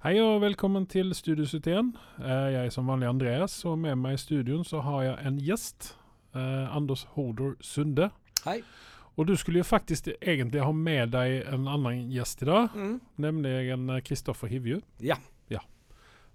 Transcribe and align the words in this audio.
Hei 0.00 0.14
og 0.22 0.38
velkommen 0.40 0.86
til 0.88 1.10
Studio 1.14 1.44
71. 1.44 1.90
Eh, 2.20 2.46
Jeg 2.54 2.66
er 2.66 2.70
som 2.72 2.86
vanlig 2.88 3.08
Andreas, 3.10 3.58
og 3.68 3.78
med 3.78 3.98
meg 4.00 4.14
i 4.16 4.20
studioen 4.22 4.64
så 4.64 4.80
har 4.84 5.02
jeg 5.04 5.26
en 5.28 5.38
gjest. 5.44 5.94
eh, 6.34 6.76
Anders 6.76 7.02
Hodor 7.16 7.56
Sunde. 7.60 8.10
Hei. 8.44 8.62
Og 9.18 9.26
du 9.26 9.34
skulle 9.36 9.58
jo 9.58 9.64
faktisk 9.64 10.08
egentlig 10.22 10.62
ha 10.62 10.72
med 10.72 11.10
deg 11.10 11.44
en 11.52 11.66
annen 11.68 12.08
gjest 12.10 12.42
i 12.42 12.46
dag, 12.46 12.68
Mm. 12.74 13.00
nemlig 13.18 13.72
en 13.72 13.90
eh, 13.90 14.00
Kristoffer 14.00 14.46
Hivju. 14.48 14.80
Ja. 15.00 15.16
ja. 15.50 15.58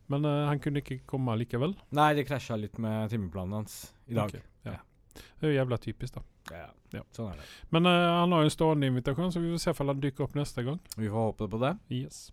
Men 0.09 0.25
eh, 0.25 0.47
han 0.47 0.59
kunne 0.59 0.81
ikke 0.83 0.99
komme 1.07 1.35
likevel. 1.37 1.75
Nei, 1.91 2.13
det 2.13 2.27
krasja 2.27 2.55
litt 2.57 2.77
med 2.77 3.09
timeplanen 3.09 3.53
hans 3.53 3.93
i 4.07 4.13
dag. 4.13 4.25
Okay, 4.27 4.41
ja. 4.65 4.77
Det 5.15 5.47
er 5.47 5.53
jo 5.53 5.63
jævla 5.65 5.77
typisk, 5.77 6.13
da. 6.15 6.21
Ja, 6.51 6.69
Ja. 6.93 7.01
Sånn 7.13 7.31
er 7.31 7.37
det. 7.37 7.45
Men 7.71 7.85
eh, 7.85 8.19
han 8.19 8.31
har 8.31 8.41
jo 8.41 8.45
en 8.45 8.49
stående 8.49 8.87
invitasjon, 8.87 9.31
så 9.31 9.39
vi 9.41 9.51
får 9.55 9.59
se 9.63 9.81
om 9.81 9.87
han 9.87 10.01
dukker 10.01 10.23
opp 10.23 10.35
neste 10.35 10.63
gang. 10.63 10.79
Vi 10.97 11.07
får 11.09 11.31
håpe 11.33 11.47
på 11.49 11.59
det. 11.59 11.77
Yes. 11.89 12.31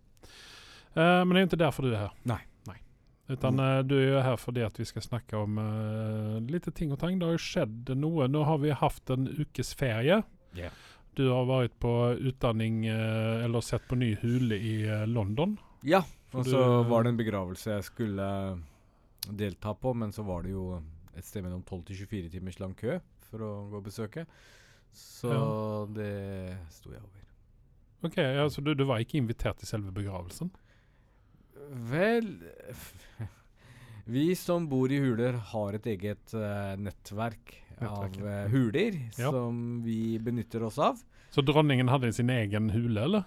Eh, 0.94 1.20
men 1.24 1.34
det 1.34 1.40
er 1.40 1.44
jo 1.46 1.50
ikke 1.52 1.64
derfor 1.64 1.86
du 1.88 1.92
er 1.94 2.02
her. 2.06 2.16
Nei. 2.28 2.40
Utan 3.30 3.58
eh, 3.62 3.80
du 3.86 3.94
er 3.96 4.08
jo 4.08 4.22
her 4.26 4.38
fordi 4.40 4.64
at 4.66 4.78
vi 4.80 4.84
skal 4.88 5.04
snakke 5.04 5.38
om 5.38 5.58
uh, 5.60 6.38
litt 6.50 6.66
ting 6.76 6.92
og 6.92 6.98
tang. 7.00 7.18
Det 7.20 7.28
har 7.28 7.36
jo 7.36 7.42
skjedd 7.42 7.92
noe. 7.96 8.26
Nå 8.28 8.42
har 8.48 8.58
vi 8.62 8.74
hatt 8.76 9.12
en 9.14 9.28
ukes 9.30 9.72
ferie. 9.78 10.22
Ja. 10.58 10.72
Du 11.16 11.26
har 11.28 11.44
vært 11.48 11.74
på 11.80 11.92
utdanning, 12.16 12.86
eh, 12.88 13.44
eller 13.44 13.60
sett 13.64 13.84
på 13.88 13.98
ny 14.00 14.14
hule 14.22 14.56
i 14.56 14.74
eh, 14.88 15.04
London. 15.08 15.58
Ja. 15.84 16.00
Og 16.32 16.46
så 16.48 16.60
var 16.88 17.04
det 17.04 17.12
en 17.12 17.18
begravelse 17.18 17.74
jeg 17.74 17.84
skulle 17.84 18.26
delta 19.28 19.74
på, 19.76 19.92
men 19.92 20.14
så 20.16 20.24
var 20.24 20.46
det 20.46 20.54
jo 20.54 20.78
et 21.12 21.26
sted 21.26 21.44
mellom 21.44 21.60
12 21.68 21.82
til 21.90 22.00
24 22.06 22.30
timers 22.32 22.56
lang 22.62 22.72
kø 22.78 22.96
for 23.28 23.44
å 23.44 23.50
gå 23.68 23.82
og 23.82 23.84
besøke. 23.90 24.24
Så 24.96 25.28
Ja. 25.28 25.42
det 25.92 26.12
sto 26.72 26.90
jeg 26.94 27.04
over. 27.04 27.20
Ok, 28.08 28.16
altså 28.18 28.64
du, 28.64 28.72
du 28.74 28.84
var 28.88 29.04
ikke 29.04 29.20
invitert 29.20 29.60
til 29.60 29.68
selve 29.68 29.92
begravelsen? 29.92 30.48
Vel 31.70 32.32
Vi 34.04 34.32
som 34.36 34.64
bor 34.68 34.90
i 34.92 34.98
huler, 34.98 35.36
har 35.52 35.76
et 35.78 35.86
eget 35.92 36.32
uh, 36.34 36.72
nettverk, 36.80 37.52
Nettverk, 37.78 38.16
av 38.18 38.24
ja. 38.26 38.32
eh, 38.42 38.48
huler 38.50 38.96
Ja. 39.18 39.30
som 39.30 39.82
vi 39.84 40.18
benytter 40.18 40.64
oss 40.66 40.78
av. 40.82 40.98
Så 41.30 41.42
dronningen 41.46 41.88
hadde 41.88 42.10
sin 42.12 42.30
egen 42.30 42.68
hule, 42.74 43.04
eller? 43.06 43.22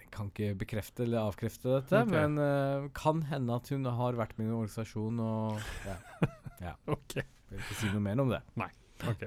Jeg 0.00 0.10
kan 0.14 0.28
ikke 0.32 0.56
bekrefte 0.58 1.04
eller 1.06 1.22
avkrefte 1.28 1.70
dette, 1.76 2.02
okay. 2.02 2.12
men 2.26 2.36
uh, 2.40 2.88
kan 2.98 3.22
hende 3.30 3.56
at 3.60 3.70
hun 3.72 3.86
har 3.86 4.18
vært 4.18 4.34
med 4.38 4.46
i 4.46 4.50
en 4.50 4.56
organisasjon 4.58 5.22
og 5.22 5.62
ja, 5.86 6.74
Ok. 6.96 7.18
vil 7.52 7.62
ikke 7.62 7.78
si 7.78 7.90
noe 7.92 8.02
mer 8.08 8.22
om 8.24 8.32
det. 8.34 8.42
Nei. 8.58 8.68
ok. 9.06 9.26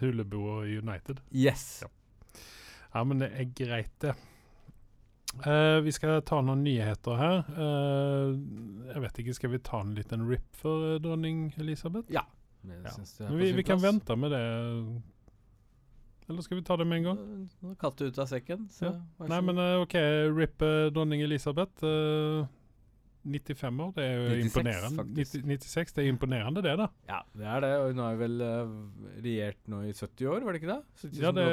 Huleboer 0.00 0.72
United. 0.80 1.20
Yes. 1.32 1.82
Ja. 1.84 1.92
Ja, 2.96 3.04
men 3.04 3.20
det 3.20 3.28
er 3.36 3.48
greit, 3.56 3.92
det. 4.00 4.14
Eh, 5.44 5.80
vi 5.84 5.92
skal 5.92 6.22
ta 6.26 6.38
noen 6.40 6.62
nyheter 6.64 7.18
her. 7.20 7.42
Uh, 7.52 8.32
jeg 8.92 9.02
vet 9.04 9.18
ikke, 9.22 9.34
Skal 9.36 9.50
vi 9.52 9.58
ta 9.58 9.80
en 9.84 9.94
liten 9.96 10.24
rip 10.28 10.46
for 10.56 10.94
eh, 10.94 10.98
dronning 11.02 11.50
Elisabeth? 11.60 12.08
Ja. 12.12 12.22
Ja. 12.66 13.28
vi, 13.30 13.52
vi 13.52 13.62
kan 13.62 13.78
vente 13.78 14.16
med 14.18 14.32
det. 14.34 14.40
Eller 16.28 16.42
skal 16.42 16.58
vi 16.58 16.64
ta 16.66 16.76
det 16.76 16.86
med 16.90 16.98
en 16.98 17.04
gang? 17.04 17.18
Nå 17.62 17.70
er 17.70 17.76
katta 17.78 18.08
ut 18.08 18.18
av 18.18 18.26
sekken, 18.26 18.64
så 18.74 18.88
Ja. 18.88 18.94
Nei, 19.30 19.40
men 19.46 19.58
uh, 19.60 19.82
OK. 19.84 19.94
Rip 20.34 20.58
dronning 20.94 21.22
Elisabeth. 21.22 21.84
eh, 21.84 22.46
95 23.26 23.80
år, 23.82 23.92
det 23.96 24.04
er 24.06 24.12
jo 24.14 24.26
96 24.38 24.46
imponerende. 24.46 25.04
90, 25.16 25.40
96, 25.66 25.92
det 25.96 26.02
er 26.04 26.08
imponerende, 26.12 26.62
det, 26.62 26.76
da. 26.78 26.86
Ja, 27.08 27.20
det 27.34 27.46
er 27.50 27.60
det. 27.64 27.70
Og 27.80 27.88
hun 27.90 27.98
har 28.04 28.18
vel 28.20 28.36
regjert 29.24 29.58
nå 29.66 29.80
i 29.82 29.92
70 29.92 30.28
år, 30.30 30.44
var 30.46 30.54
det 30.54 30.60
ikke 30.62 30.76
det? 30.76 31.10
Ja 31.18 31.32
det, 31.34 31.46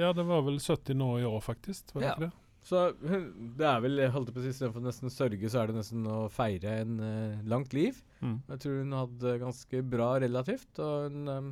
ja, 0.00 0.12
det 0.16 0.24
var 0.24 0.40
vel 0.46 0.56
70 0.56 0.96
nå 0.96 1.08
i 1.20 1.26
år, 1.28 1.40
faktisk. 1.44 1.92
Var 1.94 2.00
det 2.00 2.08
Ja. 2.08 2.14
ikke 2.16 2.30
det? 2.30 2.47
Så 2.68 2.82
det 3.58 3.68
er 3.68 3.80
vel, 3.84 4.02
holdt 4.12 4.32
på 4.34 4.42
å 4.42 4.44
si, 4.44 4.52
istedenfor 4.52 4.84
nesten 4.84 5.12
sørge, 5.12 5.48
så 5.48 5.62
er 5.62 5.70
det 5.70 5.78
nesten 5.78 6.04
å 6.08 6.18
feire 6.32 6.74
en 6.82 6.98
uh, 7.00 7.38
langt 7.48 7.72
liv. 7.76 8.02
Mm. 8.20 8.36
Jeg 8.52 8.62
tror 8.64 8.82
hun 8.82 8.98
hadde 8.98 9.38
ganske 9.44 9.82
bra 9.94 10.10
relativt, 10.24 10.82
og 10.84 11.08
hun 11.08 11.32
um, 11.32 11.48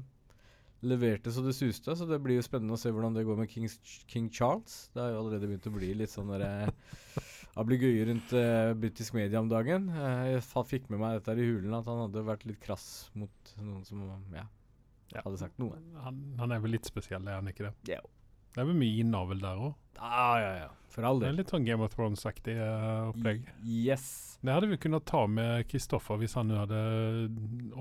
leverte 0.86 1.32
så 1.32 1.44
det 1.46 1.54
suste. 1.56 1.96
Så 1.96 2.08
det 2.08 2.20
blir 2.24 2.38
jo 2.40 2.44
spennende 2.44 2.76
å 2.76 2.80
se 2.80 2.92
hvordan 2.92 3.16
det 3.16 3.24
går 3.28 3.40
med 3.40 3.50
Kings, 3.52 3.78
King 4.10 4.28
Charles. 4.32 4.86
Det 4.92 5.02
har 5.02 5.14
jo 5.14 5.22
allerede 5.24 5.48
begynt 5.48 5.70
å 5.70 5.74
bli 5.78 5.94
litt 6.02 6.12
sånn 6.12 6.32
derre 6.34 6.68
ablegøye 7.56 8.04
rundt 8.10 8.34
uh, 8.36 8.74
britisk 8.76 9.16
media 9.16 9.40
om 9.40 9.48
dagen. 9.48 9.88
Eh, 9.88 10.34
jeg 10.34 10.66
fikk 10.68 10.90
med 10.92 11.00
meg 11.00 11.16
dette 11.16 11.32
her 11.32 11.40
i 11.40 11.48
hulen, 11.48 11.72
at 11.78 11.88
han 11.88 12.02
hadde 12.04 12.26
vært 12.26 12.44
litt 12.48 12.60
krass 12.60 13.08
mot 13.16 13.54
noen 13.62 13.86
som 13.88 14.04
ja, 14.34 14.44
Ja. 15.14 15.22
hadde 15.22 15.40
sagt 15.40 15.56
noe. 15.62 15.80
Han, 16.04 16.20
han 16.42 16.52
er 16.52 16.60
vel 16.60 16.76
litt 16.76 16.88
spesiell, 16.88 17.24
er 17.24 17.40
han 17.40 17.48
ikke 17.48 17.70
det? 17.70 17.94
Ja. 17.96 18.02
Det 18.56 18.62
er 18.64 18.70
vel 18.72 18.78
mye 18.80 19.02
innavl 19.04 19.40
der 19.42 19.60
òg. 19.68 19.74
Ah, 20.00 20.36
ja, 20.40 20.52
ja. 20.64 20.72
For 20.96 21.04
all 21.04 21.18
Det 21.20 21.26
er 21.28 21.32
del. 21.34 21.42
litt 21.42 21.50
sånn 21.52 21.64
Game 21.66 21.84
of 21.84 21.92
Thrones-aktig 21.92 22.54
uh, 22.56 23.10
opplegg. 23.10 23.42
Yes. 23.68 24.06
Det 24.40 24.52
hadde 24.52 24.68
vi 24.70 24.78
kunnet 24.80 25.04
ta 25.08 25.26
med 25.28 25.66
Kristoffer 25.68 26.16
hvis 26.20 26.36
han 26.38 26.48
nå 26.48 26.56
hadde 26.62 26.78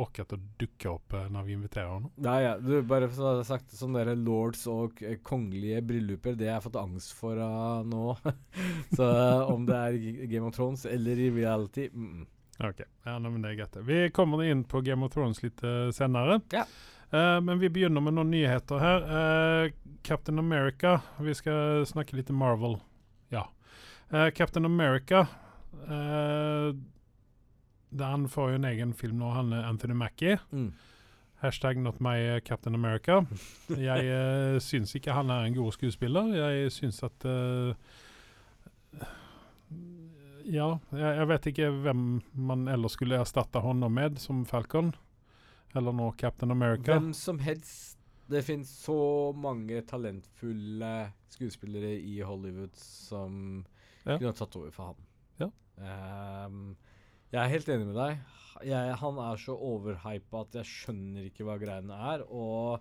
orket 0.04 0.34
å 0.36 0.40
dukke 0.60 0.90
opp 0.92 1.16
uh, 1.16 1.26
når 1.32 1.46
vi 1.48 1.56
inviterer 1.56 1.94
ham. 1.94 2.10
Nei, 2.26 2.38
ja. 2.44 2.54
Du, 2.60 2.74
bare 2.88 3.08
så 3.14 3.30
hadde 3.30 3.44
jeg 3.46 3.50
sagt 3.54 3.76
sånne 3.78 4.04
der 4.08 4.20
lords 4.20 4.66
og 4.72 4.98
k- 5.00 5.16
kongelige 5.28 5.80
brylluper, 5.88 6.36
det 6.40 6.50
har 6.50 6.58
jeg 6.60 6.66
fått 6.68 6.80
angst 6.82 7.16
for 7.16 7.40
nå. 7.88 8.16
så 8.98 9.08
eh, 9.12 9.52
om 9.56 9.68
det 9.68 9.80
er 9.80 10.00
Game 10.32 10.48
of 10.50 10.56
Thrones 10.58 10.84
eller 10.90 11.20
i 11.20 11.30
reality 11.36 11.88
mm. 11.92 12.26
Ok, 12.64 12.86
ja, 13.04 13.18
men 13.20 13.42
det 13.44 13.50
er 13.52 13.58
greit. 13.60 13.74
Vi 13.84 13.98
kommer 14.16 14.40
inn 14.48 14.62
på 14.64 14.80
Game 14.86 15.04
of 15.04 15.12
Thrones 15.12 15.42
litt 15.44 15.60
eh, 15.68 15.90
senere. 15.96 16.38
Ja. 16.56 16.64
Eh, 17.16 17.42
men 17.42 17.60
vi 17.60 17.70
begynner 17.70 18.04
med 18.04 18.18
noen 18.18 18.32
nyheter 18.34 18.82
her. 18.82 19.06
Uh, 19.08 19.72
Captain 20.04 20.40
America. 20.40 21.00
Vi 21.24 21.36
skal 21.38 21.86
snakke 21.88 22.18
litt 22.18 22.30
Marvel. 22.30 22.80
Ja. 23.34 23.48
Uh, 24.12 24.30
Captain 24.30 24.66
America 24.66 25.26
Han 27.96 28.28
får 28.30 28.50
jo 28.50 28.58
en 28.60 28.68
egen 28.70 28.92
film 28.94 29.18
nå, 29.20 29.30
han 29.34 29.54
Anthony 29.54 29.94
Mackie. 29.94 30.38
Mm. 30.52 30.74
Hashtag 31.42 31.78
not 31.78 32.00
my 32.00 32.40
Captain 32.46 32.76
America. 32.76 33.22
Jeg 33.70 34.10
uh, 34.10 34.60
syns 34.68 34.96
ikke 34.98 35.14
han 35.16 35.30
er 35.30 35.46
en 35.46 35.56
god 35.56 35.76
skuespiller. 35.78 36.34
Jeg 36.36 36.72
syns 36.74 37.04
at 37.06 37.28
Ja, 40.46 40.68
jeg, 40.94 41.12
jeg 41.20 41.28
vet 41.30 41.48
ikke 41.52 41.72
hvem 41.86 42.04
man 42.34 42.68
ellers 42.70 42.98
skulle 42.98 43.20
erstatte 43.22 43.62
ham 43.62 43.86
med 43.92 44.20
som 44.22 44.46
Falcon. 44.46 44.94
Eller 45.76 45.96
nå 45.96 46.10
Captain 46.18 46.52
America. 46.54 46.94
Hvem 46.96 47.12
som 47.14 47.40
helst. 47.44 47.98
Det 48.32 48.42
finnes 48.48 48.70
så 48.82 48.96
mange 49.38 49.84
talentfulle 49.86 50.92
skuespillere 51.30 51.92
i 52.02 52.16
Hollywood 52.26 52.74
som 52.80 53.66
Ja. 54.06 54.18
kunne 54.18 54.34
tatt 54.34 54.56
over 54.58 54.72
for 54.74 54.86
ham. 54.94 55.04
Ja. 55.40 55.50
Um, 56.48 56.76
jeg 57.32 57.42
er 57.44 57.52
helt 57.52 57.70
enig 57.70 57.86
med 57.92 57.96
deg. 58.00 58.20
Jeg, 58.66 58.96
han 59.02 59.18
er 59.20 59.36
så 59.42 59.54
overhypa 59.60 60.42
at 60.46 60.56
jeg 60.62 60.66
skjønner 60.72 61.26
ikke 61.28 61.44
hva 61.46 61.58
greiene 61.62 61.98
er. 62.16 62.24
Og 62.32 62.80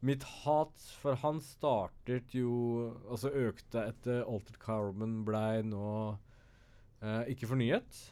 mitt 0.00 0.22
hat 0.44 0.78
for 1.02 1.18
han 1.24 1.40
startet 1.42 2.30
jo 2.38 2.94
Altså 3.10 3.32
økte 3.34 3.82
etter 3.90 4.20
Altered 4.22 4.60
Carbon 4.62 5.24
blei 5.26 5.62
nå 5.66 5.88
uh, 6.14 7.24
ikke 7.28 7.48
fornyet. 7.50 8.04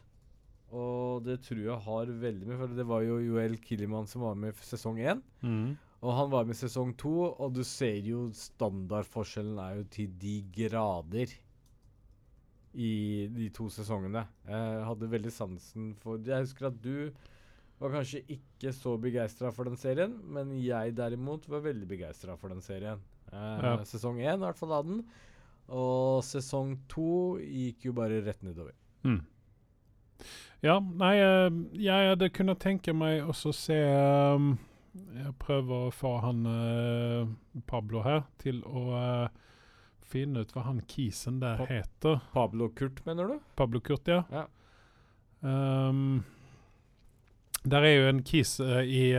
Og 0.75 1.23
det 1.23 1.37
tror 1.47 1.61
jeg 1.63 1.79
har 1.85 2.11
veldig 2.21 2.47
mye 2.49 2.57
For 2.59 2.73
det 2.75 2.87
var 2.89 3.05
jo 3.07 3.21
Joel 3.23 3.55
Killiman 3.63 4.09
som 4.11 4.25
var 4.27 4.35
med 4.35 4.51
i 4.57 4.65
sesong 4.67 4.97
én. 4.99 5.21
Mm. 5.47 5.77
Og 6.03 6.13
han 6.13 6.31
var 6.33 6.45
med 6.45 6.57
i 6.57 6.59
sesong 6.59 6.91
to, 6.99 7.13
og 7.39 7.55
du 7.55 7.63
ser 7.65 8.01
jo 8.05 8.27
standardforskjellen 8.35 9.59
er 9.63 9.79
jo 9.79 9.85
til 9.95 10.11
de 10.21 10.35
grader 10.55 11.31
i 12.77 12.91
de 13.33 13.47
to 13.57 13.71
sesongene. 13.73 14.27
Jeg 14.47 14.83
hadde 14.85 15.09
veldig 15.15 15.33
sansen 15.33 15.95
for 16.03 16.19
Jeg 16.21 16.45
husker 16.45 16.69
at 16.69 16.83
du 16.85 17.11
var 17.81 17.93
kanskje 17.95 18.21
ikke 18.33 18.73
så 18.73 18.95
begeistra 19.01 19.51
for 19.53 19.69
den 19.69 19.77
serien, 19.81 20.13
men 20.33 20.53
jeg 20.61 20.95
derimot 20.97 21.47
var 21.49 21.65
veldig 21.65 21.89
begeistra 21.89 22.37
for 22.41 22.53
den 22.53 22.61
serien. 22.65 23.01
Eh, 23.33 23.65
Ja. 23.65 23.73
Sesong 23.85 24.19
én, 24.21 24.37
i 24.37 24.45
hvert 24.45 24.59
fall, 24.61 24.73
av 24.73 24.85
den. 24.89 25.03
Og 25.69 26.23
sesong 26.25 26.77
to 26.89 27.39
gikk 27.41 27.89
jo 27.89 27.93
bare 27.97 28.21
rett 28.25 28.43
nedover. 28.45 28.73
Mm. 29.05 29.21
Ja, 30.67 30.81
nei, 30.83 31.15
eh, 31.23 31.57
jeg 31.79 32.09
hadde 32.11 32.29
kunnet 32.35 32.59
tenke 32.65 32.91
meg 32.97 33.21
også 33.29 33.53
se 33.55 33.77
um, 33.87 34.57
Jeg 35.15 35.35
prøver 35.39 35.87
å 35.87 35.93
få 35.95 36.15
han 36.25 36.41
uh, 36.49 37.29
Pablo 37.71 38.01
her 38.07 38.25
til 38.43 38.63
å 38.67 38.83
uh, 38.97 39.29
finne 40.07 40.43
ut 40.43 40.55
hva 40.57 40.65
han 40.67 40.81
kisen 40.91 41.39
der 41.43 41.61
Pa- 41.61 41.69
heter. 41.71 42.21
Pablo 42.35 42.71
Kurt, 42.75 43.03
mener 43.07 43.31
du? 43.31 43.37
Pablo 43.59 43.83
Kurt, 43.85 44.09
ja. 44.11 44.23
Ja. 44.33 44.47
Um, 45.47 46.25
der 47.67 47.85
er 47.87 47.95
jo 48.01 48.09
en 48.11 48.23
kis 48.27 48.57
uh, 48.63 48.81
i 48.83 49.11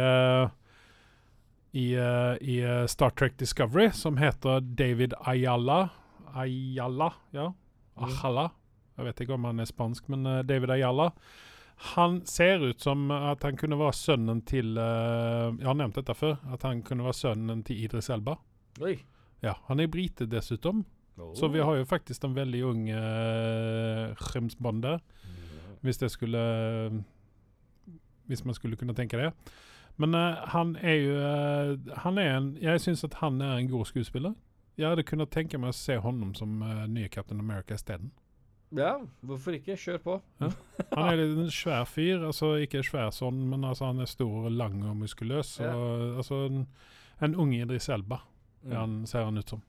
i, 1.78 1.88
i 1.94 2.56
Star 2.90 3.12
Trek 3.14 3.36
Discovery 3.38 3.92
som 3.94 4.18
heter 4.18 4.64
David 4.80 5.14
Ayala. 5.30 5.90
Ayala, 6.34 7.12
ja. 7.36 7.52
Mm. 8.00 8.08
Jeg 8.98 9.06
vet 9.06 9.22
ikke 9.22 9.38
om 9.38 9.46
han 9.46 9.62
er 9.62 9.70
spansk, 9.70 10.10
men 10.10 10.26
eh, 10.26 10.44
David 10.48 10.74
Ayala. 10.74 11.12
Han 11.94 12.24
ser 12.26 12.64
ut 12.66 12.82
som 12.82 13.12
at 13.14 13.44
han 13.46 13.58
kunne 13.58 13.78
være 13.78 13.94
sønnen 13.94 14.40
til 14.50 14.80
uh, 14.82 15.54
Jeg 15.60 15.68
har 15.68 15.76
nevnt 15.78 16.00
dette 16.00 16.16
før. 16.18 16.40
At 16.50 16.66
han 16.66 16.82
kunne 16.82 17.06
være 17.06 17.14
sønnen 17.14 17.62
til 17.68 17.84
Idris 17.84 18.10
Elba. 18.10 18.34
Oi. 18.82 18.96
Ja, 19.46 19.54
Han 19.68 19.80
er 19.80 19.92
brite 19.94 20.26
dessuten. 20.26 20.86
Så 21.38 21.48
vi 21.54 21.62
har 21.62 21.76
jo 21.76 21.86
faktisk 21.86 22.24
en 22.24 22.36
veldig 22.36 22.66
ung 22.66 22.90
uh, 22.90 24.82
der. 24.82 25.00
Hvis 25.82 25.98
det 25.98 26.12
skulle 26.12 27.04
Hvis 28.26 28.46
man 28.46 28.54
skulle 28.54 28.76
kunne 28.76 28.94
tenke 28.94 29.18
det. 29.18 29.32
Men 29.98 30.16
uh, 30.16 30.50
han 30.50 30.76
er 30.82 30.94
jo 30.94 31.14
uh, 31.14 31.98
Han 31.98 32.18
er 32.18 32.38
en 32.38 32.58
Jeg 32.62 32.82
syns 32.82 33.04
at 33.04 33.14
han 33.14 33.42
er 33.42 33.58
en 33.58 33.70
god 33.70 33.86
skuespiller. 33.86 34.34
Jeg 34.78 34.90
hadde 34.90 35.04
kunnet 35.04 35.30
tenke 35.30 35.58
meg 35.58 35.70
å 35.70 35.78
se 35.78 35.98
honom 35.98 36.34
som 36.34 36.62
nye 36.88 37.08
Captain 37.08 37.40
America 37.40 37.74
isteden. 37.74 38.12
Ja, 38.75 38.98
hvorfor 39.24 39.56
ikke? 39.56 39.78
Kjør 39.80 40.00
på. 40.04 40.16
Han 40.42 41.04
er 41.06 41.19
litt 41.22 41.38
en 41.46 41.52
svær 41.54 41.86
fyr. 41.88 42.25
Altså 42.28 42.56
ikke 42.60 42.84
svær 42.84 43.14
sånn, 43.16 43.46
men 43.48 43.64
altså 43.64 43.92
han 43.94 44.04
er 44.04 44.10
stor 44.12 44.50
og 44.50 44.52
lang 44.52 44.81
og 44.84 44.98
muskuløs. 45.00 45.54
Ja. 45.64 45.72
Og, 45.72 46.18
altså 46.24 46.42
en, 46.50 46.66
en 47.24 47.38
ung 47.40 47.54
Idris 47.56 47.88
Elba 47.94 48.24
Mm. 48.68 48.75
han 48.75 49.08
ser 49.08 49.24
han 49.24 49.38
ut 49.38 49.50
som. 49.50 49.62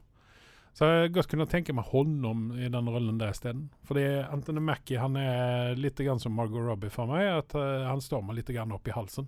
Så 0.73 0.87
jeg 0.87 1.13
godt 1.13 1.29
kunne 1.33 1.47
tenke 1.51 1.75
meg 1.75 1.89
honom 1.91 2.53
i 2.55 2.69
den 2.71 2.89
rollen 2.91 3.19
der 3.19 3.33
isteden. 3.35 3.69
Fordi 3.89 4.05
Anthony 4.29 4.63
Mackie 4.63 5.01
han 5.01 5.17
er 5.19 5.75
litt 5.79 5.99
grann 5.99 6.21
som 6.23 6.37
Margot 6.39 6.63
Robbie 6.63 6.91
for 6.93 7.11
meg. 7.11 7.27
At 7.41 7.55
uh, 7.59 7.89
Han 7.89 8.03
står 8.05 8.23
meg 8.23 8.39
litt 8.41 8.53
grann 8.55 8.73
opp 8.73 8.87
i 8.87 8.95
halsen. 8.95 9.27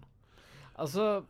Altså 0.79 1.25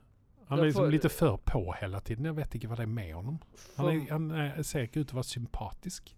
Han 0.51 0.59
er 0.59 0.69
liksom 0.69 0.91
litt 0.93 1.09
for 1.15 1.39
på 1.47 1.63
hele 1.81 2.01
tiden. 2.05 2.29
Jeg 2.29 2.37
vet 2.37 2.59
ikke 2.59 2.69
hva 2.69 2.81
det 2.83 2.85
er 2.85 2.93
med 2.93 3.15
honom. 3.17 3.39
Han, 3.79 3.89
er, 3.89 4.01
han 4.11 4.31
er, 4.31 4.63
ser 4.67 4.89
ikke 4.89 5.05
ut 5.05 5.09
til 5.09 5.17
å 5.17 5.21
være 5.23 5.31
sympatisk. 5.31 6.13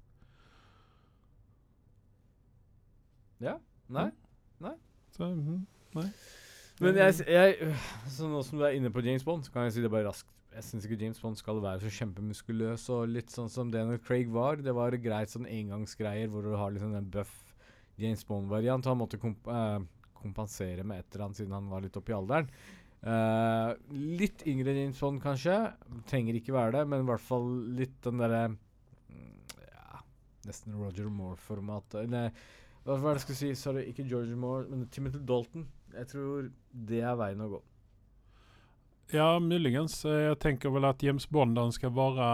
Nei? 3.92 4.10
Så, 5.12 5.28
mm, 5.28 5.64
nei. 5.98 6.06
Men 6.82 6.98
jeg, 6.98 7.26
jeg 7.28 7.74
Så 8.10 8.28
nå 8.30 8.40
som 8.46 8.58
du 8.58 8.64
er 8.66 8.76
inne 8.78 8.90
på 8.92 9.02
James 9.04 9.24
Bond, 9.26 9.44
så 9.44 9.52
kan 9.54 9.68
jeg 9.68 9.76
si 9.76 9.84
det 9.84 9.92
bare 9.92 10.08
raskt. 10.08 10.30
Jeg 10.52 10.66
syns 10.66 10.84
ikke 10.84 10.98
James 11.00 11.20
Bond 11.20 11.38
skal 11.40 11.62
være 11.64 11.80
så 11.80 11.90
kjempemuskuløs 11.96 12.84
og 12.92 13.08
litt 13.08 13.32
sånn 13.32 13.48
som 13.52 13.70
Daniel 13.72 14.00
Craig 14.04 14.28
var. 14.32 14.60
Det 14.60 14.74
var 14.76 14.96
greit 15.00 15.32
sånn 15.32 15.48
engangsgreier 15.48 16.28
hvor 16.32 16.44
du 16.44 16.52
har 16.60 16.74
liksom 16.74 16.92
en 16.98 17.08
buff 17.12 17.32
James 18.00 18.24
Bond-variant. 18.28 18.88
Han 18.88 19.00
måtte 19.00 19.20
komp 19.20 19.48
eh, 19.48 19.80
kompensere 20.22 20.84
med 20.86 21.00
et 21.02 21.14
eller 21.14 21.26
annet 21.26 21.40
siden 21.40 21.56
han 21.56 21.70
var 21.72 21.82
litt 21.84 21.96
oppe 21.98 22.12
i 22.12 22.16
alderen. 22.16 22.50
Eh, 23.02 23.70
litt 24.20 24.44
yngre 24.46 24.76
James 24.76 25.00
Bond, 25.00 25.22
kanskje. 25.24 25.56
Trenger 26.10 26.38
ikke 26.38 26.54
være 26.54 26.76
det, 26.76 26.84
men 26.92 27.02
i 27.02 27.08
hvert 27.08 27.24
fall 27.24 27.48
litt 27.78 27.96
den 28.04 28.20
derre 28.22 28.44
mm, 28.52 29.32
Ja, 29.72 30.02
nesten 30.48 30.76
Roger 30.78 31.08
Moore-format. 31.10 31.98
Eller 32.04 32.30
hva 32.82 32.96
var 32.98 33.14
det 33.14 33.20
jeg 33.20 33.26
skulle 33.26 33.40
si? 33.40 33.50
Sorry, 33.58 33.84
ikke 33.90 34.06
George 34.08 34.36
Moore, 34.36 34.66
men 34.70 34.88
Timothy 34.90 35.20
Dalton. 35.28 35.68
Jeg 35.94 36.08
tror 36.10 36.48
det 36.72 37.02
er 37.04 37.18
veien 37.20 37.44
å 37.44 37.50
gå. 37.52 37.60
Ja, 39.12 39.38
muligens. 39.38 40.00
Jeg 40.08 40.38
tenker 40.40 40.72
vel 40.72 40.88
at 40.88 41.02
James 41.04 41.26
Bond 41.28 41.58
han 41.60 41.74
skal 41.74 41.92
være 41.92 42.28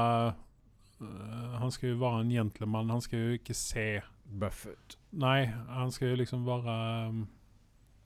eh, 1.03 1.57
Han 1.59 1.73
skal 1.75 1.91
jo 1.91 1.99
være 2.01 2.23
en 2.23 2.31
gentleman. 2.33 2.93
Han 2.95 3.03
skal 3.05 3.25
jo 3.25 3.41
ikke 3.41 3.57
se 3.57 3.89
Buffett. 4.29 4.99
Nei, 5.19 5.49
han 5.73 5.93
skal 5.93 6.13
jo 6.13 6.21
liksom 6.21 6.47
være 6.47 6.77
um, 7.09 7.23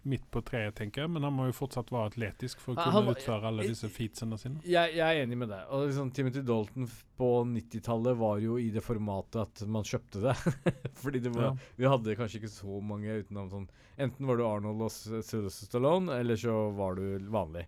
midt 0.04 0.24
på 0.34 0.40
treet, 0.44 0.74
tenker 0.74 1.02
jeg. 1.04 1.10
Men 1.14 1.22
han 1.26 1.34
må 1.36 1.46
jo 1.48 1.54
fortsatt 1.56 1.90
være 1.94 2.10
atletisk 2.10 2.60
for 2.60 2.74
å 2.74 2.78
kunne 2.82 3.02
var- 3.06 3.14
utføre 3.18 3.48
alle 3.50 3.66
disse 3.68 3.88
featsene 3.92 4.38
sine. 4.40 4.60
Jeg, 4.66 4.94
jeg 4.96 5.04
er 5.06 5.22
enig 5.26 5.38
med 5.38 5.48
deg. 5.52 5.66
Og 5.70 5.86
liksom, 5.88 6.10
Timothy 6.16 6.42
Dalton 6.46 6.88
på 7.18 7.28
90-tallet 7.52 8.16
var 8.18 8.38
jo 8.42 8.56
i 8.58 8.70
det 8.74 8.82
formatet 8.82 9.40
at 9.44 9.64
man 9.68 9.84
kjøpte 9.86 10.22
det. 10.24 10.36
Fordi 11.02 11.20
det 11.22 11.32
var, 11.34 11.42
Ja. 11.52 11.56
vi 11.76 11.90
hadde 11.94 12.16
kanskje 12.18 12.40
ikke 12.42 12.52
så 12.54 12.80
mange 12.82 13.18
utenom 13.22 13.50
sånn 13.52 13.68
Enten 14.02 14.26
var 14.26 14.38
du 14.40 14.46
Arnold 14.48 14.80
og 14.82 14.90
Sylvester 14.90 15.66
Stallone, 15.68 16.08
eller 16.16 16.34
så 16.40 16.54
var 16.74 16.94
du 16.96 17.18
vanlig. 17.30 17.66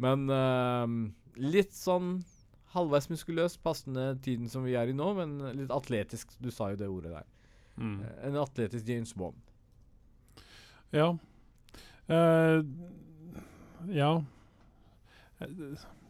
Men 0.00 0.24
uh, 0.32 0.86
litt 1.36 1.74
sånn 1.76 2.24
halvveis 2.72 3.06
muskuløs, 3.12 3.54
passende 3.62 4.18
tiden 4.24 4.48
som 4.52 4.64
vi 4.64 4.74
er 4.76 4.88
i 4.88 4.94
nå, 4.96 5.10
men 5.16 5.36
litt 5.56 5.70
atletisk. 5.72 6.32
Du 6.40 6.48
sa 6.50 6.70
jo 6.72 6.80
det 6.80 6.88
ordet 6.90 7.12
der. 7.12 7.28
Mm. 7.76 7.94
Eh, 8.02 8.16
En 8.30 8.36
atletisk 8.40 8.88
James 8.88 9.12
Bond. 9.14 9.36
Ja. 10.96 11.10
Eh, 12.08 12.62
ja. 13.96 14.10
Eh, 15.40 15.46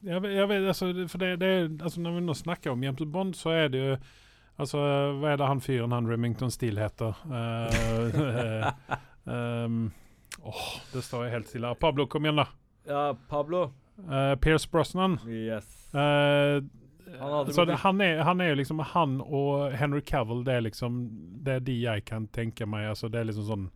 Jeg, 0.06 0.22
vet- 0.22 0.34
jeg 0.36 0.48
vet, 0.48 0.66
altså, 0.68 0.90
for 1.08 1.18
det, 1.18 1.40
det 1.40 1.82
altså, 1.82 2.00
Når 2.00 2.12
vi 2.14 2.20
nå 2.20 2.34
snakker 2.34 2.70
om 2.70 2.82
James 2.84 3.02
Bond, 3.12 3.34
så 3.34 3.50
er 3.50 3.68
det 3.68 3.80
jo 3.80 3.96
Altså, 4.58 4.78
hva 5.20 5.32
er 5.32 5.36
det 5.36 5.46
han 5.50 5.60
fyren 5.60 5.92
han 5.92 6.06
Remington 6.08 6.50
Steele 6.50 6.80
heter? 6.80 7.12
Uh, 7.28 8.06
uh, 8.16 8.94
um, 9.66 9.90
åh, 10.40 10.62
det 10.94 11.02
står 11.04 11.24
jeg 11.26 11.32
helt 11.34 11.48
stille. 11.50 11.74
Pablo, 11.76 12.06
kom 12.08 12.24
igjen, 12.24 12.40
da. 12.40 12.46
Ja, 12.88 13.02
Pablo. 13.28 13.66
Uh, 14.08 14.32
Pierce 14.40 14.64
Brosnan. 14.72 15.18
Yes. 15.28 15.68
Uh, 15.92 16.64
Han 17.20 17.52
så 17.52 17.64
det, 17.68 17.76
han, 17.84 18.00
er, 18.00 18.22
han 18.24 18.40
er 18.40 18.48
jo 18.48 18.54
liksom 18.62 18.80
Han 18.94 19.20
og 19.20 19.72
Henry 19.76 20.00
Cavill, 20.00 20.40
det 20.44 20.54
er 20.54 20.60
liksom 20.66 20.96
Det 21.44 21.52
er 21.54 21.60
de 21.60 21.76
jeg 21.82 22.04
kan 22.08 22.26
tenke 22.32 22.66
meg. 22.66 22.88
Altså, 22.94 23.08
det 23.12 23.20
er 23.20 23.28
liksom 23.28 23.44
sånn 23.50 23.68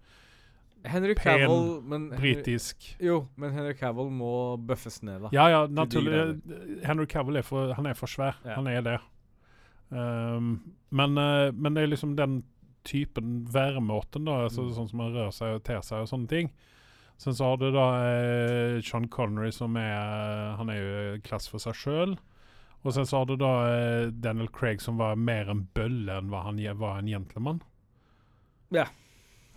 Henry 0.84 1.14
pen, 1.14 1.40
Cavill 1.42 1.82
men 1.84 2.06
Henry- 2.12 2.20
britisk 2.20 2.94
Jo, 3.00 3.28
men 3.36 3.52
Henry 3.52 3.74
Cavill 3.76 4.08
må 4.10 4.56
bøffes 4.56 5.02
ned, 5.02 5.20
da. 5.26 5.28
Ja, 5.32 5.48
ja, 5.52 5.66
naturlig. 5.66 6.40
Henry 6.86 7.06
Cavill 7.06 7.36
er 7.36 7.42
for, 7.44 7.72
han 7.76 7.86
er 7.86 7.94
for 7.98 8.06
svær. 8.08 8.38
Ja. 8.44 8.54
Han 8.56 8.66
er 8.66 8.80
det. 8.86 8.98
Um, 9.90 10.74
men, 10.90 11.18
uh, 11.18 11.50
men 11.52 11.74
det 11.74 11.82
er 11.82 11.90
liksom 11.92 12.16
den 12.16 12.42
typen 12.86 13.44
væremåten, 13.52 14.24
da. 14.24 14.44
Altså, 14.46 14.62
Mm. 14.68 14.74
Sånn 14.74 14.88
som 14.90 15.00
han 15.00 15.12
rører 15.12 15.32
seg 15.32 15.54
og 15.58 15.64
ter 15.64 15.80
seg 15.82 16.00
og 16.00 16.08
sånne 16.08 16.28
ting. 16.28 16.50
Sen 17.18 17.34
så 17.34 17.44
har 17.50 17.56
du 17.60 17.70
da 17.70 17.86
eh, 18.00 18.80
Sean 18.80 19.06
Connery, 19.08 19.50
som 19.52 19.76
er 19.76 20.56
Han 20.56 20.70
er 20.70 20.76
jo 20.78 21.16
i 21.16 21.20
klasse 21.20 21.50
for 21.50 21.58
seg 21.60 21.74
sjøl. 21.76 22.14
Og 22.82 22.94
sen 22.94 23.04
så 23.04 23.18
har 23.18 23.26
du 23.26 23.36
da 23.36 23.50
eh, 23.68 24.06
Daniel 24.10 24.48
Craig, 24.48 24.80
som 24.80 24.96
var 24.96 25.16
mer 25.20 25.50
en 25.50 25.66
bølle 25.74 26.08
enn 26.16 26.30
hva 26.32 26.44
han 26.46 26.56
var 26.78 26.98
en 26.98 27.06
gentleman. 27.12 27.60
Ja. 28.70 28.86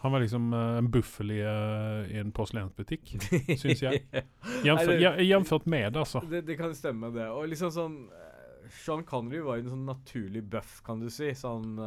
Han 0.04 0.12
var 0.12 0.20
liksom 0.20 0.54
uh, 0.54 0.78
en 0.78 0.92
buffel 0.92 1.32
i, 1.32 1.40
uh, 1.40 2.12
i 2.12 2.18
en 2.20 2.32
porselensbutikk. 2.36 3.14
Syns 3.62 3.84
jeg. 3.86 4.02
Jevnført 4.66 5.66
med, 5.66 5.96
altså. 5.96 6.20
Det, 6.28 6.42
det 6.44 6.58
kan 6.60 6.76
stemme, 6.76 7.08
det. 7.16 7.30
Og 7.32 7.48
liksom 7.48 7.72
sånn 7.72 7.96
uh, 8.12 8.66
Sean 8.84 9.06
Connery 9.08 9.40
var 9.46 9.62
en 9.62 9.72
sånn 9.72 9.86
naturlig 9.88 10.44
buff, 10.52 10.82
kan 10.84 11.00
du 11.00 11.08
si. 11.08 11.32
Sånn 11.40 11.80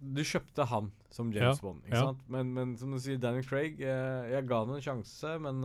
Du 0.00 0.22
kjøpte 0.24 0.64
han 0.72 0.88
som 1.12 1.36
James 1.36 1.60
Ja, 1.60 1.66
Bond, 1.66 1.84
ikke 1.84 2.00
ja. 2.00 2.08
sant? 2.14 2.24
Men, 2.32 2.56
men 2.56 2.74
som 2.80 2.96
du 2.96 3.00
sier, 3.02 3.20
Daniel 3.20 3.44
Craig 3.44 3.80
Jeg 3.82 4.44
ga 4.48 4.60
han 4.62 4.76
en 4.76 4.84
sjanse, 4.84 5.32
men 5.42 5.64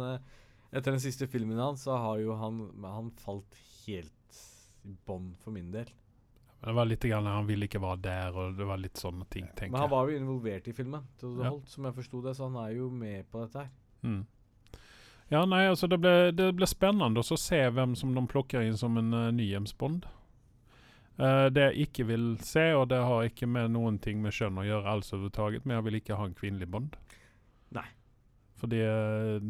etter 0.74 0.90
den 0.90 1.04
siste 1.04 1.30
filmen 1.30 1.60
hans, 1.62 1.84
så 1.86 2.00
har 2.02 2.20
jo 2.24 2.36
han 2.40 2.64
Han 2.88 3.12
falt 3.24 3.60
helt 3.86 4.40
i 4.84 4.96
bånn 5.08 5.32
for 5.40 5.56
min 5.56 5.72
del. 5.72 5.92
Men 6.64 6.70
Det 6.72 6.76
var 6.76 6.86
litt 6.86 7.04
grann, 7.04 7.26
Han 7.26 7.48
ville 7.48 7.68
ikke 7.68 7.82
være 7.84 8.02
der, 8.02 8.36
og 8.40 8.58
det 8.58 8.66
var 8.66 8.78
litt 8.80 8.96
sånne 8.96 9.26
ting, 9.30 9.48
tenker 9.52 9.66
jeg. 9.66 9.72
Men 9.74 9.82
han 9.82 9.90
var 9.92 10.08
jo 10.10 10.18
involvert 10.18 10.68
i 10.68 10.74
filmen, 10.74 11.04
Ja. 11.22 11.50
holdt, 11.50 11.68
som 11.68 11.84
jeg 11.84 11.94
forsto 11.94 12.22
det, 12.24 12.36
så 12.38 12.50
han 12.50 12.56
er 12.64 12.76
jo 12.78 12.90
med 12.90 13.30
på 13.30 13.42
dette 13.42 13.60
her. 13.60 13.70
Mm. 14.04 14.26
Ja, 15.32 15.46
nei, 15.46 15.66
altså 15.68 15.90
det 15.90 16.00
ble, 16.00 16.32
det 16.32 16.56
ble 16.56 16.66
spennende 16.66 17.20
å 17.20 17.38
se 17.38 17.70
hvem 17.70 17.96
som 17.96 18.14
de 18.16 18.22
plukker 18.28 18.62
inn 18.62 18.78
som 18.78 18.98
en 18.98 19.14
uh, 19.14 19.32
ny 19.32 19.50
James 19.52 19.74
Bond. 19.74 20.06
Eh, 21.20 21.50
det 21.54 21.68
jeg 21.68 21.88
ikke 21.88 22.08
vil 22.10 22.38
se, 22.42 22.72
og 22.74 22.88
det 22.90 22.98
har 22.98 23.28
ikke 23.28 23.48
med 23.50 23.72
noen 23.76 24.00
ting 24.02 24.22
med 24.22 24.34
kjønn 24.34 24.58
å 24.58 24.66
gjøre 24.66 24.90
alls 24.96 25.14
overhodet, 25.14 25.66
men 25.66 25.78
jeg 25.78 25.86
vil 25.88 26.00
ikke 26.00 26.18
ha 26.18 26.26
en 26.26 26.34
kvinnelig 26.34 26.70
Bond. 26.74 26.96
Nei. 27.76 27.86
Fordi 28.58 28.80
eh, 28.82 29.46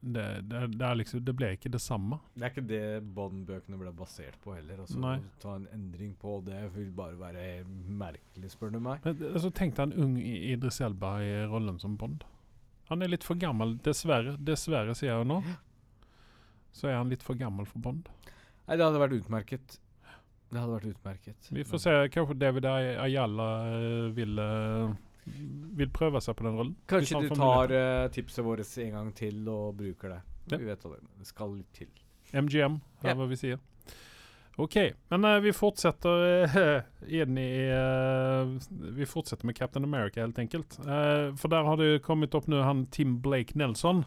det, 0.00 0.24
det, 0.50 0.60
det 0.78 0.84
er 0.86 0.94
liksom 1.00 1.22
Det 1.24 1.32
ble 1.34 1.48
ikke 1.56 1.70
det 1.72 1.80
samme. 1.82 2.18
Det 2.36 2.44
er 2.46 2.52
ikke 2.52 2.66
det 2.68 2.80
Bond-bøkene 3.16 3.78
ble 3.80 3.92
basert 3.96 4.36
på 4.44 4.54
heller. 4.54 4.82
Altså, 4.84 4.98
Nei. 5.02 5.16
å 5.18 5.40
Ta 5.42 5.54
en 5.56 5.66
endring 5.74 6.12
på 6.20 6.36
det 6.46 6.60
vil 6.76 6.90
bare 6.94 7.16
være 7.18 7.46
merkelig, 7.66 8.52
spør 8.52 8.74
du 8.76 8.80
meg. 8.84 9.00
Men, 9.06 9.22
altså, 9.32 9.50
tenk 9.56 9.74
deg 9.78 9.88
en 9.92 10.04
ung 10.04 10.18
Idris 10.20 10.80
Elba 10.84 11.16
i 11.24 11.32
rollen 11.50 11.80
som 11.82 11.96
Bond. 12.00 12.24
Han 12.90 13.02
er 13.02 13.10
litt 13.10 13.24
for 13.26 13.34
gammel, 13.40 13.78
dessverre. 13.82 14.36
Dessverre, 14.38 14.94
sier 14.94 15.14
jeg 15.16 15.26
nå. 15.26 15.40
Så 16.76 16.86
er 16.92 16.98
han 17.00 17.08
litt 17.10 17.24
for 17.24 17.34
gammel 17.40 17.66
for 17.66 17.82
Bond. 17.82 18.06
Nei, 18.68 18.76
det 18.76 18.84
hadde 18.84 19.00
vært 19.00 19.16
utmerket. 19.18 19.78
Det 20.52 20.60
hadde 20.60 20.76
vært 20.76 20.92
utmerket. 20.92 21.48
Vi 21.50 21.64
får 21.66 21.80
se. 21.82 21.94
Kanskje 22.14 22.36
David 22.38 22.68
Ay- 22.70 22.94
Ayala 23.08 23.46
eh, 23.74 24.92
vil, 25.26 25.90
prøve 25.90 26.20
seg 26.22 26.36
på 26.38 26.46
den 26.46 26.58
rollen. 26.58 26.74
Kanskje 26.90 27.22
du 27.26 27.30
tar 27.34 27.72
eh, 27.74 28.08
tipset 28.14 28.44
vårt 28.46 28.66
en 28.82 28.92
gang 28.98 29.14
til 29.16 29.40
og 29.50 29.76
bruker 29.78 30.16
det. 30.16 30.20
Ja. 30.52 30.60
Vi 30.60 30.68
vet 30.68 30.84
hva 30.84 30.94
det, 30.94 31.26
skal 31.26 31.56
litt 31.56 31.72
til. 31.74 31.90
MGM, 32.32 32.80
er 33.02 33.10
Ja. 33.10 33.16
hva 33.18 33.26
vi 33.30 33.38
sier. 33.38 33.58
OK. 34.56 34.76
Men 35.08 35.24
uh, 35.24 35.38
vi 35.44 35.52
fortsetter 35.52 36.22
eh, 36.48 36.76
inn 37.20 37.36
i 37.38 37.50
Vi 38.96 39.06
fortsetter 39.06 39.46
med 39.46 39.56
Captain 39.56 39.84
America, 39.84 40.20
helt 40.20 40.38
enkelt. 40.38 40.78
Eh, 40.80 41.34
for 41.36 41.52
der 41.52 41.66
har 41.68 41.76
det 41.76 42.02
kommet 42.06 42.34
opp 42.34 42.48
nå 42.48 42.62
han 42.64 42.86
Tim 42.86 43.18
Blake 43.20 43.58
Nelson. 43.58 44.04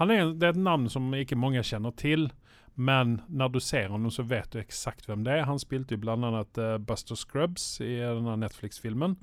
Han 0.00 0.10
er, 0.10 0.32
det 0.32 0.46
er 0.46 0.56
et 0.56 0.64
navn 0.64 0.88
som 0.88 1.12
ikke 1.14 1.36
mange 1.36 1.62
kjenner 1.62 1.92
til. 2.00 2.30
Men 2.76 3.20
når 3.28 3.52
du 3.52 3.58
ser 3.60 3.88
ham, 3.92 4.06
så 4.10 4.22
vet 4.24 4.50
du 4.54 4.58
eksakt 4.60 5.06
hvem 5.08 5.24
det 5.26 5.32
er. 5.34 5.44
Han 5.48 5.58
spilte 5.60 5.96
jo 5.96 6.00
blant 6.00 6.24
annet 6.24 6.58
eh, 6.58 6.76
Buster 6.78 7.18
Scrubs 7.18 7.80
i 7.84 7.96
denne 8.00 8.36
Netflix-filmen. 8.40 9.16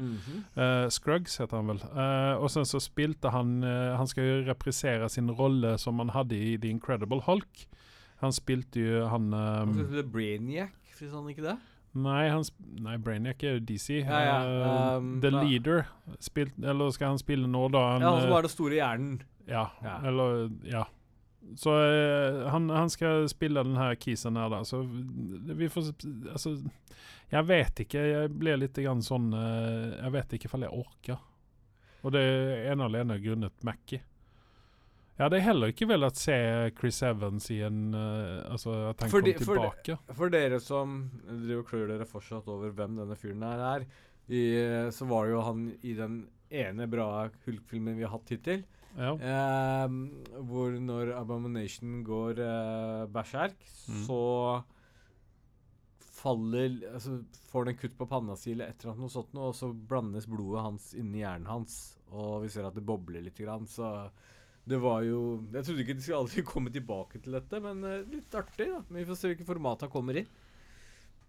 Eh, 0.56 0.88
Scruggs 0.94 1.40
heter 1.42 1.58
han 1.58 1.72
vel. 1.72 1.82
Uh, 1.90 2.36
og 2.44 2.52
sen 2.54 2.68
så 2.70 2.82
spilte 2.84 3.32
han 3.34 3.64
eh, 3.66 3.96
Han 3.98 4.08
skal 4.10 4.28
jo 4.28 4.36
reprisere 4.52 5.10
sin 5.10 5.32
rolle 5.32 5.78
som 5.82 5.98
han 6.04 6.14
hadde 6.14 6.38
i 6.38 6.58
The 6.62 6.70
Incredible 6.70 7.24
Hulk. 7.26 7.66
Han 8.22 8.34
spilte 8.36 8.82
jo 8.84 9.08
han 9.10 9.32
Han 9.34 9.74
um, 9.74 9.74
spilte 9.80 10.06
Brainiac, 10.12 10.78
hvis 11.00 11.14
han 11.14 11.28
ikke 11.30 11.46
det? 11.46 11.58
Nei, 11.98 12.28
han 12.30 12.44
nei, 12.84 12.98
Brainiac 13.02 13.42
er 13.46 13.58
jo 13.58 13.64
DC. 13.72 13.88
Ja, 14.04 14.20
ja, 14.22 14.38
Eh, 14.44 14.98
um, 14.98 15.16
The 15.24 15.32
Leader, 15.34 15.88
spilt, 16.22 16.54
eller 16.62 16.92
skal 16.94 17.16
han 17.16 17.22
spille 17.22 17.50
nå, 17.50 17.68
da? 17.74 17.84
Han, 17.96 18.02
Ja, 18.06 18.12
han 18.12 18.22
som 18.22 18.30
eh, 18.30 18.36
har 18.36 18.46
den 18.46 18.54
store 18.54 18.78
hjernen. 18.78 19.18
ja, 19.48 19.66
Ja. 19.84 19.98
eller 20.06 20.50
Ja. 20.68 20.84
Så 21.56 21.72
eh, 21.80 22.42
han, 22.52 22.68
han 22.70 22.90
skal 22.92 23.28
spille 23.32 23.64
den 23.64 23.78
her 23.80 23.96
kisen 23.96 24.36
her, 24.36 24.50
da. 24.52 24.64
Så 24.68 24.82
vi 24.88 25.70
får 25.72 25.94
Altså, 26.34 26.58
jeg 27.32 27.48
vet 27.48 27.82
ikke. 27.86 28.04
Jeg 28.04 28.34
blir 28.36 28.60
litt 28.60 28.76
grann 28.84 29.02
sånn 29.06 29.32
eh, 29.34 29.96
Jeg 30.02 30.14
vet 30.18 30.38
ikke 30.38 30.52
om 30.58 30.66
jeg 30.68 30.76
orker. 30.84 31.24
Og 32.04 32.14
det 32.14 32.22
er 32.22 32.72
ene 32.74 32.86
og 32.86 32.92
alene 32.92 33.18
grunnet 33.24 33.64
Mackie. 33.68 34.04
Jeg 35.18 35.24
hadde 35.26 35.40
heller 35.42 35.72
ikke 35.74 35.88
villet 35.90 36.20
se 36.20 36.36
Chris 36.78 37.00
Evans 37.02 37.48
i 37.50 37.56
en 37.66 37.88
uh, 37.98 38.44
Altså 38.54 38.76
at 38.92 39.00
han 39.02 39.10
kom 39.10 39.16
for 39.16 39.26
det- 39.26 39.40
tilbake. 39.42 39.96
For 40.14 40.30
dere 40.30 40.60
som 40.62 41.00
driver 41.26 41.64
og 41.64 41.72
klør 41.72 41.88
dere 41.90 42.06
fortsatt 42.06 42.48
over 42.54 42.70
hvem 42.78 43.00
denne 43.00 43.18
fyren 43.18 43.42
her 43.48 43.64
er, 43.72 43.88
i, 44.30 44.44
så 44.94 45.08
var 45.10 45.26
det 45.26 45.34
jo 45.34 45.42
han 45.48 45.64
i 45.82 45.94
den 45.98 46.20
ene 46.54 46.86
bra 46.92 47.08
Hulk-filmen 47.48 47.98
vi 47.98 48.06
har 48.06 48.14
hatt 48.14 48.30
hittil. 48.36 48.62
Ja. 48.98 49.12
Eh, 49.14 49.88
hvor 50.50 50.74
når 50.82 51.12
Abomination 51.20 52.00
går 52.08 52.40
eh, 52.42 53.06
berserk, 53.14 53.60
Mm. 53.88 54.02
så 54.08 54.64
faller 56.18 56.80
Altså 56.94 57.20
får 57.52 57.66
han 57.66 57.74
en 57.74 57.78
kutt 57.80 57.98
på 58.00 58.08
panna 58.10 58.36
si 58.40 58.52
eller 58.56 58.72
et 58.72 58.82
eller 58.82 58.96
annet 58.96 59.06
noe 59.06 59.14
sånt 59.14 59.38
og 59.38 59.54
så 59.56 59.70
blandes 59.72 60.26
blodet 60.30 60.64
hans 60.66 60.88
inni 60.98 61.22
hjernen 61.22 61.46
hans, 61.50 61.76
og 62.12 62.42
vi 62.46 62.50
ser 62.54 62.66
at 62.68 62.76
det 62.78 62.86
bobler 62.88 63.22
litt 63.26 63.38
grann, 63.38 63.68
så 63.70 64.10
det 64.68 64.80
var 64.84 65.04
jo 65.08 65.44
Jeg 65.54 65.64
trodde 65.64 65.84
ikke 65.86 65.96
de 65.96 66.02
skulle 66.04 66.24
aldri 66.26 66.44
komme 66.54 66.74
tilbake 66.74 67.22
til 67.24 67.38
dette, 67.38 67.62
men 67.64 67.84
eh, 67.88 68.02
litt 68.12 68.34
artig, 68.36 68.68
da. 68.74 68.82
Men 68.90 69.00
vi 69.04 69.06
får 69.12 69.20
se 69.22 69.30
hvilket 69.32 69.48
format 69.48 69.86
han 69.86 69.94
kommer 69.94 70.18
i. 70.20 70.26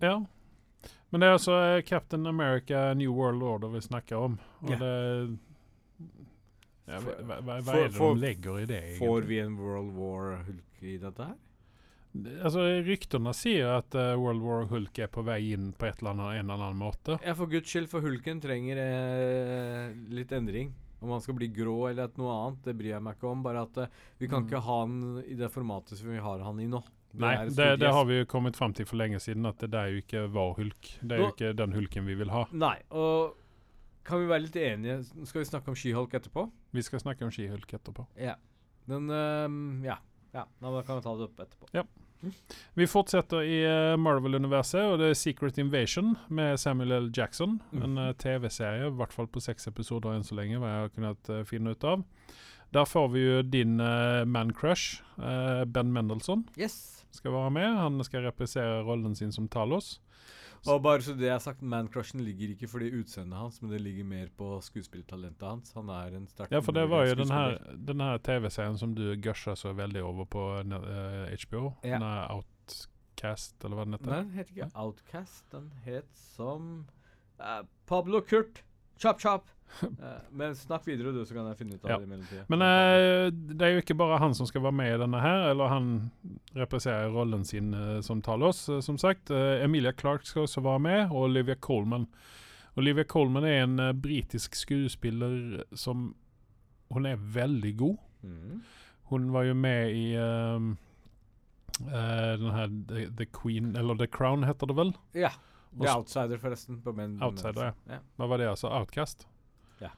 Ja. 0.03 0.17
Men 1.11 1.21
det 1.23 1.29
er 1.29 1.37
altså 1.37 1.55
eh, 1.77 1.83
Captain 1.87 2.27
America 2.27 2.89
New 2.99 3.13
World 3.15 3.43
Order 3.43 3.71
vi 3.77 3.85
snakker 3.85 4.17
om. 4.31 4.39
Og 4.65 4.73
Ja. 4.75 4.79
det 4.83 5.39
ja, 6.89 6.99
hva, 7.05 7.15
hva, 7.21 7.41
hva 7.45 7.59
er 7.59 7.89
det 7.89 7.93
for- 7.99 8.15
de 8.17 8.21
legger 8.25 8.63
i 8.63 8.65
det, 8.71 8.81
Egentlig? 8.85 8.99
Får 9.03 9.29
vi 9.29 9.39
en 9.45 9.57
World 9.61 9.93
War-hulk 9.99 10.83
i 10.83 10.97
dette 11.03 11.29
her? 11.29 11.37
Altså, 12.43 12.63
Ryktene 12.83 13.33
sier 13.37 13.69
at 13.77 13.95
uh, 13.95 14.15
World 14.19 14.41
War 14.43 14.65
Hulk 14.71 14.99
er 15.05 15.11
på 15.13 15.23
vei 15.27 15.53
inn 15.53 15.69
på 15.77 15.87
et 15.87 16.01
eller 16.01 16.15
annet, 16.17 16.39
en 16.41 16.49
eller 16.51 16.65
annen 16.71 16.81
måte. 16.81 17.19
Ja, 17.23 17.35
for 17.37 17.47
guds 17.53 17.69
skyld, 17.71 17.87
for 17.93 18.01
hulken 18.03 18.41
trenger 18.43 18.81
eh, 18.81 19.93
litt 20.17 20.33
endring. 20.35 20.73
Om 21.01 21.13
han 21.15 21.21
skal 21.23 21.37
bli 21.39 21.47
grå 21.55 21.77
eller 21.93 22.09
noe 22.19 22.33
annet, 22.35 22.63
det 22.65 22.75
bryr 22.81 22.95
jeg 22.97 23.05
meg 23.07 23.19
ikke 23.21 23.29
om. 23.31 23.43
Bare 23.45 23.63
at 23.69 23.77
eh, 23.85 23.93
vi 24.19 24.27
kan 24.33 24.43
Mm. 24.43 24.49
ikke 24.49 24.63
ha 24.67 24.79
han 24.81 24.97
i 25.29 25.37
det 25.39 25.51
formatet 25.53 25.99
som 26.01 26.11
vi 26.11 26.19
har 26.25 26.41
han 26.43 26.59
i 26.65 26.67
nå. 26.67 26.81
Det 27.13 27.21
Nei, 27.23 27.35
det, 27.55 27.69
det 27.85 27.93
har 27.95 28.05
vi 28.09 28.19
jo 28.19 28.25
kommet 28.29 28.57
fram 28.59 28.73
til 28.77 28.85
for 28.89 28.97
lenge 29.01 29.21
siden, 29.23 29.47
at 29.47 29.59
det 29.63 29.79
er 29.79 29.93
jo 29.95 30.01
ikke 30.03 30.25
vår 30.35 30.57
hulk. 30.59 30.91
Det 31.01 31.13
er 31.15 31.23
jo 31.23 31.31
ikke 31.37 31.53
den 31.57 31.73
hulken 31.77 32.05
vi 32.09 32.17
vil 32.19 32.33
ha. 32.35 32.43
Nei, 32.53 32.75
og 32.91 33.37
kan 34.05 34.21
vi 34.23 34.27
være 34.31 34.43
litt 34.47 34.57
enige 34.57 35.03
Skal 35.27 35.41
vi 35.43 35.49
snakke 35.51 35.69
om 35.69 35.75
She-Hulk 35.77 36.15
etterpå? 36.15 36.51
Vi 36.73 36.83
skal 36.83 37.01
snakke 37.01 37.25
om 37.25 37.31
She-Hulk 37.35 37.73
etterpå. 37.79 38.07
Ja. 38.17 38.35
Men 38.87 39.09
ehm, 39.11 39.85
ja. 39.85 39.99
ja. 40.33 40.47
Da 40.61 40.83
kan 40.83 40.97
vi 40.97 41.03
ta 41.05 41.17
det 41.17 41.27
opp 41.29 41.41
etterpå. 41.45 41.69
Ja. 41.77 41.85
Vi 42.75 42.87
fortsetter 42.91 43.45
i 43.47 43.61
eh, 43.63 43.97
Marvel-universet, 44.01 44.81
og 44.91 44.97
det 44.99 45.11
er 45.13 45.15
Secret 45.15 45.59
Invasion 45.63 46.17
med 46.35 46.57
Samuel 46.59 46.93
L. 46.97 47.11
Jackson. 47.15 47.61
En 47.73 47.95
Mhm. 47.95 47.99
eh, 47.99 48.13
TV-serie, 48.19 48.89
i 48.89 48.97
hvert 48.99 49.13
fall 49.15 49.29
på 49.31 49.41
seks 49.45 49.69
episoder 49.71 50.17
enn 50.17 50.25
så 50.27 50.35
lenge, 50.35 50.59
hva 50.59 50.67
jeg 50.73 50.83
har 50.83 50.89
kunnet 50.97 51.31
eh, 51.31 51.45
finne 51.45 51.71
ut 51.77 51.85
av. 51.85 52.03
Der 52.75 52.85
får 52.85 53.07
vi 53.13 53.21
jo 53.23 53.43
din 53.43 53.79
uh, 53.81 54.25
man-crush, 54.29 54.99
eh, 55.17 55.65
Ben 55.65 55.93
Mendelsohn, 55.93 56.43
Yes. 56.59 57.05
skal 57.11 57.33
være 57.33 57.51
med. 57.55 57.77
Han 57.79 58.03
skal 58.05 58.27
reprisere 58.27 58.83
rollen 58.85 59.15
sin 59.17 59.33
som 59.33 59.47
Talos. 59.49 60.01
Og 60.67 60.83
bare 60.83 61.05
så 61.05 61.15
det 61.15 61.29
jeg 61.29 61.35
har 61.35 61.43
sagt, 61.43 61.63
man-crushen 61.63 62.23
ligger 62.25 62.55
ikke 62.55 62.69
fordi 62.71 62.91
utseendet 62.99 63.39
hans, 63.39 63.61
men 63.63 63.73
det 63.73 63.81
ligger 63.85 64.05
mer 64.09 64.29
på 64.37 64.59
skuespillertalentet 64.65 65.47
hans. 65.47 65.73
Han 65.79 65.91
er 65.95 66.19
en 66.19 66.27
sterk 66.31 66.53
Ja, 66.53 66.63
for 66.65 66.77
det 66.77 66.89
var 66.91 67.07
jo 67.07 67.15
den 67.21 67.33
her, 67.33 67.59
den 67.91 68.03
her 68.03 68.19
TV-serien 68.19 68.79
som 68.81 68.95
du 68.99 69.05
gusha 69.23 69.55
så 69.57 69.73
veldig 69.79 70.03
over 70.05 70.29
på 70.29 70.45
uh, 70.59 70.79
HBO. 71.47 71.73
Ja. 71.85 71.99
Den 71.99 72.07
er 72.09 72.33
Outcast, 72.35 73.59
eller 73.65 73.79
hva 73.79 73.89
den 73.89 73.99
heter. 73.99 74.13
Nei, 74.13 74.23
den 74.25 74.39
heter 74.39 74.57
ikke 74.57 74.71
Outcast. 74.75 75.45
Den 75.55 75.71
het 75.87 76.11
som 76.35 76.73
uh, 77.41 77.63
Pablo 77.87 78.21
Kurt. 78.21 78.65
Chop, 78.99 79.21
chop. 79.21 79.47
Eh, 79.85 80.21
men 80.33 80.55
snakk 80.57 80.87
videre, 80.89 81.13
du, 81.13 81.21
så 81.29 81.35
kan 81.37 81.47
jeg 81.51 81.59
finne 81.59 81.77
ut 81.77 81.85
av 81.85 81.91
Ja. 81.91 81.97
det 82.01 82.07
i 82.07 82.09
mellomtida. 82.09 82.45
Men 82.49 82.63
uh, 82.65 83.29
det 83.29 83.67
er 83.67 83.75
jo 83.75 83.83
ikke 83.83 83.97
bare 84.01 84.17
han 84.23 84.33
som 84.35 84.47
skal 84.49 84.63
være 84.65 84.73
med 84.79 84.95
i 84.95 85.01
denne 85.03 85.21
her, 85.21 85.43
eller 85.51 85.69
han 85.69 85.91
representerer 86.57 87.13
rollen 87.13 87.45
sin 87.45 87.75
uh, 87.77 87.99
som 88.05 88.23
Talos, 88.25 88.63
uh, 88.73 88.79
som 88.81 88.97
sagt. 88.99 89.31
Emilia 89.31 89.93
Clarke 89.93 90.25
skal 90.27 90.47
også 90.47 90.65
være 90.65 90.81
med, 90.87 91.01
og 91.13 91.29
Olivia 91.29 91.55
Colman. 91.55 92.09
Olivia 92.81 93.05
Colman 93.05 93.45
er 93.45 93.63
en 93.67 93.77
britisk 94.01 94.57
skuespiller 94.57 95.63
som 95.77 96.15
Hun 96.91 97.05
er 97.07 97.17
veldig 97.21 97.75
god. 97.77 97.97
Mm. 98.23 98.63
Hun 99.13 99.33
var 99.35 99.43
jo 99.45 99.55
med 99.55 99.91
i 99.93 100.07
den 101.85 102.51
her 102.55 102.67
The, 102.89 103.11
The 103.19 103.27
Queen, 103.27 103.77
eller 103.77 103.95
The 104.01 104.07
Crown 104.07 104.45
heter 104.49 104.67
det 104.67 104.77
vel? 104.79 104.95
Ja. 105.15 105.31
Og 105.77 105.85
s- 105.87 105.95
Outsider, 105.97 106.39
forresten. 106.39 106.81
På 106.83 106.93
men, 106.97 107.19
Outsider, 107.23 107.73
ja. 107.89 107.99
Hva 108.17 108.27
var 108.29 108.39
det, 108.41 108.49
altså? 108.49 108.69
Outcast? 108.73 109.27
Ja. 109.81 109.91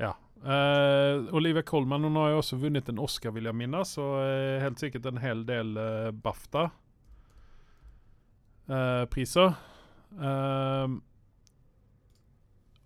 Ja. 0.00 0.12
Uh, 0.42 1.28
Olivia 1.38 1.62
Colman 1.62 2.02
hun 2.02 2.16
har 2.18 2.30
jo 2.32 2.38
også 2.42 2.56
vunnet 2.58 2.88
en 2.90 2.98
Oscar, 2.98 3.30
vil 3.30 3.44
jeg 3.46 3.54
minnes, 3.54 3.92
og 4.02 4.16
uh, 4.18 4.58
helt 4.64 4.80
sikkert 4.82 5.06
en 5.06 5.18
hel 5.22 5.44
del 5.46 5.76
uh, 5.78 6.10
BAFTA-priser. 8.66 9.54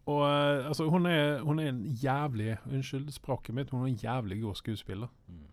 og 0.06 0.22
eh, 0.22 0.66
altså, 0.68 0.84
hun 0.88 1.06
er, 1.10 1.40
hun 1.42 1.58
er 1.58 1.68
en 1.72 1.80
jævlig 2.02 2.56
Unnskyld 2.70 3.08
språket 3.10 3.54
mitt, 3.54 3.70
hun 3.70 3.82
er 3.82 3.86
en 3.90 3.96
jævlig 3.98 4.40
god 4.42 4.54
skuespiller. 4.54 5.08
Mm. 5.28 5.45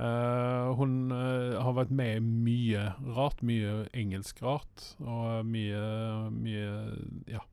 Eh, 0.00 0.74
hun 0.78 1.12
uh, 1.12 1.60
har 1.60 1.74
vært 1.76 1.90
med 1.92 2.16
i 2.16 2.20
mye 2.24 2.84
rart, 3.12 3.42
mye 3.44 3.84
engelsk 3.92 4.38
rart, 4.40 4.94
og 5.04 5.46
mye, 5.46 5.80
mye 6.32 6.70
Ja. 7.28 7.44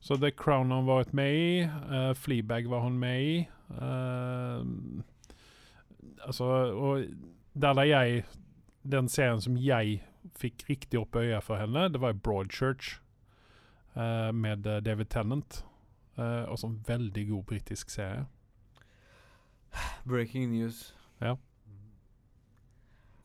Så 0.00 0.16
The 0.16 0.30
Crown 0.30 0.70
har 0.70 0.82
hun 0.82 0.88
vært 0.88 1.14
med 1.14 1.34
i. 1.34 1.62
Uh, 1.66 2.12
Fleabag 2.14 2.66
var 2.70 2.82
hun 2.84 2.98
med 2.98 3.22
i. 3.22 3.36
Altså, 6.26 6.44
og 6.74 7.06
der 7.54 7.74
da 7.74 7.82
jeg 7.82 8.24
Den 8.86 9.08
serien 9.08 9.40
som 9.40 9.56
jeg 9.58 10.02
fikk 10.38 10.62
riktig 10.68 11.00
opp 11.00 11.16
øya 11.16 11.40
for 11.42 11.58
henne, 11.58 11.88
det 11.90 12.00
var 12.00 12.12
Broadchurch 12.12 13.00
med 13.96 14.62
David 14.84 15.06
Tennant. 15.10 15.64
Uh, 16.18 16.46
også 16.50 16.66
en 16.66 16.84
veldig 16.86 17.28
god 17.28 17.42
britisk 17.42 17.90
serie. 17.90 18.26
Breaking 20.06 20.52
news. 20.52 20.94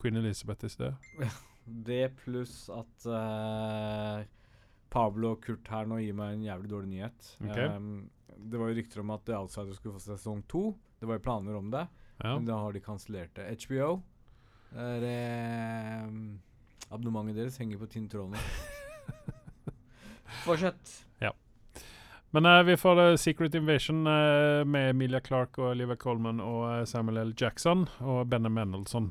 Queen 0.02 0.18
Elizabeth 0.18 0.66
is 0.66 0.74
sted. 0.76 0.94
Det 1.64 2.16
pluss 2.18 2.66
at 2.74 3.06
uh, 3.06 4.24
Pablo 4.90 5.36
og 5.36 5.44
Kurt 5.44 5.68
her 5.70 5.86
nå 5.86 6.00
gir 6.02 6.16
meg 6.18 6.34
en 6.34 6.46
jævlig 6.48 6.70
dårlig 6.72 6.90
nyhet. 6.90 7.28
Okay. 7.38 7.68
Um, 7.70 8.10
det 8.34 8.58
var 8.58 8.72
jo 8.72 8.78
rykter 8.80 9.02
om 9.04 9.12
at 9.14 9.22
The 9.28 9.36
Outsider 9.38 9.76
skulle 9.78 9.94
få 10.00 10.02
sesong 10.02 10.42
to. 10.50 10.64
Det 10.98 11.06
var 11.06 11.20
jo 11.20 11.26
planer 11.28 11.58
om 11.58 11.70
det, 11.70 11.86
Ja. 12.22 12.34
men 12.34 12.46
da 12.46 12.58
har 12.58 12.74
de 12.74 12.82
kansellert 12.82 13.34
det. 13.38 13.46
HBO 13.66 14.02
er, 14.74 15.06
ehm, 15.06 16.40
Abonnementet 16.90 17.36
deres 17.38 17.58
henger 17.58 17.78
på 17.78 17.88
tynn 17.90 18.08
tråd 18.10 18.34
nå. 18.34 18.42
Fortsett. 20.46 21.02
Men 22.32 22.46
uh, 22.46 22.62
vi 22.62 22.76
får 22.76 23.00
uh, 23.00 23.16
Secret 23.16 23.54
Invasion 23.54 24.06
uh, 24.06 24.64
med 24.64 24.90
Emilia 24.90 25.20
Clarke 25.20 25.60
og 25.60 25.74
Oliver 25.74 25.96
Colman 25.96 26.40
og 26.40 26.62
eh, 26.70 26.84
Samuel 26.88 27.18
L. 27.26 27.34
Jackson 27.36 27.84
og 28.00 28.24
Benne 28.32 28.48
Mendelsohn. 28.48 29.10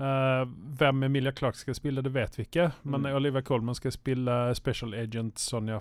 Eh, 0.00 0.44
hvem 0.80 1.02
Emilia 1.02 1.32
Clarke 1.32 1.58
skal 1.60 1.76
spille, 1.76 2.02
det 2.02 2.12
vet 2.14 2.38
vi 2.38 2.46
ikke. 2.46 2.70
Men 2.82 3.02
Mm. 3.02 3.16
Olivia 3.16 3.42
Colman 3.42 3.74
skal 3.74 3.92
spille 3.92 4.54
Special 4.54 4.94
Agent 4.94 5.38
Sonja 5.38 5.78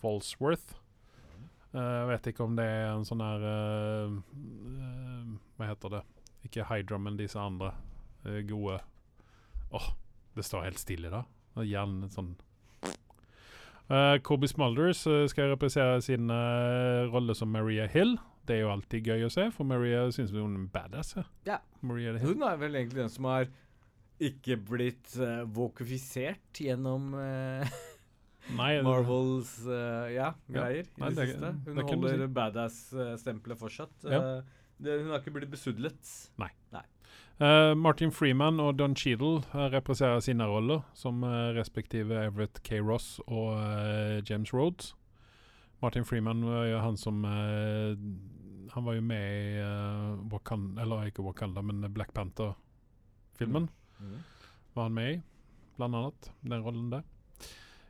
Falsworth. 0.00 0.74
Jeg 1.72 1.80
jeg 1.80 2.08
vet 2.08 2.26
ikke 2.26 2.44
om 2.44 2.56
det 2.56 2.64
er 2.64 2.90
en 2.92 3.04
sånn 3.04 3.22
her 3.24 3.40
uh, 3.40 4.12
eh, 4.12 5.28
Hva 5.56 5.68
heter 5.70 5.88
det? 5.88 6.02
Ikke 6.44 6.66
Hydra, 6.68 6.98
men 6.98 7.16
disse 7.16 7.40
andre 7.40 7.72
eh, 8.26 8.42
gode 8.44 8.78
Åh, 9.72 9.86
det 10.36 10.44
står 10.44 10.66
helt 10.66 10.78
stille 10.78 11.08
da. 11.08 11.24
Er 11.56 11.64
sånn 12.12 12.36
Uh, 13.90 14.16
Kobe 14.22 14.48
Smulders 14.48 15.02
uh, 15.06 15.26
skal 15.28 15.50
reprisere 15.50 16.00
sin 16.00 16.30
uh, 16.30 17.10
rolle 17.12 17.34
som 17.34 17.50
Maria 17.52 17.84
Hill. 17.90 18.14
Det 18.46 18.56
er 18.56 18.64
jo 18.64 18.72
alltid 18.72 19.06
gøy 19.06 19.26
å 19.26 19.30
se, 19.30 19.44
for 19.54 19.68
Maria 19.68 20.06
syns 20.14 20.32
hun 20.34 20.40
er 20.56 20.60
en 20.64 20.68
badass. 20.72 21.14
Ja. 21.46 21.60
Maria. 21.80 22.16
Hun 22.18 22.42
er 22.46 22.56
vel 22.58 22.74
egentlig 22.80 23.04
den 23.04 23.12
som 23.12 23.28
har 23.30 23.46
ikke 24.22 24.56
blitt 24.68 25.14
uh, 25.18 25.42
vokifisert 25.50 26.60
gjennom 26.62 27.12
uh, 27.14 27.66
Nei, 28.58 28.72
Marvels 28.82 29.54
uh, 29.66 30.06
ja, 30.12 30.32
Ja. 30.32 30.58
greier 30.58 30.82
i 30.82 30.86
det, 30.86 31.12
det- 31.16 31.28
siste. 31.32 31.52
Hun 31.66 31.78
det 31.78 31.86
holder 31.88 32.24
si. 32.24 32.30
badass-stempelet 32.38 33.58
fortsatt. 33.62 33.94
Ja. 34.10 34.22
Det, 34.82 34.98
hun 35.04 35.12
har 35.14 35.22
ikke 35.22 35.34
blitt 35.36 35.50
besudlet. 35.52 36.08
Eh, 37.42 37.72
Martin 37.78 38.10
Freeman 38.14 38.58
og 38.60 38.76
Don 38.78 38.92
Cheadle 38.98 39.40
eh, 39.54 39.68
representerer 39.72 40.20
sine 40.22 40.46
roller 40.46 40.82
som 40.94 41.22
uh, 41.24 41.50
respektive 41.56 42.18
Everett 42.18 42.60
K. 42.66 42.78
Ross 42.82 43.16
og 43.26 43.56
James 44.28 44.52
Rhodes. 44.54 44.92
Martin 45.82 46.04
Freeman 46.06 46.44
var 46.46 46.66
jo 46.70 46.78
han 46.78 46.96
som 46.96 47.24
eh, 47.24 47.96
Han 48.74 48.84
var 48.86 48.94
jo 48.94 49.02
med 49.04 49.24
i 49.34 49.60
uh, 49.60 50.20
Wakanda 50.32 50.82
Eller 50.82 51.08
ikke 51.10 51.24
Wakanda, 51.26 51.62
men 51.62 51.82
Black 51.92 52.14
Panther-filmen. 52.14 53.68
Mm. 53.98 54.20
Var 54.72 54.82
han 54.88 54.94
med 54.94 55.10
i, 55.12 55.18
blant 55.76 55.98
annet. 55.98 56.30
Den 56.40 56.62
rollen 56.64 56.86
der. 56.94 57.02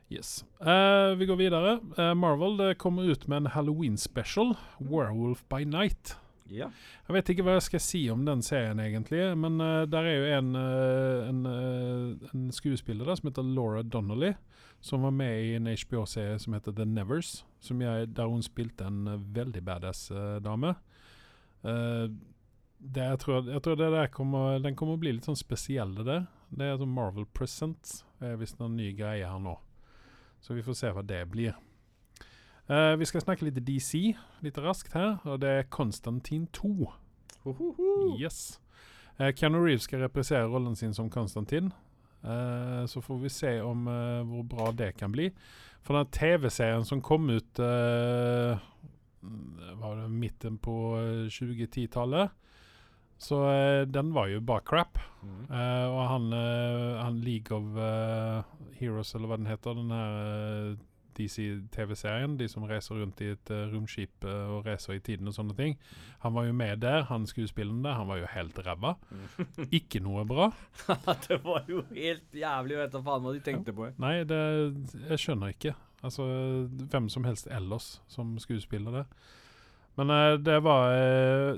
Yes. 0.09 0.43
Uh, 0.59 1.13
vi 1.17 1.29
går 1.29 1.39
videre. 1.39 1.77
Uh, 1.95 2.11
Marvel 2.17 2.57
det 2.59 2.75
kommer 2.81 3.07
ut 3.07 3.27
med 3.27 3.37
en 3.37 3.53
Halloween-special, 3.55 4.55
'Werewolf 4.81 5.45
by 5.49 5.63
Night'. 5.63 6.17
Ja. 6.51 6.69
Jeg 7.07 7.15
vet 7.15 7.31
ikke 7.33 7.45
hva 7.45 7.57
jeg 7.57 7.65
skal 7.67 7.83
si 7.83 8.01
om 8.11 8.23
den 8.27 8.43
serien, 8.45 8.81
egentlig. 8.83 9.21
Men 9.39 9.59
uh, 9.61 9.83
der 9.89 10.09
er 10.09 10.17
jo 10.17 10.39
en, 10.39 10.51
eh, 10.59 11.29
en, 11.29 11.45
eh, 11.49 12.29
en 12.33 12.49
skuespiller 12.53 13.07
der 13.07 13.19
som 13.19 13.29
heter 13.29 13.47
Laura 13.47 13.83
Donnelly. 13.83 14.33
Som 14.83 15.05
var 15.05 15.13
med 15.15 15.37
i 15.45 15.53
en 15.55 15.67
HBO-serie 15.67 16.39
som 16.39 16.53
heter 16.53 16.73
The 16.75 16.85
Nevers. 16.85 17.45
Som 17.63 17.81
jeg, 17.81 18.09
der 18.17 18.27
hun 18.27 18.43
spilte 18.43 18.83
en 18.89 19.07
eh, 19.07 19.21
veldig 19.35 19.61
badass 19.63 20.09
uh, 20.11 20.41
dame. 20.43 20.73
Uh, 21.63 22.11
det, 22.83 23.05
jeg, 23.05 23.19
tror, 23.23 23.47
jeg 23.47 23.63
tror 23.63 24.07
kommer, 24.11 24.59
den 24.59 24.75
kommer 24.75 24.97
å 24.97 24.99
bli 24.99 25.13
litt 25.15 25.29
sånn 25.29 25.39
spesiell, 25.39 25.93
det 25.95 26.03
der. 26.09 26.25
Det 26.51 26.67
er 26.67 26.81
sånn 26.81 26.91
Marvel 26.91 27.29
Presents. 27.31 28.01
Det 28.19 28.33
er 28.33 28.41
visst 28.41 28.59
noen 28.59 28.75
ny 28.75 28.89
greie 28.97 29.23
her 29.23 29.39
nå. 29.39 29.55
Så 30.43 30.57
vi 30.57 30.65
får 30.65 30.75
se 30.81 30.91
hva 30.91 31.05
det 31.07 31.21
blir. 31.31 31.55
Uh, 32.67 32.99
vi 32.99 33.07
skal 33.07 33.23
snakke 33.23 33.47
litt 33.47 33.63
DC, 33.63 34.03
litt 34.43 34.59
raskt 34.59 34.99
her. 34.99 35.15
Og 35.23 35.39
det 35.45 35.55
er 35.61 35.71
Konstantin 35.71 36.49
2. 36.51 36.91
Hohoho. 37.47 38.17
Yes. 38.19 38.59
Uh, 39.15 39.31
Keanu 39.31 39.63
Reeves 39.63 39.87
skal 39.87 40.03
reprisere 40.03 40.51
rollen 40.51 40.75
sin 40.75 40.91
som 40.91 41.07
Konstantin. 41.07 41.71
Eh, 42.23 42.85
så 42.85 43.01
får 43.01 43.17
vi 43.17 43.29
se 43.29 43.61
om 43.61 43.87
uh, 43.87 44.23
hvor 44.23 44.43
bra 44.43 44.71
det 44.71 44.91
kan 44.91 45.11
bli. 45.11 45.31
For 45.83 45.97
den 45.97 46.11
TV-serien 46.15 46.85
som 46.87 47.01
kom 47.03 47.27
ut 47.29 47.59
uh, 47.59 48.55
Var 49.81 49.97
det 49.99 50.07
midten 50.09 50.57
på 50.57 50.95
eh, 50.99 51.27
2010-tallet? 51.27 52.31
Så 53.23 53.37
den 53.87 54.09
var 54.13 54.27
jo 54.27 54.41
bare 54.43 54.65
crap. 54.67 54.97
Mm. 55.23 55.45
Og 55.47 55.99
han, 56.09 56.25
han 56.99 57.19
League 57.23 57.55
of 57.55 57.77
Heroes, 58.75 59.13
eller 59.15 59.29
hva 59.29 59.37
den 59.37 59.47
heter, 59.47 59.77
den 59.77 59.93
her 59.95 60.73
DC-TV-serien, 61.17 62.37
de 62.39 62.47
som 62.51 62.65
reiser 62.67 62.99
rundt 62.99 63.21
i 63.23 63.31
et 63.33 63.51
eh, 63.53 63.67
romskip 63.71 64.25
eh, 64.27 64.49
og 64.53 64.67
reiser 64.67 64.97
i 64.97 65.03
tiden 65.03 65.29
og 65.29 65.35
sånne 65.35 65.55
ting. 65.57 65.77
Han 66.25 66.35
var 66.35 66.47
jo 66.47 66.55
med 66.57 66.81
der, 66.83 67.05
han 67.09 67.27
skuespilleren 67.29 67.83
der. 67.85 67.97
Han 67.99 68.09
var 68.09 68.21
jo 68.21 68.31
helt 68.33 68.59
ræva. 68.65 68.95
Ikke 69.79 70.01
noe 70.03 70.25
bra. 70.29 70.49
det 71.27 71.39
var 71.45 71.69
jo 71.69 71.85
helt 71.93 72.37
jævlig. 72.37 72.81
Vet 72.81 72.97
da 72.97 73.03
faen 73.05 73.25
hva 73.25 73.33
de 73.35 73.45
tenkte 73.45 73.75
på. 73.75 73.89
Nei, 74.01 74.19
det 74.27 74.43
Jeg 75.09 75.23
skjønner 75.25 75.55
ikke. 75.55 75.73
Altså, 76.03 76.25
hvem 76.91 77.07
som 77.09 77.23
helst 77.23 77.47
ellers 77.47 77.97
som 78.11 78.35
skuespiller 78.41 79.01
det. 79.01 79.07
Men 79.99 80.13
eh, 80.13 80.37
det 80.43 80.61
var 80.65 80.93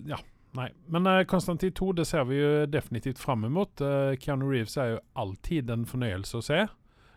Ja. 0.06 0.22
Nei. 0.56 0.70
Men 0.88 1.08
uh, 1.08 1.24
Konstantin 1.28 1.74
2 1.76 1.92
det 2.00 2.06
ser 2.08 2.24
vi 2.30 2.38
jo 2.40 2.66
definitivt 2.72 3.20
fram 3.20 3.44
mot. 3.52 3.82
Uh, 3.82 4.16
Keanu 4.16 4.48
Reeves 4.48 4.78
er 4.80 4.94
jo 4.94 5.02
alltid 5.20 5.72
en 5.74 5.84
fornøyelse 5.90 6.40
å 6.40 6.46
se. 6.46 6.62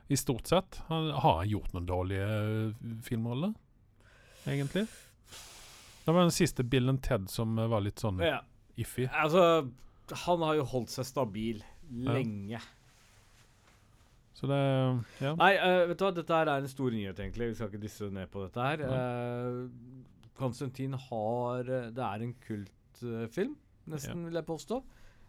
I 0.09 0.17
stort 0.17 0.47
sett. 0.49 0.81
Han 0.89 1.11
har 1.11 1.37
han 1.43 1.49
gjort 1.51 1.75
noen 1.77 1.87
dårlige 1.89 2.25
uh, 2.27 2.95
filmroller, 3.05 3.53
egentlig. 4.47 4.87
Det 6.05 6.15
var 6.15 6.25
den 6.25 6.33
siste 6.33 6.65
Bill 6.65 6.89
and 6.89 7.03
Ted 7.05 7.29
som 7.29 7.59
uh, 7.59 7.67
var 7.69 7.85
litt 7.85 8.01
sånn 8.01 8.23
Ja. 8.25 8.41
iffy. 8.81 9.05
Altså, 9.13 9.69
han 10.25 10.45
har 10.47 10.57
jo 10.57 10.65
holdt 10.65 10.95
seg 10.95 11.05
stabil 11.05 11.61
lenge. 11.93 12.61
Så 14.39 14.47
det 14.47 14.61
Ja. 15.21 15.35
Nei, 15.35 15.53
uh, 15.59 15.89
vet 15.91 15.99
du 15.99 16.05
hva, 16.07 16.15
dette 16.15 16.37
her 16.41 16.49
er 16.49 16.63
en 16.63 16.71
stor 16.71 16.95
nyhet, 16.95 17.19
egentlig. 17.19 17.51
Vi 17.51 17.55
skal 17.59 17.69
ikke 17.73 17.83
disse 17.83 18.09
ned 18.15 18.31
på 18.31 18.45
dette 18.47 18.63
her. 18.63 18.85
Uh, 18.87 19.67
Konstantin 20.39 20.95
har 20.95 21.67
eh, 21.67 21.89
Det 21.91 22.05
er 22.05 22.23
en 22.23 22.35
kultfilm, 22.47 23.57
nesten, 23.91 24.25
vil 24.29 24.39
jeg 24.39 24.47
påstå. 24.47 24.79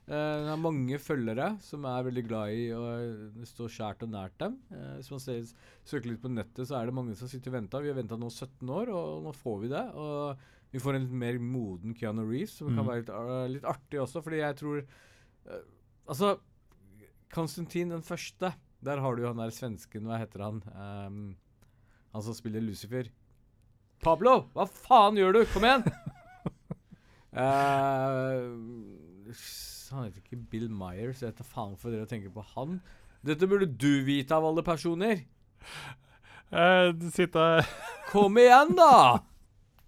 Eh, 0.09 0.35
Den 0.41 0.47
har 0.49 0.57
mange 0.57 0.97
følgere 0.97 1.51
som 1.61 1.83
er 1.85 2.05
veldig 2.07 2.23
glad 2.25 2.53
i 2.57 2.63
å 2.73 2.79
uh, 2.81 3.43
stå 3.45 3.67
skjært 3.69 4.01
og 4.07 4.09
nært 4.09 4.37
dem. 4.41 4.55
Eh, 4.73 4.95
hvis 4.97 5.11
man 5.13 5.21
ser, 5.21 5.43
søker 5.85 6.09
litt 6.09 6.23
på 6.23 6.31
nettet, 6.33 6.65
så 6.65 6.79
er 6.79 6.89
det 6.89 6.95
mange 6.97 7.13
som 7.19 7.29
sitter 7.29 7.51
og 7.53 7.59
venter. 7.59 7.83
Vi 7.85 7.91
har 7.93 7.99
venta 7.99 8.17
nå 8.17 8.29
17 8.33 8.71
år, 8.73 8.89
og 8.89 9.21
nå 9.27 9.33
får 9.37 9.59
vi 9.61 9.69
det. 9.75 9.83
Og 9.93 10.47
vi 10.73 10.81
får 10.81 10.97
en 10.97 11.05
litt 11.05 11.13
mer 11.25 11.37
moden 11.41 11.93
Keanu 11.97 12.23
Reeves, 12.25 12.55
som 12.57 12.71
kan 12.73 12.81
Mm. 12.83 12.89
være 12.89 13.03
litt, 13.03 13.11
uh, 13.13 13.47
litt 13.53 13.69
artig 13.69 14.01
også, 14.01 14.23
fordi 14.25 14.41
jeg 14.41 14.57
tror 14.63 14.81
uh, 14.81 15.61
Altså, 16.09 16.39
Konstantin 17.29 17.89
den 17.93 18.01
første, 18.01 18.49
der 18.81 18.97
har 19.03 19.13
du 19.15 19.21
jo 19.21 19.27
han 19.29 19.37
der 19.37 19.51
svensken, 19.53 20.07
hva 20.09 20.17
heter 20.17 20.41
han? 20.47 20.63
Um, 20.73 21.35
han 22.15 22.23
som 22.25 22.33
spiller 22.33 22.63
Lucifer. 22.65 23.11
Pablo, 24.01 24.47
hva 24.55 24.65
faen 24.65 25.19
gjør 25.21 25.37
du? 25.37 25.45
Kom 25.53 25.67
igjen! 25.69 25.85
Eh, 27.29 28.39
han 29.93 30.05
heter 30.07 30.21
ikke 30.21 30.41
Bill 30.51 30.69
Myers, 30.71 31.23
jeg 31.23 31.33
vet 31.33 31.45
faen 31.47 31.75
for 31.79 31.93
dere 31.93 32.05
å 32.05 32.09
tenke 32.09 32.31
på 32.33 32.43
han. 32.55 32.79
Dette 33.25 33.47
burde 33.49 33.67
du 33.67 34.03
vite 34.07 34.35
av 34.35 34.45
alle 34.47 34.63
personer. 34.65 35.25
Eh, 36.49 36.93
sitte 36.97 37.11
sitter 37.13 37.67
Kom 38.09 38.37
igjen, 38.41 38.75
da! 38.77 39.19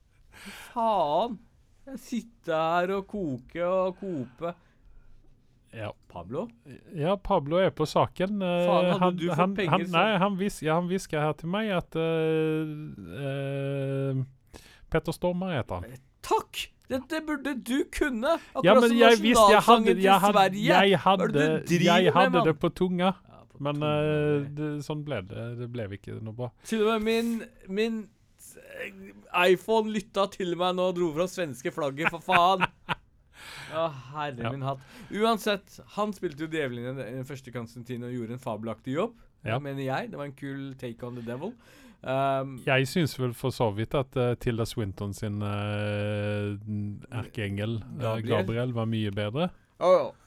Faen. 0.72 1.40
Jeg 1.88 2.00
sitter 2.04 2.54
her 2.54 2.92
og 3.00 3.08
koker 3.10 3.66
og 3.66 3.98
koper. 4.02 4.54
Ja. 5.72 5.90
Pablo? 6.12 6.50
Ja, 6.96 7.16
Pablo 7.16 7.58
er 7.64 7.70
på 7.72 7.86
saken. 7.88 8.42
Eh, 8.44 8.68
Faen, 8.68 8.86
hadde 8.92 9.00
han, 9.00 9.16
du 9.16 9.28
fått 9.30 9.38
han, 9.40 9.56
penger 9.56 9.72
han, 9.72 9.92
Nei, 9.96 10.18
han, 10.20 10.38
vis, 10.40 10.62
ja, 10.66 10.76
han 10.82 10.88
hvisker 10.92 11.24
her 11.24 11.34
til 11.40 11.50
meg 11.54 11.72
at 11.72 11.96
uh, 11.96 12.04
Petter 14.92 15.16
Stormer 15.16 15.56
heter 15.56 15.76
han. 15.80 15.86
Takk! 16.26 16.68
Dette 16.92 17.22
burde 17.28 17.54
du 17.64 17.78
kunne! 17.94 18.36
Akkurat 18.52 18.68
Ja, 18.68 18.74
men 18.78 18.90
som 18.90 18.98
jeg 19.00 19.20
visste 19.24 19.48
Jeg 19.54 19.64
hadde, 19.68 19.94
jeg 20.04 20.20
hadde, 20.26 20.48
jeg 20.60 21.00
hadde, 21.06 21.44
jeg 21.88 22.14
hadde 22.18 22.46
det 22.50 22.56
på 22.60 22.72
tunga, 22.76 23.14
men 23.62 23.84
eh, 23.88 24.48
det. 24.58 24.72
sånn 24.86 25.04
ble 25.08 25.22
det. 25.30 25.46
Det 25.62 25.70
ble 25.72 25.88
ikke 25.98 26.18
noe 26.26 26.36
bra. 26.36 26.50
Til 26.68 26.84
og 26.88 26.98
med 26.98 27.08
min, 27.08 27.32
min 27.80 28.00
eh, 28.84 29.52
iPhone 29.54 29.94
lytta 29.94 30.28
til 30.34 30.56
meg 30.60 30.76
nå 30.80 30.90
og 30.92 30.98
dro 31.00 31.12
fram 31.16 31.30
svenske 31.32 31.72
flagget, 31.76 32.12
for 32.12 32.24
faen. 32.26 32.68
Å, 33.72 33.86
herre 34.14 34.44
Ja. 34.44 34.52
min 34.54 34.66
hatt. 34.68 34.82
Uansett, 35.16 35.80
han 35.96 36.12
spilte 36.14 36.44
jo 36.46 36.52
djevelen 36.52 37.00
i 37.00 37.06
den 37.16 37.26
første 37.30 37.54
Constantine 37.56 38.10
og 38.10 38.18
gjorde 38.18 38.36
en 38.36 38.44
fabelaktig 38.44 38.98
jobb. 38.98 39.16
Ja. 39.48 39.58
Mener 39.64 39.82
jeg. 39.88 40.12
Det 40.12 40.20
var 40.20 40.28
en 40.28 40.36
kul 40.38 40.74
take 40.78 41.02
on 41.08 41.16
the 41.18 41.24
devil. 41.26 41.56
Um, 42.02 42.56
Jeg 42.66 42.88
syns 42.90 43.14
vel 43.20 43.34
for 43.38 43.54
så 43.54 43.68
vidt 43.78 43.94
at 43.94 44.16
uh, 44.18 44.34
Tilda 44.42 44.66
Swinton 44.66 45.14
sin 45.14 45.38
uh, 45.46 46.58
erkeengel 47.14 47.78
eh, 47.78 47.98
Gabriel. 48.02 48.32
Gabriel 48.32 48.74
var 48.74 48.88
mye 48.90 49.12
bedre. 49.14 49.52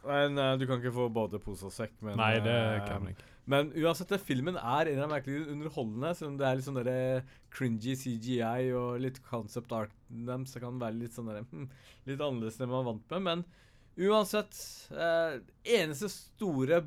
Men 0.07 0.39
uh, 0.39 0.53
du 0.59 0.69
kan 0.71 0.79
ikke 0.79 0.95
få 0.95 1.09
både 1.15 1.41
pose 1.43 1.67
og 1.67 1.75
sekk. 1.75 1.97
Men, 2.01 2.19
Nei, 2.21 2.37
det 2.45 2.59
kan 2.87 3.09
jeg 3.09 3.17
ikke. 3.17 3.31
Men 3.51 3.73
uansett, 3.77 4.09
det, 4.09 4.23
filmen 4.25 4.57
er 4.57 4.89
en 4.95 5.03
av 5.05 5.11
merkelig 5.13 5.51
underholdende. 5.53 6.15
Selv 6.17 6.33
om 6.33 6.39
det 6.41 6.47
er 6.49 6.57
litt 6.57 6.69
sånn 6.69 6.79
der 6.79 7.27
cringy 7.55 7.97
CGI 8.01 8.71
og 8.79 9.03
litt 9.05 9.21
concept 9.27 9.75
art 9.77 9.93
dem, 10.09 10.47
så 10.49 10.63
kan 10.63 10.79
det 10.79 10.87
være 10.87 11.01
litt 11.03 11.17
sånn 11.17 11.29
hm, 11.35 11.69
Litt 12.09 12.23
annerledes 12.23 12.57
enn 12.61 12.71
man 12.71 12.85
er 12.85 12.89
vant 12.89 13.13
med. 13.13 13.27
Men 13.27 14.09
uansett 14.09 14.57
eh, 14.95 15.37
Eneste 15.77 16.09
store 16.11 16.81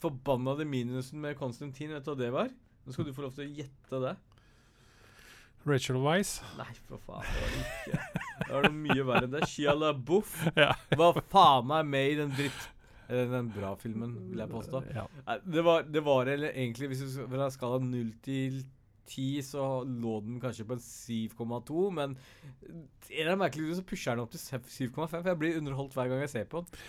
forbannede 0.00 0.64
minusen 0.64 1.20
med 1.20 1.36
Konstantin, 1.36 1.92
vet 1.92 2.06
du 2.06 2.14
hva 2.14 2.18
det 2.18 2.32
var? 2.32 2.48
Nå 2.90 2.96
skal 2.96 3.06
du 3.06 3.12
få 3.14 3.22
lov 3.22 3.36
til 3.36 3.46
å 3.46 3.52
gjette 3.60 3.98
det. 4.02 4.16
Rachel 5.68 5.98
Wise. 6.02 6.42
Nei, 6.58 6.66
for 6.88 6.98
faen. 7.06 7.22
Det 7.30 7.44
var 7.44 7.52
ikke. 7.60 8.00
Det 8.40 8.48
var 8.50 8.66
noe 8.66 8.78
mye 8.80 9.04
verre 9.06 9.28
enn 9.28 9.34
det. 9.36 9.46
Shia 9.46 9.74
LaBeouf 9.76 10.32
Ja. 10.58 10.72
var 10.98 11.20
faen 11.30 11.68
meg 11.70 11.86
med 11.92 12.10
i 12.10 12.18
den 12.24 12.34
dritt... 12.34 12.68
Den 13.10 13.48
bra 13.50 13.72
filmen, 13.78 14.12
vil 14.30 14.38
jeg 14.42 14.50
påstå. 14.52 14.80
Ja. 14.94 15.04
Det 15.42 15.62
var, 15.66 15.82
det 15.82 16.02
var 16.06 16.28
egentlig 16.30 16.92
Hvis 16.92 17.00
du 17.02 17.24
fra 17.30 17.48
skala 17.50 17.80
0 17.82 18.12
til 18.22 18.60
10, 19.10 19.40
så 19.48 19.64
lå 19.86 20.20
den 20.26 20.36
kanskje 20.42 20.66
på 20.66 20.76
en 20.76 20.84
7,2. 20.84 21.86
Men 21.94 22.14
en 22.70 23.26
annen 23.26 23.40
merkelig 23.42 23.66
grunn 23.66 23.80
så 23.80 23.86
pusher 23.86 24.14
den 24.14 24.22
opp 24.22 24.34
til 24.34 24.42
7,5. 24.90 25.06
For 25.10 25.30
jeg 25.32 25.40
blir 25.42 25.58
underholdt 25.58 25.94
hver 25.98 26.10
gang 26.12 26.22
jeg 26.22 26.34
ser 26.34 26.50
på 26.50 26.62
den. 26.62 26.82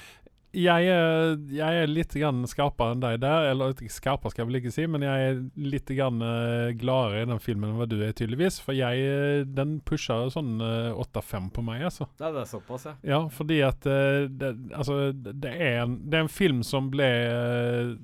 Jeg 0.51 0.87
er, 0.91 1.37
jeg 1.55 1.81
er 1.83 1.87
litt 1.87 2.11
grann 2.17 2.43
skarpere 2.49 2.95
enn 2.95 3.03
deg 3.03 3.19
der. 3.23 3.47
Eller 3.53 3.75
skarpere, 3.91 4.33
skal 4.33 4.43
jeg 4.43 4.49
vel 4.49 4.59
ikke 4.59 4.73
si, 4.75 4.87
men 4.91 5.05
jeg 5.05 5.27
er 5.29 5.39
litt 5.63 5.91
grann 5.95 6.19
eh, 6.25 6.73
gladere 6.79 7.21
i 7.23 7.29
den 7.29 7.39
filmen 7.43 7.69
enn 7.69 7.79
hva 7.79 7.87
du 7.87 7.97
er, 8.01 8.11
tydeligvis. 8.17 8.59
For 8.63 8.75
jeg, 8.75 9.05
eh, 9.07 9.45
den 9.47 9.77
pusha 9.87 10.17
sånn 10.33 10.59
uh, 10.59 10.91
8-5 11.05 11.51
på 11.55 11.63
meg, 11.65 11.85
altså. 11.87 12.09
Det 12.19 12.27
er 12.27 12.49
såpass, 12.49 12.89
ja. 12.89 12.95
Ja, 13.13 13.21
fordi 13.31 13.61
at 13.65 13.87
eh, 13.87 14.27
det, 14.27 14.51
Altså, 14.75 15.11
det 15.15 15.51
er, 15.55 15.81
en, 15.85 15.97
det 16.09 16.19
er 16.19 16.25
en 16.25 16.31
film 16.31 16.61
som 16.67 16.89
ble 16.91 17.07
eh, 17.07 17.95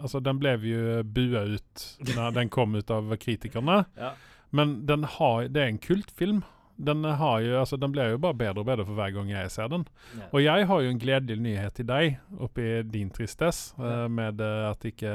Altså, 0.00 0.20
den 0.22 0.38
ble 0.40 0.54
jo 0.62 1.02
bua 1.02 1.46
ut 1.56 1.84
når 2.14 2.34
den 2.36 2.50
kom 2.52 2.76
ut 2.76 2.90
av 2.92 3.12
kritikerne. 3.20 3.84
ja. 3.98 4.14
Men 4.54 4.86
den 4.86 5.04
har, 5.16 5.48
det 5.50 5.62
er 5.62 5.72
en 5.72 5.80
kultfilm. 5.82 6.44
Den 6.78 7.04
har 7.04 7.40
jo, 7.40 7.58
altså 7.60 7.76
den 7.80 7.92
blir 7.92 8.10
jo 8.12 8.18
bare 8.18 8.34
bedre 8.36 8.60
og 8.60 8.66
bedre 8.66 8.84
for 8.84 8.94
hver 8.94 9.10
gang 9.14 9.30
jeg 9.30 9.50
ser 9.50 9.68
den. 9.68 9.86
Ja. 10.18 10.26
Og 10.32 10.42
jeg 10.44 10.66
har 10.66 10.80
jo 10.82 10.90
en 10.90 10.98
gledelig 11.00 11.38
nyhet 11.40 11.72
til 11.74 11.86
deg 11.88 12.18
oppi 12.38 12.82
din 12.84 13.08
tristess, 13.10 13.74
Ja. 13.78 14.04
uh, 14.04 14.08
med 14.10 14.40
eh, 14.40 14.70
at 14.70 14.84
ikke 14.84 15.08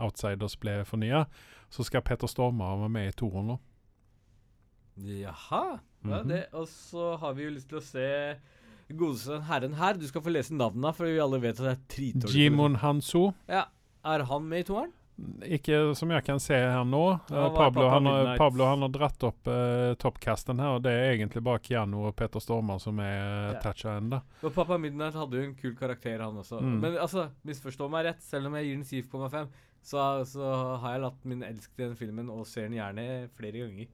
Outsiders 0.00 0.54
ble 0.56 0.84
fornya. 0.84 1.24
Så 1.70 1.82
skal 1.84 2.02
Petter 2.02 2.26
Stormare 2.30 2.78
være 2.84 2.88
med 2.88 3.08
i 3.08 3.16
toeren 3.18 3.46
nå. 3.48 3.58
Jaha. 4.96 5.78
Ja, 6.06 6.22
Mhm. 6.22 6.28
det, 6.28 6.46
og 6.52 6.68
så 6.68 7.16
har 7.18 7.32
vi 7.34 7.42
jo 7.44 7.50
lyst 7.50 7.68
til 7.68 7.78
å 7.78 7.82
se 7.82 8.36
godeste 8.94 9.40
herren 9.44 9.74
her. 9.74 9.94
Du 9.94 10.06
skal 10.06 10.22
få 10.22 10.30
lese 10.30 10.54
navnene, 10.54 10.94
for 10.94 11.04
vi 11.06 11.18
alle 11.18 11.40
vet 11.42 11.58
at 11.60 11.64
det 11.66 11.72
er 11.72 11.82
dritdårlig. 11.96 12.34
Jimon 12.34 12.76
Hanso. 12.76 13.34
Ja. 13.48 13.64
Er 14.04 14.22
han 14.22 14.44
med 14.48 14.60
i 14.60 14.62
toeren? 14.72 14.92
Ikke 15.46 15.78
som 15.96 16.10
jeg 16.12 16.24
kan 16.26 16.40
se 16.42 16.56
her 16.60 16.84
nå. 16.84 17.02
Eh, 17.14 17.32
Ja, 17.32 17.46
er 17.46 17.54
Pablo, 17.56 17.86
han 17.88 18.06
har, 18.06 18.32
Pablo 18.36 18.66
han 18.68 18.84
har 18.84 18.90
dratt 18.92 19.22
opp 19.24 19.48
uh, 19.48 19.94
toppkasten 20.00 20.60
her, 20.60 20.76
og 20.76 20.82
det 20.84 20.92
er 20.92 21.14
egentlig 21.14 21.42
bare 21.46 21.62
Keanu 21.64 22.02
og 22.08 22.16
Peter 22.18 22.42
Stormer 22.42 22.78
som 22.82 23.00
er 23.00 23.54
Ja. 23.54 23.60
toucha 23.62 23.96
ennå. 23.96 24.20
Og 24.42 24.52
Pappa 24.54 24.76
Midnight 24.78 25.16
hadde 25.16 25.40
jo 25.40 25.48
en 25.48 25.54
kul 25.54 25.74
karakter, 25.78 26.20
han 26.20 26.36
også. 26.36 26.60
Mm. 26.60 26.80
Men 26.82 26.98
altså, 27.00 27.30
misforstå 27.48 27.88
meg 27.90 28.10
rett, 28.10 28.22
selv 28.22 28.46
om 28.50 28.58
jeg 28.60 28.68
gir 28.68 28.76
den 28.76 28.84
7,5, 28.84 29.48
så, 29.86 30.04
så 30.26 30.52
har 30.82 30.96
jeg 30.96 31.04
latt 31.06 31.24
min 31.24 31.42
elsk 31.46 31.72
til 31.76 31.88
den 31.88 31.96
filmen 31.96 32.30
og 32.30 32.46
ser 32.46 32.68
den 32.68 32.76
gjerne 32.80 33.28
flere 33.38 33.62
ganger 33.64 33.86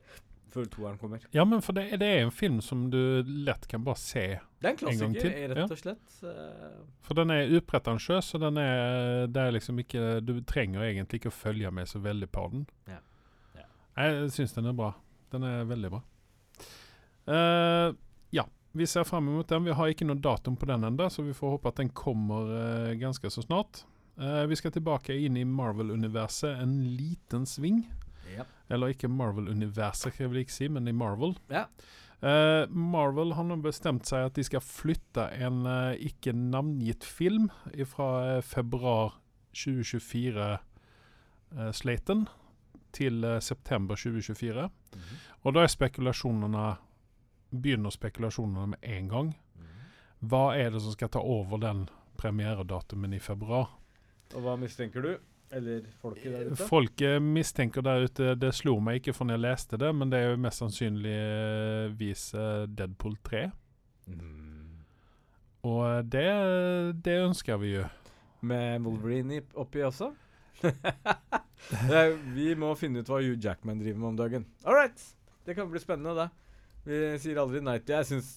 før 0.53 0.69
toeren 0.73 0.99
kommer. 1.01 1.23
Ja, 1.35 1.45
men 1.49 1.62
for 1.65 1.77
det, 1.77 1.88
det 2.01 2.09
er 2.09 2.27
en 2.27 2.35
film 2.35 2.61
som 2.65 2.85
du 2.93 3.23
lett 3.27 3.67
kan 3.71 3.85
bare 3.85 4.01
se. 4.01 4.25
en 4.37 4.77
gang 4.77 4.77
til. 4.79 4.93
Det 4.93 4.99
er 4.99 5.09
en 5.09 5.17
klassiker, 5.19 5.55
rett 5.57 5.75
og 5.75 5.81
slett. 5.81 6.19
Ja. 6.23 6.71
For 7.07 7.19
den 7.19 7.35
er 7.35 7.55
upretensiøs, 7.59 8.35
og 8.37 8.45
den 8.45 8.61
er, 8.62 9.27
det 9.33 9.47
er 9.47 9.57
liksom 9.57 9.81
ikke 9.83 10.21
Du 10.25 10.37
trenger 10.49 10.85
egentlig 10.87 11.23
ikke 11.23 11.33
å 11.33 11.38
følge 11.43 11.73
med 11.75 11.91
så 11.91 12.03
veldig 12.03 12.31
på 12.33 12.49
den. 12.53 12.67
Ja. 12.91 13.01
Ja. 13.59 13.69
Jeg 14.05 14.33
syns 14.37 14.57
den 14.59 14.71
er 14.71 14.77
bra. 14.77 14.93
Den 15.33 15.47
er 15.49 15.65
veldig 15.69 15.93
bra. 15.97 16.03
Uh, 17.23 17.95
ja, 18.35 18.45
vi 18.73 18.87
ser 18.87 19.05
fram 19.05 19.31
mot 19.31 19.49
den. 19.49 19.65
Vi 19.65 19.77
har 19.79 19.93
ikke 19.93 20.09
noe 20.09 20.21
datum 20.21 20.57
på 20.59 20.69
den 20.69 20.85
ennå, 20.85 21.09
så 21.11 21.25
vi 21.25 21.37
får 21.37 21.57
håpe 21.57 21.73
at 21.73 21.81
den 21.81 21.93
kommer 21.97 22.53
uh, 22.53 22.93
ganske 23.01 23.31
så 23.31 23.45
snart. 23.45 23.85
Uh, 24.21 24.45
vi 24.51 24.59
skal 24.59 24.75
tilbake 24.75 25.17
inn 25.17 25.38
i 25.41 25.47
Marvel-universet 25.49 26.61
en 26.61 26.77
liten 26.97 27.47
sving. 27.49 27.85
Ja. 28.37 28.45
Eller 28.73 28.87
ikke 28.95 29.12
Marvel-universet, 29.12 30.11
kan 30.14 30.23
jeg 30.27 30.33
vil 30.33 30.45
ikke 30.45 30.59
si, 30.59 30.66
men 30.73 30.85
i 30.88 30.97
Marvel. 30.97 31.33
Ja. 31.53 31.64
Uh, 32.23 32.64
Marvel 32.71 33.31
har 33.35 33.45
nå 33.45 33.57
bestemt 33.64 34.05
seg 34.07 34.21
at 34.29 34.37
de 34.38 34.45
skal 34.47 34.62
flytte 34.62 35.25
en 35.42 35.66
uh, 35.66 35.95
ikke 35.99 36.33
navngitt 36.38 37.05
film 37.05 37.51
fra 37.90 38.40
februar 38.47 39.12
2024-slaten 39.53 42.27
til 42.92 43.25
eh, 43.25 43.40
september 43.40 43.97
2024. 43.97 44.62
Mhm. 44.62 45.03
Og 45.42 45.55
da 45.55 45.64
er 45.64 45.73
spekulasjonene 45.73 46.77
begynner 47.53 47.92
spekulasjonene 47.92 48.66
med 48.75 48.79
en 48.83 49.09
gang. 49.09 49.35
Mhm. 49.57 50.29
Hva 50.29 50.57
er 50.57 50.71
det 50.71 50.83
som 50.83 50.92
skal 50.92 51.09
ta 51.09 51.21
over 51.21 51.59
den 51.59 51.88
premieredatumen 52.16 53.14
i 53.14 53.18
februar? 53.18 53.68
Og 54.35 54.42
hva 54.42 54.57
mistenker 54.57 55.03
du? 55.03 55.18
Eller 55.53 55.85
folket 56.01 56.33
der 56.33 56.51
ute? 56.51 56.67
Folk 56.69 57.03
eh, 57.05 57.19
mistenker 57.21 57.85
der 57.85 58.07
ute 58.07 58.35
Det 58.41 58.55
slo 58.57 58.79
meg 58.81 59.03
ikke 59.03 59.12
for 59.17 59.29
når 59.29 59.37
jeg 59.37 59.45
leste 59.45 59.81
det, 59.81 59.91
men 59.95 60.12
det 60.12 60.21
er 60.23 60.31
jo 60.33 60.41
mest 60.41 60.62
sannsynligvis 60.62 62.23
eh, 62.41 62.62
Deadpool 62.73 63.19
3. 63.29 63.43
Mm. 64.09 64.85
Og 65.69 65.83
eh, 65.91 65.99
det, 66.15 66.29
det 67.05 67.19
ønsker 67.27 67.61
vi 67.61 67.75
jo. 67.77 67.87
Med 68.49 68.81
Wolverine 68.87 69.43
oppi 69.55 69.85
også? 69.87 70.11
Vi 72.37 72.53
må 72.59 72.73
finne 72.79 73.03
ut 73.03 73.11
hva 73.11 73.21
Hugh 73.23 73.38
Jackman 73.38 73.83
driver 73.83 74.01
med 74.01 74.09
om 74.09 74.17
dagen. 74.19 74.47
All 74.65 74.79
right! 74.79 75.05
Det 75.47 75.55
kan 75.59 75.69
bli 75.71 75.83
spennende, 75.83 76.15
det. 76.17 76.31
Vi 76.83 76.99
sier 77.23 77.38
aldri 77.38 77.61
nei 77.62 77.77
til 77.79 77.95
Jeg 77.95 78.09
syns 78.09 78.31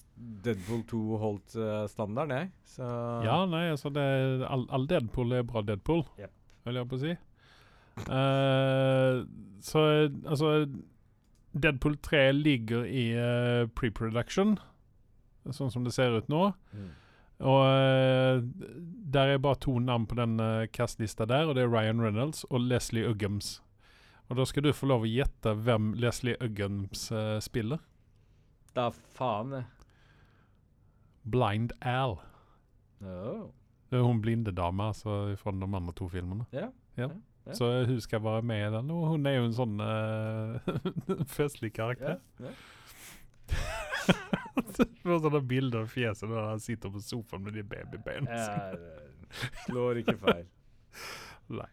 Deadpool 0.44 0.84
2 0.86 1.00
holdt 1.18 1.56
uh, 1.58 1.86
standarden, 1.90 2.36
jeg. 2.36 2.50
Så 2.76 2.86
Ja, 3.26 3.40
nei, 3.50 3.64
altså 3.72 3.90
det, 3.94 4.04
all, 4.46 4.66
all 4.70 4.86
Deadpool 4.90 5.34
er 5.34 5.46
bra 5.46 5.64
Deadpool, 5.66 6.04
Yep. 6.20 6.35
Vil 6.66 6.80
jeg 6.80 6.90
på 6.90 6.98
å 6.98 7.02
si. 7.02 7.16
Uh, 8.06 9.24
så 9.64 9.82
altså 10.26 10.52
Deadpool 11.56 11.96
3 12.04 12.28
ligger 12.36 12.84
i 12.84 13.08
uh, 13.16 13.64
pre-production, 13.78 14.56
sånn 15.48 15.72
som 15.72 15.86
det 15.86 15.94
ser 15.96 16.16
ut 16.18 16.28
nå. 16.32 16.50
Mm. 16.76 16.90
Og 17.46 17.60
uh, 17.68 18.42
der 19.12 19.34
er 19.34 19.42
bare 19.42 19.60
to 19.60 19.78
navn 19.78 20.06
på 20.08 20.16
den 20.18 20.40
uh, 20.40 20.66
castlista 20.72 21.26
der, 21.28 21.48
og 21.48 21.56
det 21.56 21.64
er 21.64 21.72
Ryan 21.72 22.02
Reynolds 22.02 22.44
og 22.50 22.60
Leslie 22.60 23.08
Uggams. 23.08 23.60
Og 24.28 24.40
da 24.40 24.46
skal 24.48 24.66
du 24.66 24.72
få 24.74 24.88
lov 24.90 25.04
å 25.06 25.10
gjette 25.10 25.52
hvem 25.54 25.92
Leslie 26.00 26.36
Uggams 26.42 27.10
uh, 27.12 27.38
spiller. 27.44 27.80
Da 28.76 28.90
faen, 28.90 29.52
jeg. 29.60 29.68
Blind 31.26 31.72
Al. 31.82 32.18
Oh. 33.02 33.52
Det 33.90 33.98
er 33.98 34.04
hun 34.06 34.20
blinde 34.22 34.52
dama 34.54 34.90
altså, 34.92 35.36
fra 35.40 35.54
de 35.54 35.68
andre 35.68 35.94
to 35.96 36.08
filmene. 36.10 36.46
Ja. 36.52 36.70
Ja. 36.98 37.10
Ja. 37.46 37.54
Så 37.54 37.68
hun 37.86 38.00
skal 38.02 38.22
være 38.24 38.42
med 38.42 38.64
i 38.66 38.72
den, 38.74 38.90
og 38.90 39.04
hun 39.12 39.26
er 39.30 39.36
jo 39.36 39.44
en 39.46 39.54
sånn 39.54 39.76
uh, 39.78 40.56
festlig 41.36 41.70
karakter. 41.76 42.18
ja. 42.42 42.54
Får 45.06 45.20
sånne 45.24 45.42
bilder 45.46 45.84
av 45.84 45.92
fjeset 45.92 46.26
når 46.30 46.48
han 46.50 46.62
sitter 46.62 46.90
på 46.90 47.02
sofaen 47.02 47.46
med 47.46 47.54
de 47.54 47.62
babybeina. 47.66 48.40
Eh, 48.40 49.46
slår 49.66 50.02
ikke 50.02 50.16
feil. 50.22 50.46
Nei. 51.60 51.68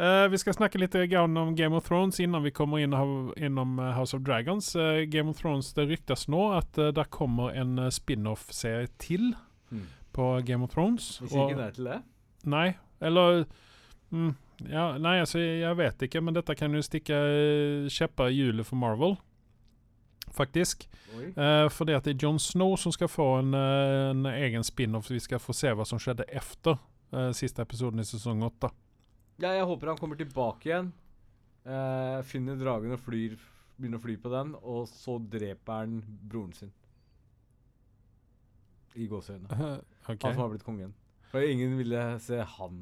Uh, 0.00 0.24
vi 0.32 0.38
skal 0.40 0.56
snakke 0.56 0.80
litt 0.80 0.96
om 1.20 1.54
Game 1.54 1.76
of 1.76 1.86
Thrones 1.86 2.18
innan 2.20 2.42
vi 2.42 2.50
kommer 2.50 2.80
inn 2.80 2.96
innom 3.36 3.78
eh, 3.78 3.92
House 3.94 4.16
of 4.16 4.24
Dragons. 4.26 4.74
Uh, 4.74 5.04
Game 5.06 5.30
of 5.30 5.38
Thrones, 5.38 5.74
Det 5.76 5.86
ryktes 5.86 6.26
nå 6.32 6.48
at 6.56 6.78
uh, 6.80 6.90
det 6.90 7.10
kommer 7.10 7.52
en 7.54 7.78
eh, 7.78 7.92
spin-off-serie 7.92 8.88
til 8.98 9.34
Mm. 9.72 9.86
På 10.12 10.28
Game 10.46 10.64
of 10.64 10.72
Thrones. 10.74 11.18
Hvis 11.22 11.34
ikke 11.34 11.58
det 11.58 11.66
er 11.66 11.76
til 11.76 11.90
det? 11.90 11.98
Nei, 12.52 12.68
eller 13.00 13.44
mm, 14.10 14.32
ja, 14.70 14.86
Nei, 14.98 15.18
altså, 15.22 15.40
jeg 15.40 15.76
vet 15.78 16.06
ikke, 16.06 16.22
men 16.22 16.36
dette 16.36 16.56
kan 16.58 16.74
jo 16.74 16.82
stikke 16.84 17.18
eh, 17.18 17.90
kjepper 17.92 18.30
i 18.30 18.40
hjulet 18.40 18.68
for 18.68 18.78
Marvel. 18.80 19.16
Faktisk. 20.32 20.88
Uh, 21.12 21.68
for 21.68 21.82
fordi 21.82 21.92
at 21.92 22.06
det 22.06 22.14
er 22.14 22.24
Jon 22.24 22.38
Snow 22.40 22.76
som 22.80 22.92
skal 22.94 23.10
få 23.10 23.26
en, 23.42 23.52
eh, 23.54 24.10
en 24.10 24.26
egen 24.26 24.64
spin-off, 24.64 25.06
så 25.06 25.14
vi 25.14 25.20
skal 25.20 25.42
få 25.42 25.52
se 25.52 25.72
hva 25.76 25.84
som 25.84 26.00
skjedde 26.00 26.24
efter 26.32 26.78
uh, 27.12 27.30
siste 27.36 27.62
episoden 27.62 28.00
i 28.00 28.06
sesong 28.06 28.42
åtte. 28.46 28.70
Ja, 29.42 29.52
jeg 29.52 29.66
håper 29.68 29.92
han 29.92 30.00
kommer 30.00 30.16
tilbake 30.16 30.70
igjen. 30.70 30.92
uh, 31.66 32.22
finner 32.26 32.56
dragen 32.56 32.94
og 32.94 33.00
flyr, 33.00 33.36
begynner 33.76 34.00
å 34.00 34.02
fly 34.06 34.16
på 34.16 34.32
den, 34.32 34.54
og 34.62 34.88
så 34.88 35.18
dreper 35.20 35.82
han 35.82 36.00
broren 36.02 36.54
sin. 36.56 36.72
I 38.96 39.08
gåseøynene. 39.10 39.72
Okay. 40.02 40.18
Han 40.24 40.32
som 40.34 40.40
har 40.42 40.48
blitt 40.50 40.64
kongen. 40.66 40.88
For 41.30 41.44
ingen 41.46 41.76
ville 41.78 42.00
se 42.18 42.40
han. 42.56 42.78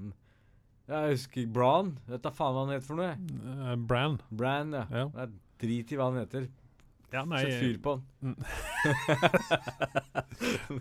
Jeg 0.88 1.10
husker 1.12 1.50
Bran. 1.52 1.90
Vet 2.08 2.22
da 2.24 2.32
faen 2.32 2.54
hva 2.56 2.62
han 2.64 2.72
heter 2.72 2.86
for 2.86 2.96
noe. 2.96 3.10
Uh, 3.44 3.58
Eh, 3.68 3.76
Bran. 3.76 4.16
Bran, 4.32 4.72
ja. 4.72 4.86
Ja. 4.88 5.04
Det 5.12 5.26
er 5.26 5.34
drit 5.60 5.92
i 5.92 5.98
hva 6.00 6.06
han 6.08 6.16
heter. 6.22 6.48
Ja, 7.12 7.26
nei, 7.26 7.42
Sett 7.42 7.60
fyr 7.60 7.76
på 7.82 7.96
han. 7.98 8.34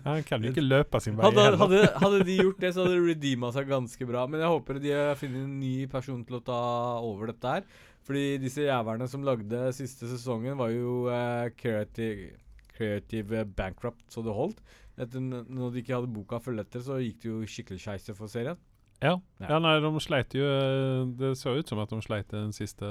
han 0.06 0.24
kan 0.26 0.44
jo 0.46 0.52
ikke 0.52 0.62
løpe 0.62 1.00
sin 1.02 1.16
vei 1.18 1.26
Hadde, 1.26 1.46
hadde, 1.58 1.80
hadde 2.04 2.20
de 2.28 2.36
gjort 2.38 2.60
det, 2.62 2.70
så 2.72 2.84
hadde 2.84 2.96
det 2.96 3.06
redeema 3.08 3.50
seg 3.54 3.70
ganske 3.70 4.06
bra. 4.08 4.24
Men 4.30 4.44
jeg 4.44 4.52
håper 4.54 4.78
de 4.80 4.92
har 4.94 5.18
funnet 5.18 5.42
en 5.44 5.56
ny 5.60 5.74
person 5.90 6.20
til 6.26 6.38
å 6.38 6.44
ta 6.46 6.60
over 7.04 7.32
dette 7.32 7.56
her. 7.56 7.66
Fordi 8.06 8.24
disse 8.42 8.64
jævlene 8.64 9.08
som 9.10 9.26
lagde 9.26 9.64
siste 9.76 10.08
sesongen, 10.10 10.56
var 10.58 10.70
jo 10.72 11.10
uh, 11.10 11.50
creative, 11.58 12.30
creative 12.76 13.44
bankrupt 13.58 14.06
så 14.14 14.24
det 14.24 14.34
holdt. 14.34 14.62
Etter 15.00 15.22
når 15.22 15.72
de 15.72 15.80
ikke 15.82 15.96
hadde 15.96 16.12
boka 16.12 16.38
å 16.38 16.44
følge 16.44 16.66
etter, 16.66 16.82
så 16.84 16.98
gikk 17.00 17.22
det 17.22 17.30
jo 17.30 17.40
skikkelig 17.48 17.80
skeis 17.80 18.10
for 18.12 18.30
serien. 18.30 18.58
Ja. 19.00 19.14
Ja. 19.40 19.46
ja, 19.54 19.58
nei, 19.64 19.78
de 19.80 19.90
sleit 20.04 20.34
jo 20.36 20.44
eh, 20.44 21.06
Det 21.16 21.30
så 21.40 21.54
ut 21.56 21.70
som 21.70 21.78
at 21.80 21.88
de 21.88 22.02
sleit 22.04 22.28
den 22.34 22.50
siste 22.52 22.84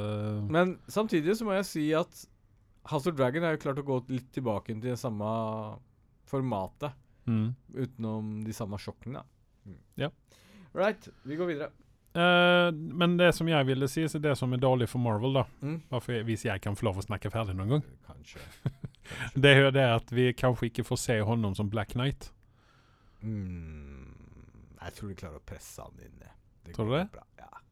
Men 0.50 0.72
samtidig 0.90 1.36
så 1.38 1.46
må 1.46 1.54
jeg 1.60 1.68
si 1.70 1.84
at 1.94 2.24
House 2.90 3.06
of 3.06 3.14
Dragon 3.14 3.46
er 3.46 3.54
jo 3.54 3.62
klart 3.62 3.78
å 3.78 3.86
gå 3.86 4.00
litt 4.10 4.32
tilbake 4.34 4.74
til 4.74 4.82
det 4.88 4.96
samme 4.98 5.28
formatet. 6.30 6.96
mm. 7.30 7.52
Utenom 7.76 8.40
de 8.46 8.56
samme 8.58 8.80
sjokkene. 8.82 9.22
da. 9.22 9.76
Ja. 10.08 10.10
Right, 10.74 11.10
vi 11.30 11.38
går 11.38 11.52
videre. 11.52 11.70
Uh, 12.18 12.74
men 12.74 13.18
det 13.20 13.36
som 13.38 13.48
jeg 13.48 13.68
ville 13.70 13.88
si, 13.92 14.08
så 14.10 14.18
det 14.18 14.34
som 14.38 14.54
er 14.54 14.62
dårlig 14.64 14.90
for 14.90 14.98
Marvel, 15.04 15.34
da 15.38 15.46
Mm. 15.62 15.82
Hvis 16.26 16.46
jeg 16.46 16.62
kan 16.62 16.76
få 16.76 16.90
lov 16.90 16.98
å 16.98 17.06
snakke 17.06 17.30
ferdig 17.30 17.54
noen 17.56 17.70
gang, 17.70 17.84
Kanskje. 18.08 18.40
det 19.42 19.54
er 19.56 19.64
jo 19.68 19.72
det 19.76 19.88
at 20.00 20.12
vi 20.16 20.30
kanskje 20.38 20.70
ikke 20.72 20.88
får 20.88 21.02
se 21.06 21.20
honom 21.26 21.56
som 21.58 21.70
Black 21.72 21.96
Knight. 21.98 22.32
Mm, 23.22 24.12
jeg 24.80 24.96
tror 24.98 25.10
de 25.12 25.18
klarer 25.20 25.40
å 25.42 25.48
presse 25.48 25.84
han 25.84 26.04
inn. 26.06 26.20
Det 26.20 26.76
Tror 26.76 26.92
du 26.92 26.96
det? 26.98 27.08
Bra. 27.14 27.26
Ja. 27.40 27.64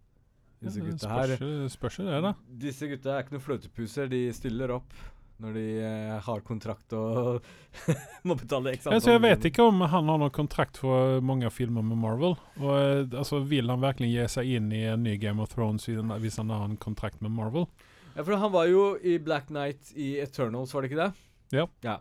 Disse 0.64 0.82
Ja, 0.82 0.88
gutta 0.90 1.12
her 1.14 1.70
spørs, 1.70 2.00
det, 2.02 2.24
da. 2.26 2.34
Disse 2.66 2.90
gutta 2.90 3.14
er 3.14 3.24
ikke 3.24 3.38
noen 3.38 3.46
fløtepuser. 3.46 4.10
De 4.12 4.26
stiller 4.36 4.74
opp 4.74 4.96
når 5.38 5.54
de 5.54 5.66
eh, 5.86 6.14
har 6.26 6.40
kontrakt 6.46 6.94
og 6.98 7.44
må 8.28 8.36
betale 8.40 8.74
x 8.74 8.88
Altså, 8.90 9.14
jeg 9.14 9.22
vet 9.22 9.46
ikke 9.52 9.68
om 9.70 9.84
han 9.86 10.10
har 10.10 10.18
noen 10.18 10.34
kontrakt 10.34 10.80
for 10.82 11.22
mange 11.26 11.52
filmer 11.54 11.86
med 11.86 12.00
Marvel. 12.02 12.34
Og 12.58 12.72
eh, 12.74 13.04
altså, 13.12 13.44
Vil 13.46 13.70
han 13.70 13.84
virkelig 13.84 14.10
gi 14.16 14.26
seg 14.38 14.56
inn 14.58 14.72
i 14.74 14.82
en 14.90 15.06
ny 15.06 15.18
Game 15.22 15.44
of 15.44 15.54
Thrones 15.54 15.86
hvis 15.88 16.42
han 16.42 16.54
har 16.54 16.66
en 16.66 16.80
kontrakt 16.82 17.22
med 17.22 17.36
Marvel? 17.38 17.70
Ja, 18.18 18.24
for 18.26 18.34
han 18.42 18.52
var 18.52 18.66
jo 18.72 18.84
i 19.06 19.20
Black 19.22 19.48
Knight 19.52 19.92
i 19.96 20.16
Eternals, 20.24 20.74
var 20.74 20.82
det 20.82 20.92
ikke 20.92 21.04
det? 21.06 21.12
Ja. 21.54 21.68
ja. 21.86 22.00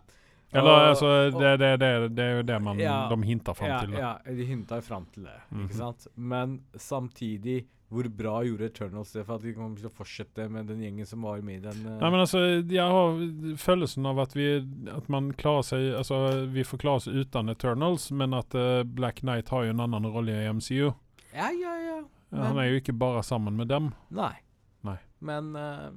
Eller 0.51 0.71
Og- 0.71 0.87
altså, 0.89 1.09
det, 1.37 1.53
det, 1.59 1.71
det, 1.79 1.89
det 2.15 2.23
er 2.23 2.35
jo 2.39 2.43
det 2.47 2.59
man, 2.63 2.79
Ja. 2.79 3.07
de 3.11 3.17
hinter 3.27 3.53
fram 3.53 3.69
ja, 3.69 3.79
til. 3.83 3.91
Da. 3.91 3.99
Ja, 4.25 4.33
de 4.33 4.45
hinta 4.47 4.81
fram 4.81 5.05
til 5.13 5.23
det, 5.27 5.39
Mhm. 5.51 5.65
ikke 5.67 5.75
sant? 5.77 6.07
Men 6.15 6.61
samtidig, 6.75 7.65
hvor 7.91 8.07
bra 8.09 8.41
gjorde 8.43 8.65
Eternals 8.65 9.11
det 9.13 9.25
for 9.25 9.35
at 9.35 9.41
de 9.43 9.53
kommer 9.53 9.77
til 9.77 9.87
å 9.87 9.93
fortsette 9.93 10.49
med 10.51 10.67
den 10.67 10.81
gjengen 10.81 11.05
som 11.07 11.21
var 11.21 11.39
med 11.41 11.59
i 11.59 11.69
den 11.69 11.85
uh... 11.85 11.99
Nei, 12.01 12.09
men 12.09 12.19
altså, 12.19 12.41
jeg 12.67 12.83
har 12.83 13.21
følelsen 13.57 14.05
av 14.09 14.19
at 14.19 14.33
vi 14.35 14.47
At 14.91 15.07
man 15.09 15.29
klarer 15.39 15.63
seg 15.63 15.93
Altså, 15.95 16.45
vi 16.51 16.63
får 16.67 16.81
klare 16.81 16.95
oss 17.03 17.07
uten 17.07 17.49
Eternals, 17.53 18.09
men 18.11 18.33
at 18.33 18.55
uh, 18.55 18.81
Black 18.83 19.21
Knight 19.21 19.49
har 19.49 19.63
jo 19.63 19.69
en 19.75 19.79
annen 19.85 20.05
rolle 20.11 20.31
i 20.35 20.49
MCU. 20.51 20.91
Ja, 21.33 21.51
ja, 21.51 21.77
ja. 21.85 22.01
Han 22.35 22.57
er 22.59 22.71
jo 22.73 22.81
ikke 22.81 22.97
bare 22.97 23.21
sammen 23.23 23.55
med 23.55 23.67
dem. 23.71 23.93
Nei. 24.11 24.33
Men 25.19 25.55
eh, 25.55 25.89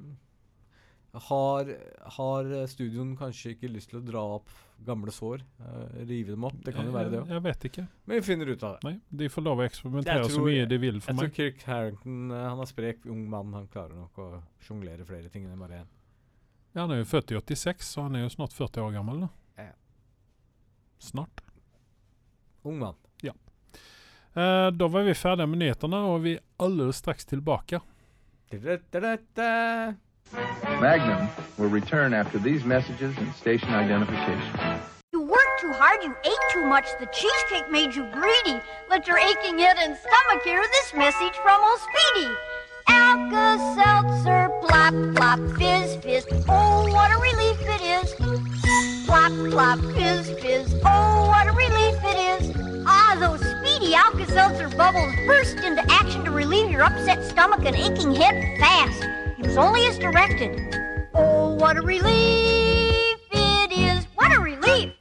har, 1.27 1.77
har 2.17 2.67
studioen 2.67 3.15
kanskje 3.19 3.55
ikke 3.55 3.69
lyst 3.71 3.91
til 3.91 3.99
å 3.99 4.03
dra 4.05 4.21
opp 4.37 4.51
gamle 4.85 5.11
sår? 5.13 5.43
Uh, 5.59 6.05
rive 6.07 6.33
dem 6.33 6.45
opp? 6.47 6.55
Det 6.65 6.73
kan 6.73 6.87
jo 6.87 6.93
være 6.95 7.11
det 7.11 7.19
Jeg, 7.19 7.25
òg. 7.25 7.33
jeg 7.35 7.45
vet 7.47 7.65
ikke. 7.69 7.83
Men 8.05 8.17
vi 8.21 8.25
finner 8.25 8.51
ut 8.53 8.63
av 8.63 8.77
det. 8.77 8.87
Nei, 8.87 9.17
De 9.21 9.29
får 9.29 9.45
lov 9.45 9.61
å 9.61 9.65
eksperimentere 9.67 10.23
tror, 10.23 10.33
så 10.33 10.45
mye 10.47 10.69
de 10.71 10.79
vil 10.81 11.01
for 11.03 11.11
Jeg 11.11 11.19
tror. 11.19 11.33
Kirk 11.37 11.67
Harrington 11.67 12.31
eh, 12.31 12.45
han 12.47 12.63
er 12.63 12.71
sprek 12.71 13.05
ung 13.11 13.27
mann. 13.29 13.53
Han 13.57 13.67
klarer 13.73 13.99
nok 13.99 14.23
å 14.23 14.29
sjonglere 14.63 15.05
flere 15.07 15.29
ting 15.33 15.45
enn 15.49 15.61
bare 15.61 15.83
én. 15.83 15.91
Ja, 16.71 16.85
han 16.85 16.95
er 16.95 17.03
jo 17.03 17.11
født 17.11 17.35
i 17.35 17.37
86, 17.37 17.93
så 17.93 18.07
han 18.07 18.15
er 18.15 18.25
jo 18.25 18.31
snart 18.31 18.55
40 18.55 18.87
år 18.87 18.95
gammel. 18.95 19.25
da. 19.27 19.67
Ja. 19.67 19.71
Snart. 21.03 21.43
Ung 22.63 22.79
mann. 22.79 22.95
Eh, 24.33 24.71
da 24.71 24.87
var 24.87 25.03
vi 25.03 25.13
ferdige 25.13 25.47
med 25.47 25.59
nyhetene, 25.59 25.97
og 26.07 26.21
vi 26.23 26.37
er 26.37 26.43
aller 26.63 26.91
straks 26.95 27.27
tilbake. 27.27 27.81
Da-da-da-da. 28.51 29.93
Magnum 30.81 31.29
will 31.57 31.69
return 31.69 32.13
after 32.13 32.37
these 32.37 32.65
messages 32.65 33.17
and 33.17 33.33
station 33.33 33.69
identification. 33.69 34.81
You 35.13 35.21
worked 35.21 35.61
too 35.61 35.71
hard, 35.71 36.03
you 36.03 36.13
ate 36.25 36.51
too 36.51 36.65
much, 36.65 36.85
the 36.99 37.05
cheesecake 37.07 37.71
made 37.71 37.95
you 37.95 38.05
greedy. 38.11 38.59
Let 38.89 39.07
your 39.07 39.17
aching 39.17 39.57
head 39.57 39.77
and 39.79 39.95
stomach 39.95 40.43
hear 40.43 40.61
this 40.61 40.93
message 40.93 41.35
from 41.37 41.61
old 41.63 41.79
Speedy. 41.79 42.29
Alka-Seltzer, 42.87 44.49
plop, 44.61 44.93
plop, 45.15 45.39
fizz, 45.57 45.95
fizz, 46.03 46.25
oh, 46.49 46.91
what 46.91 47.11
a 47.11 47.17
relief 47.19 47.57
it 47.61 47.81
is. 47.81 48.50
Plop, 49.11 49.33
plop, 49.51 49.79
fizz, 49.95 50.29
fizz, 50.41 50.73
oh, 50.85 51.27
what 51.27 51.45
a 51.45 51.51
relief 51.51 51.97
it 52.11 52.17
is. 52.31 52.43
Ah, 52.87 53.17
those 53.19 53.41
speedy 53.53 53.93
Alka-Seltzer 53.93 54.69
bubbles 54.77 55.13
burst 55.27 55.57
into 55.67 55.83
action 55.99 56.23
to 56.23 56.31
relieve 56.31 56.71
your 56.71 56.81
upset 56.83 57.19
stomach 57.25 57.65
and 57.65 57.75
aching 57.75 58.13
head 58.15 58.35
fast. 58.61 59.03
Use 59.37 59.57
only 59.57 59.81
as 59.89 59.99
directed. 59.99 60.51
Oh, 61.13 61.55
what 61.55 61.75
a 61.75 61.81
relief 61.81 63.19
it 63.33 63.71
is. 63.73 64.05
What 64.15 64.31
a 64.31 64.39
relief. 64.39 64.93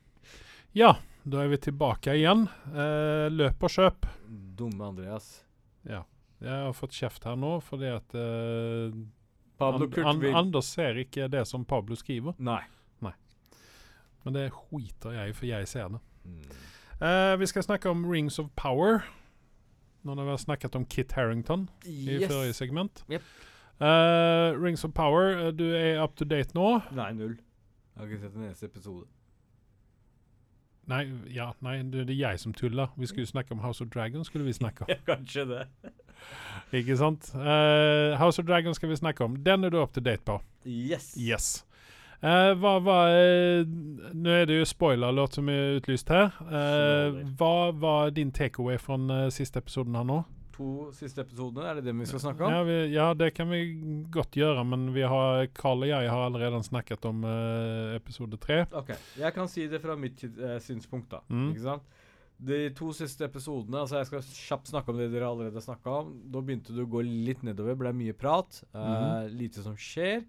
Ja, 0.74 0.96
da 1.24 1.44
er 1.44 1.48
vi 1.54 1.56
tilbake 1.68 2.16
igjen. 2.18 2.48
Eh, 2.74 3.28
løp 3.30 3.62
og 3.62 3.70
kjøp. 3.76 4.10
Dumme 4.58 4.90
Andreas. 4.90 5.30
Ja. 5.86 6.02
Jeg 6.42 6.50
har 6.66 6.74
fått 6.74 6.98
kjeft 6.98 7.24
her 7.30 7.38
nå 7.38 7.60
fordi 7.62 7.94
at 7.94 8.18
eh, 8.18 8.90
Pablo 9.60 9.86
An- 9.86 9.94
Kurt 9.94 10.06
An- 10.16 10.20
vil 10.26 10.34
Anders 10.34 10.74
ser 10.74 10.98
ikke 11.06 11.30
det 11.30 11.46
som 11.46 11.62
Pablo 11.64 11.94
skriver. 11.94 12.34
Nei. 12.42 12.58
Men 14.24 14.36
det 14.36 14.50
skiter 14.52 15.16
jeg 15.16 15.30
i, 15.30 15.32
for 15.32 15.46
jeg 15.46 15.68
ser 15.68 15.88
det. 15.88 16.00
Mm. 16.24 16.40
Uh, 17.00 17.40
vi 17.40 17.46
skal 17.46 17.62
snakke 17.62 17.90
om 17.90 18.04
Rings 18.10 18.38
of 18.38 18.50
Power. 18.56 19.00
Nå 20.02 20.14
når 20.14 20.24
vi 20.24 20.30
har 20.30 20.36
snakket 20.36 20.76
om 20.76 20.84
Kit 20.84 21.12
Harrington 21.12 21.68
i 21.84 22.20
forrige 22.26 22.52
segment. 22.52 23.04
Yep. 23.10 23.22
Uh, 23.80 24.52
Rings 24.60 24.84
of 24.84 24.92
Power, 24.94 25.46
eh, 25.46 25.52
du 25.56 25.64
er 25.74 26.02
up 26.02 26.16
to 26.16 26.24
date 26.24 26.54
nå. 26.54 26.80
Nei, 26.92 27.12
null. 27.12 27.38
Jeg 27.96 27.96
har 27.96 28.10
ikke 28.10 28.20
sett 28.20 28.36
en 28.36 28.44
eneste 28.44 28.68
episode. 28.68 29.06
Nei, 30.90 31.04
ja, 31.32 31.52
nei, 31.64 31.78
det 31.82 32.10
er 32.10 32.18
jeg 32.18 32.40
som 32.42 32.52
tuller. 32.56 32.92
Vi 32.98 33.06
skulle 33.06 33.26
snakke 33.26 33.52
om 33.52 33.58
House 33.64 33.84
of 33.84 33.88
Dragon. 33.94 34.24
skulle 34.24 34.44
vi 34.44 34.52
snakke 34.52 34.84
om. 34.84 34.92
Kanskje 35.08 35.46
det. 35.48 35.64
Ikke 36.72 36.96
sant? 36.96 37.32
Uh, 37.34 38.18
House 38.20 38.42
of 38.42 38.46
Dragon 38.46 38.74
skal 38.74 38.88
vi 38.88 38.96
snakke 38.96 39.24
om. 39.24 39.36
Den 39.36 39.64
er 39.64 39.70
du 39.70 39.80
up 39.80 39.92
to 39.92 40.00
date 40.00 40.22
på. 40.26 40.40
Yes. 40.66 41.14
Yes. 41.16 41.64
Eh, 42.20 42.50
hva 42.60 42.74
hva 42.84 42.96
eh, 43.16 43.62
Nå 44.12 44.28
er 44.42 44.44
det 44.50 44.58
jo 44.58 44.66
spoiler-låt 44.68 45.38
som 45.38 45.48
er 45.48 45.78
utlyst 45.78 46.10
her. 46.12 46.34
Eh, 46.50 47.22
hva 47.40 47.70
var 47.72 48.10
din 48.12 48.30
takeaway 48.34 48.76
fra 48.80 48.98
uh, 49.00 49.30
siste 49.32 49.62
episoden 49.62 49.96
her 49.96 50.04
nå? 50.04 50.18
To 50.58 50.90
siste 50.92 51.22
episodene, 51.24 51.64
er 51.70 51.78
det 51.78 51.86
det 51.86 51.94
vi 51.96 52.04
skal 52.10 52.20
snakke 52.20 52.44
om? 52.44 52.52
Ja, 52.52 52.64
vi, 52.68 52.74
ja, 52.92 53.06
det 53.16 53.30
kan 53.32 53.48
vi 53.48 53.60
godt 54.12 54.36
gjøre, 54.36 54.60
men 54.68 54.90
vi 54.92 55.06
har, 55.08 55.46
Carl 55.56 55.86
og 55.86 55.88
jeg 55.88 56.10
har 56.12 56.26
allerede 56.26 56.60
snakket 56.66 57.06
om 57.08 57.24
eh, 57.24 57.94
episode 57.96 58.36
tre. 58.42 58.66
Ok, 58.76 58.92
Jeg 59.16 59.32
kan 59.38 59.48
si 59.48 59.64
det 59.72 59.80
fra 59.80 59.96
mitt 59.96 60.20
eh, 60.28 60.58
synspunkt, 60.60 61.08
da. 61.14 61.22
Mm. 61.32 61.46
Ikke 61.54 61.64
sant? 61.64 61.88
De 62.40 62.58
to 62.72 62.86
siste 62.96 63.24
episodene 63.26 63.82
altså 63.82 63.98
Jeg 63.98 64.06
skal 64.08 64.22
kjapt 64.24 64.70
snakke 64.70 64.88
om 64.92 64.96
det 64.96 65.10
dere 65.12 65.26
allerede 65.28 65.56
har 65.60 65.64
snakka 65.64 65.96
om. 66.02 66.12
Da 66.32 66.40
begynte 66.44 66.72
du 66.76 66.82
å 66.84 66.88
gå 66.88 67.02
litt 67.04 67.42
nedover. 67.44 67.76
Ble 67.80 67.92
mye 67.96 68.12
prat. 68.16 68.62
eh, 68.74 68.78
Mhm. 68.80 69.34
Lite 69.40 69.64
som 69.64 69.76
skjer. 69.76 70.22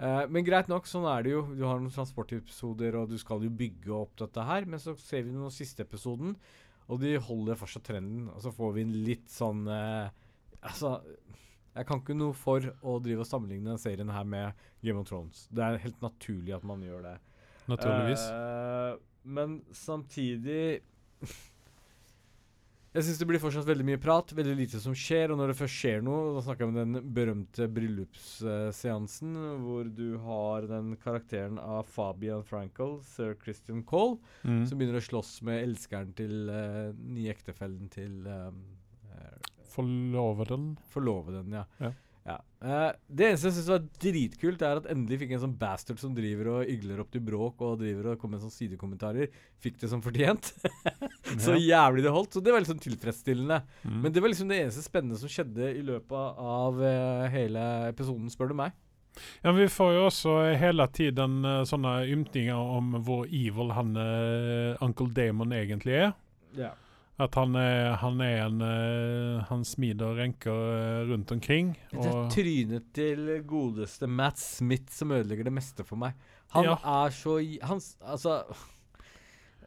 Eh, 0.00 0.22
men 0.32 0.46
greit 0.46 0.70
nok, 0.70 0.88
sånn 0.88 1.04
er 1.10 1.26
det 1.26 1.34
jo. 1.34 1.42
Du 1.52 1.66
har 1.66 1.80
noen 1.80 1.92
transportepisoder, 1.92 2.96
og 2.96 3.10
du 3.10 3.18
skal 3.20 3.44
jo 3.44 3.52
bygge 3.52 3.92
opp 3.92 4.14
dette 4.22 4.44
her. 4.48 4.66
Men 4.68 4.80
så 4.80 4.94
ser 5.00 5.26
vi 5.26 5.34
den 5.34 5.52
siste 5.52 5.84
episoden, 5.84 6.36
og 6.88 7.02
de 7.02 7.16
holder 7.20 7.58
fortsatt 7.60 7.84
trenden. 7.90 8.30
Og 8.32 8.40
så 8.44 8.52
får 8.54 8.72
vi 8.76 8.86
en 8.86 8.96
litt 9.06 9.28
sånn 9.30 9.66
uh, 9.68 10.08
Altså 10.60 10.98
Jeg 11.72 11.86
kan 11.88 12.00
ikke 12.02 12.16
noe 12.18 12.36
for 12.36 12.64
å 12.84 12.98
drive 13.00 13.22
og 13.22 13.28
sammenligne 13.28 13.70
den 13.70 13.80
serien 13.80 14.10
her 14.12 14.26
med 14.28 14.64
Game 14.84 15.00
of 15.00 15.08
Thrones. 15.08 15.46
Det 15.52 15.64
er 15.64 15.80
helt 15.84 16.02
naturlig 16.04 16.56
at 16.56 16.66
man 16.68 16.82
gjør 16.84 17.04
det. 17.06 17.14
Naturligvis. 17.70 18.24
Uh, 18.32 18.96
men 19.24 19.60
samtidig 19.76 20.80
Jeg 22.90 23.04
syns 23.06 23.20
det 23.20 23.26
blir 23.30 23.38
fortsatt 23.38 23.68
veldig 23.68 23.84
mye 23.86 23.98
prat, 24.02 24.32
veldig 24.34 24.56
lite 24.58 24.80
som 24.82 24.94
skjer. 24.98 25.30
Og 25.30 25.38
når 25.38 25.52
det 25.52 25.58
først 25.60 25.76
skjer 25.78 26.00
noe, 26.02 26.32
da 26.34 26.40
snakker 26.42 26.64
jeg 26.64 26.70
om 26.72 26.78
den 26.80 27.12
berømte 27.14 27.68
bryllupsseansen, 27.70 29.36
hvor 29.62 29.86
du 29.94 30.16
har 30.24 30.66
den 30.66 30.96
karakteren 30.98 31.60
av 31.62 31.86
Fabian 31.86 32.42
Frankel, 32.46 32.96
sir 33.06 33.36
Christian 33.44 33.84
Cole, 33.86 34.18
Mm. 34.42 34.64
som 34.66 34.78
begynner 34.80 34.98
å 34.98 35.06
slåss 35.06 35.36
med 35.46 35.62
elskeren 35.68 36.10
til 36.18 36.50
uh, 36.50 36.90
nye 36.98 37.30
ektefellen 37.30 37.86
til 37.94 38.26
um, 38.26 38.58
Forloveden. 39.70 40.72
Forloveden, 40.90 41.52
ja. 41.54 41.64
Ja. 41.78 41.92
Ja. 42.30 42.38
Uh, 42.60 42.90
det 43.08 43.24
eneste 43.24 43.48
jeg 43.48 43.56
syns 43.56 43.70
var 43.72 43.84
dritkult, 44.02 44.62
er 44.66 44.80
at 44.82 44.88
endelig 44.92 45.22
fikk 45.22 45.30
en 45.32 45.42
sånn 45.46 45.54
bastard 45.58 46.00
som 46.02 46.12
driver 46.12 46.50
og 46.52 46.68
ygler 46.68 47.00
opp 47.00 47.08
til 47.14 47.22
bråk 47.24 47.62
og 47.64 47.78
driver 47.80 48.10
og 48.12 48.20
kommer 48.20 48.36
med 48.36 48.44
sånne 48.44 48.56
sidekommentarer. 48.56 49.32
Fikk 49.64 49.78
det 49.80 49.88
som 49.92 50.02
fortjent. 50.04 50.52
så 51.46 51.56
jævlig 51.56 52.04
det 52.04 52.12
holdt. 52.14 52.36
Så 52.36 52.44
det 52.44 52.52
var 52.52 52.62
liksom 52.62 52.82
tilfredsstillende. 52.84 53.62
Mm. 53.82 53.96
Men 54.04 54.12
det 54.12 54.22
var 54.22 54.32
liksom 54.32 54.52
det 54.52 54.60
eneste 54.60 54.84
spennende 54.84 55.18
som 55.20 55.32
skjedde 55.32 55.72
i 55.72 55.82
løpet 55.88 56.44
av 56.52 56.84
uh, 56.84 57.24
hele 57.32 57.64
episoden, 57.88 58.28
spør 58.32 58.52
du 58.52 58.58
meg. 58.60 58.76
Ja, 59.40 59.50
men 59.50 59.62
vi 59.64 59.72
får 59.72 59.96
jo 59.96 60.04
også 60.06 60.36
hele 60.60 60.86
tiden 60.94 61.40
uh, 61.48 61.64
sånne 61.68 61.96
ymtinger 62.12 62.60
om 62.76 62.92
hvor 63.06 63.24
evil 63.26 63.72
han 63.74 63.96
Uncle 64.84 65.10
Damon 65.16 65.56
egentlig 65.56 65.96
er. 66.04 66.14
Ja. 66.58 66.74
At 67.20 67.36
han 67.36 67.56
er, 67.58 67.94
han 68.00 68.20
er 68.24 68.38
en 68.46 68.62
eh, 68.64 69.44
Han 69.50 69.64
smider 69.68 70.16
renker 70.16 70.56
eh, 70.72 71.08
rundt 71.10 71.32
omkring. 71.34 71.74
Det 71.92 72.06
er 72.08 72.28
trynet 72.32 72.90
til 72.96 73.28
godeste 73.48 74.08
Matt 74.08 74.40
Smith 74.40 74.92
som 74.94 75.12
ødelegger 75.12 75.50
det 75.50 75.54
meste 75.58 75.84
for 75.84 76.00
meg. 76.00 76.16
Han 76.54 76.64
Ja. 76.64 76.78
er 77.04 77.12
så 77.14 77.36
Han 77.62 77.80
Altså 78.00 78.40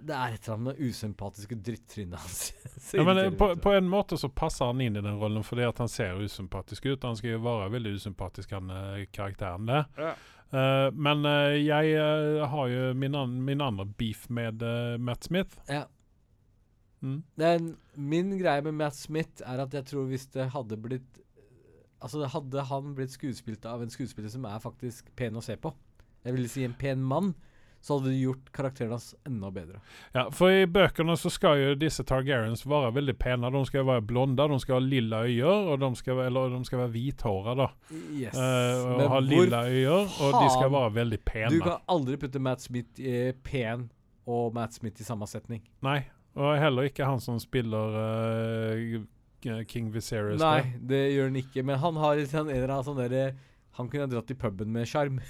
Det 0.03 0.15
er 0.15 0.33
et 0.33 0.43
eller 0.43 0.55
annet 0.57 0.65
med 0.65 0.89
usympatiske 0.89 1.55
drittrynet 1.63 2.19
hans. 2.19 2.53
Ja, 2.97 3.03
men 3.03 3.17
eh, 3.17 3.31
på, 3.31 3.53
på 3.55 3.71
en 3.77 3.87
måte 3.89 4.17
så 4.17 4.29
passer 4.29 4.65
han 4.71 4.81
inn 4.81 4.97
i 4.97 5.01
den 5.01 5.19
rollen 5.21 5.45
fordi 5.45 5.63
at 5.63 5.77
han 5.77 5.87
ser 5.87 6.19
usympatisk 6.19 6.85
ut. 6.85 7.03
Han 7.03 7.15
skal 7.15 7.37
jo 7.37 7.43
være 7.45 7.71
veldig 7.71 7.93
usympatisk, 8.01 8.51
han 8.51 8.71
karakteren 9.13 9.69
der. 9.69 9.85
Ja. 9.97 10.13
Uh, 10.53 10.91
men 10.93 11.23
uh, 11.25 11.55
jeg 11.57 11.95
har 12.45 12.67
jo 12.69 12.91
min, 12.93 13.15
an 13.15 13.39
min 13.41 13.61
andre 13.61 13.87
beef 13.87 14.27
med 14.29 14.61
Matt 14.99 15.23
Smith. 15.23 15.57
Ja. 15.69 15.85
Mm. 17.03 17.19
Den, 17.39 17.73
min 17.99 18.31
greie 18.39 18.63
med 18.63 18.77
Matt 18.79 18.95
Smith 18.95 19.43
er 19.43 19.59
at 19.65 19.73
jeg 19.75 19.85
tror 19.89 20.07
hvis 20.07 20.29
det 20.31 20.47
hadde 20.53 20.79
blitt 20.79 21.19
Altså 22.03 22.27
Hadde 22.27 22.63
han 22.67 22.95
blitt 22.97 23.13
skuespilt 23.15 23.63
av 23.67 23.83
en 23.83 23.91
skuespiller 23.91 24.31
som 24.31 24.43
er 24.47 24.59
faktisk 24.59 25.07
pen 25.15 25.39
å 25.39 25.43
se 25.43 25.55
på, 25.55 25.69
jeg 26.23 26.35
vil 26.35 26.49
si 26.51 26.65
en 26.67 26.73
pen 26.75 26.99
mann, 26.99 27.29
så 27.83 27.97
hadde 27.97 28.13
det 28.13 28.21
gjort 28.21 28.49
karakteren 28.55 28.91
hans 28.91 29.09
enda 29.27 29.49
bedre. 29.51 29.79
Ja, 30.15 30.25
for 30.31 30.51
i 30.51 30.63
bøkene 30.71 31.17
så 31.19 31.31
skal 31.31 31.59
jo 31.59 31.73
disse 31.79 32.05
Targaryens 32.07 32.63
være 32.67 32.93
veldig 32.95 33.15
pene. 33.19 33.51
De 33.51 33.63
skal 33.67 33.83
være 33.87 34.05
blonde, 34.07 34.47
de 34.51 34.59
skal 34.63 34.77
ha 34.77 34.83
lilla 34.83 35.19
øyne, 35.27 35.55
og 35.73 35.81
de 35.81 35.89
skal, 35.99 36.21
eller 36.27 36.55
de 36.55 36.61
skal 36.67 36.83
være 36.85 36.93
hvithåra, 36.95 37.55
da. 37.59 37.67
Yes. 38.15 38.35
Uh, 38.35 38.83
og 38.85 38.97
Men 39.01 39.11
ha 39.11 39.19
lilla 39.23 39.61
øyne, 39.67 39.99
og 39.99 40.37
de 40.39 40.49
skal 40.55 40.71
være 40.77 40.95
veldig 41.01 41.21
pene. 41.27 41.51
Du 41.51 41.59
kan 41.67 41.83
aldri 41.91 42.19
putte 42.23 42.43
Matt 42.43 42.63
Smith 42.63 43.03
i 43.03 43.31
pen 43.43 43.89
og 44.31 44.55
Matt 44.55 44.79
Smith 44.79 45.03
i 45.03 45.07
samme 45.07 45.27
setning. 45.27 45.63
Nei, 45.83 45.99
og 46.33 46.55
heller 46.57 46.87
ikke 46.89 47.05
han 47.05 47.19
som 47.21 47.37
spiller 47.41 47.97
uh, 47.97 49.01
King 49.69 49.93
Viserys. 49.93 50.41
Nei, 50.41 50.63
det 50.79 51.11
gjør 51.13 51.25
han 51.29 51.35
ikke. 51.43 51.63
Men 51.67 51.79
han 51.81 51.95
har 52.01 52.13
en 52.17 52.49
eller 52.49 52.69
annen 52.69 52.87
sånn 52.87 53.01
derre 53.01 53.25
Han 53.77 53.89
kunne 53.89 54.03
ha 54.05 54.11
dratt 54.11 54.31
i 54.31 54.35
puben 54.39 54.69
med 54.73 54.87
sjarm. 54.89 55.15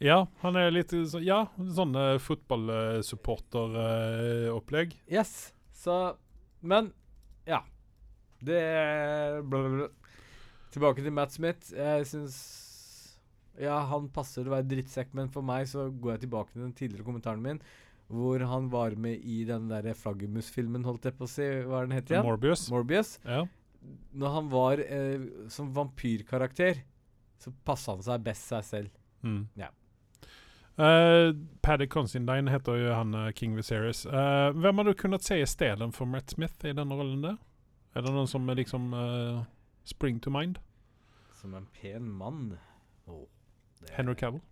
Ja, 0.00 0.26
han 0.40 0.56
er 0.56 0.70
litt 0.72 0.90
så, 0.90 1.20
Ja, 1.20 1.46
sånn 1.76 1.94
uh, 1.94 2.18
fotballsupporteropplegg. 2.22 4.96
Yes. 5.12 5.52
Så 5.76 6.16
Men, 6.64 6.92
ja. 7.44 7.60
Det 8.42 8.62
blablabla. 9.44 9.88
Tilbake 10.72 11.02
til 11.04 11.12
Matt 11.12 11.32
Smith. 11.36 11.68
Jeg 11.76 12.06
syns 12.08 12.36
Ja, 13.60 13.84
han 13.90 14.08
passer 14.08 14.48
å 14.48 14.50
være 14.54 14.64
drittsekk, 14.70 15.12
men 15.14 15.28
for 15.30 15.42
meg 15.44 15.68
så 15.68 15.90
går 15.92 16.12
jeg 16.14 16.20
tilbake 16.24 16.52
til 16.54 16.62
den 16.64 16.72
tidligere 16.72 17.04
kommentaren 17.04 17.42
min, 17.44 17.60
hvor 18.12 18.44
han 18.44 18.68
var 18.72 18.94
med 19.00 19.24
i 19.24 19.42
den 19.48 19.68
der 19.70 19.92
flaggermusfilmen, 19.96 20.84
holdt 20.84 21.08
jeg 21.08 21.16
på 21.18 21.26
å 21.26 21.30
si. 21.30 21.48
Hva 21.64 21.80
er 21.80 21.88
den 21.88 21.96
heter 21.96 22.18
igjen? 22.18 22.28
Morbius. 22.28 22.68
Morbius. 22.72 23.16
ja. 23.24 23.44
Når 24.14 24.34
han 24.36 24.50
var 24.52 24.78
eh, 24.84 25.22
som 25.50 25.72
vampyrkarakter, 25.74 26.84
så 27.42 27.50
passa 27.66 27.96
han 27.96 28.04
seg 28.06 28.22
best 28.22 28.52
seg 28.52 28.66
selv. 28.68 28.92
Mm. 29.26 29.46
Ja. 29.58 29.72
Uh, 30.78 31.34
Paddy 31.60 31.86
Considine 31.86 32.48
heter 32.50 32.78
jo 32.78 32.92
han 32.94 33.14
eh, 33.14 33.32
King 33.36 33.56
Viserys. 33.58 34.06
Uh, 34.06 34.54
hvem 34.56 34.78
har 34.78 34.88
du 34.88 34.94
kunnet 34.96 35.26
se 35.26 35.36
i 35.42 35.48
stedet 35.48 35.88
for 35.96 36.08
Matt 36.08 36.32
Smith 36.32 36.64
i 36.64 36.72
denne 36.72 36.96
rollen 36.96 37.26
der? 37.26 37.36
Er 37.92 38.06
det 38.06 38.14
noen 38.14 38.30
som 38.30 38.48
liksom 38.48 38.94
uh, 38.96 39.42
spring 39.84 40.22
to 40.22 40.32
mind? 40.32 40.62
Som 41.40 41.54
en 41.58 41.66
pen 41.76 42.08
mann. 42.08 42.54
Oh, 43.06 43.26
Henry 43.92 44.14
Cavill? 44.14 44.44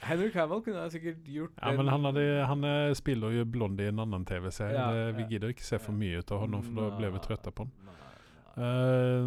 Henry 0.00 0.30
Cavill 0.32 0.62
kunne 0.64 0.86
sikkert 0.92 1.28
gjort 1.28 1.56
Ja, 1.60 1.72
men 1.76 1.88
han, 1.92 2.04
hadde, 2.08 2.24
han 2.48 2.64
eh, 2.64 2.92
spiller 2.96 3.34
jo 3.34 3.44
Blond 3.44 3.80
i 3.80 3.88
en 3.90 4.00
annen 4.00 4.24
TV-serie. 4.26 4.76
Ja, 4.76 5.12
vi 5.12 5.26
ja. 5.26 5.28
gidder 5.34 5.52
ikke 5.52 5.66
se 5.66 5.80
for 5.82 5.96
mye 5.96 6.22
ut 6.22 6.32
av 6.32 6.44
honom, 6.46 6.64
for 6.64 6.78
da 6.80 6.96
blir 6.96 7.12
vi 7.14 7.22
trøtte 7.24 7.52
på 7.52 7.66
ham. 7.66 7.72
Nei, 7.84 7.96
nei. 8.00 8.06
Uh, 8.60 9.26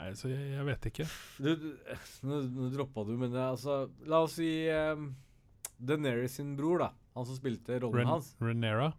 nei, 0.00 0.08
så 0.16 0.32
jeg, 0.32 0.46
jeg 0.54 0.68
vet 0.70 0.88
ikke. 0.92 1.08
Du, 1.36 1.50
du, 1.60 1.68
nå, 2.30 2.40
nå 2.56 2.70
droppa 2.72 3.04
du, 3.08 3.14
men 3.20 3.28
det, 3.34 3.40
er 3.42 3.52
altså 3.52 3.82
La 4.08 4.24
oss 4.24 4.38
si 4.40 4.50
um, 4.72 5.10
Daenerys 5.76 6.40
sin 6.40 6.56
bror, 6.56 6.86
da. 6.86 6.90
Han 7.18 7.28
som 7.28 7.36
spilte 7.36 7.80
rollen 7.82 8.00
Ren, 8.00 8.14
hans. 8.14 8.32
Renera? 8.40 8.92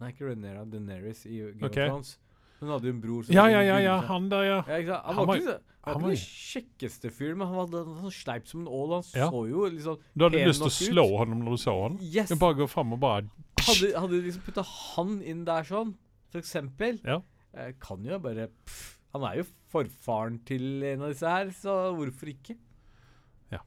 Nei, 0.00 0.12
ikke 0.12 0.30
Renera. 0.30 0.64
Daenerys 0.68 1.24
i 1.28 1.42
Game 1.52 1.68
okay. 1.68 1.88
of 1.88 1.92
Thrones. 1.92 2.16
Hun 2.60 2.70
hadde 2.72 2.88
jo 2.88 2.92
en 2.94 3.00
bror 3.02 3.24
som 3.26 3.34
Ja, 3.36 3.46
ja, 3.52 3.60
ja, 3.60 3.78
ja, 3.84 3.96
han 4.08 4.28
der, 4.32 4.42
ja. 4.44 4.60
Ja? 4.80 5.00
Han, 5.04 5.14
Han 5.16 5.26
var 5.28 5.36
ikke, 5.36 5.56
han 5.86 5.92
han 5.94 6.02
var 6.02 6.08
den 6.14 6.16
kjekkeste 6.22 7.10
fyren, 7.12 7.36
men 7.38 7.46
han 7.48 7.56
var 7.56 7.68
sånn 7.68 8.12
sleip 8.16 8.46
som 8.48 8.60
en 8.62 8.68
ål. 8.68 8.94
Han 8.96 9.04
Ja. 9.14 9.28
så 9.30 9.42
jo 9.50 9.66
liksom 9.70 9.98
Du 10.16 10.24
hadde 10.24 10.40
lyst 10.46 10.62
til 10.64 10.70
å 10.70 10.76
slå 10.94 11.04
honom 11.18 11.44
når 11.44 11.50
du 11.58 11.62
så 11.62 11.74
ham? 11.82 11.98
Yes! 12.00 12.28
Du 12.30 12.36
bare 12.36 12.54
går 12.54 12.68
fram 12.72 12.92
og 12.96 13.00
bare 13.00 13.28
Hadde, 13.60 13.92
hadde 13.98 14.22
liksom 14.24 14.42
putta 14.46 14.62
han 14.64 15.22
inn 15.22 15.44
der 15.44 15.62
sånn, 15.64 15.94
for 16.30 16.38
eksempel 16.40 17.00
Ja. 17.04 17.20
eh, 17.54 17.72
Kan 17.80 18.04
jo 18.04 18.18
bare 18.18 18.48
pff, 18.48 18.98
Han 19.14 19.22
er 19.24 19.36
jo 19.42 19.44
forfaren 19.72 20.40
til 20.44 20.82
en 20.84 21.02
av 21.02 21.08
disse 21.12 21.28
her, 21.28 21.46
så 21.50 21.94
hvorfor 21.96 22.28
ikke? 22.32 22.56
Ja. 23.52 23.58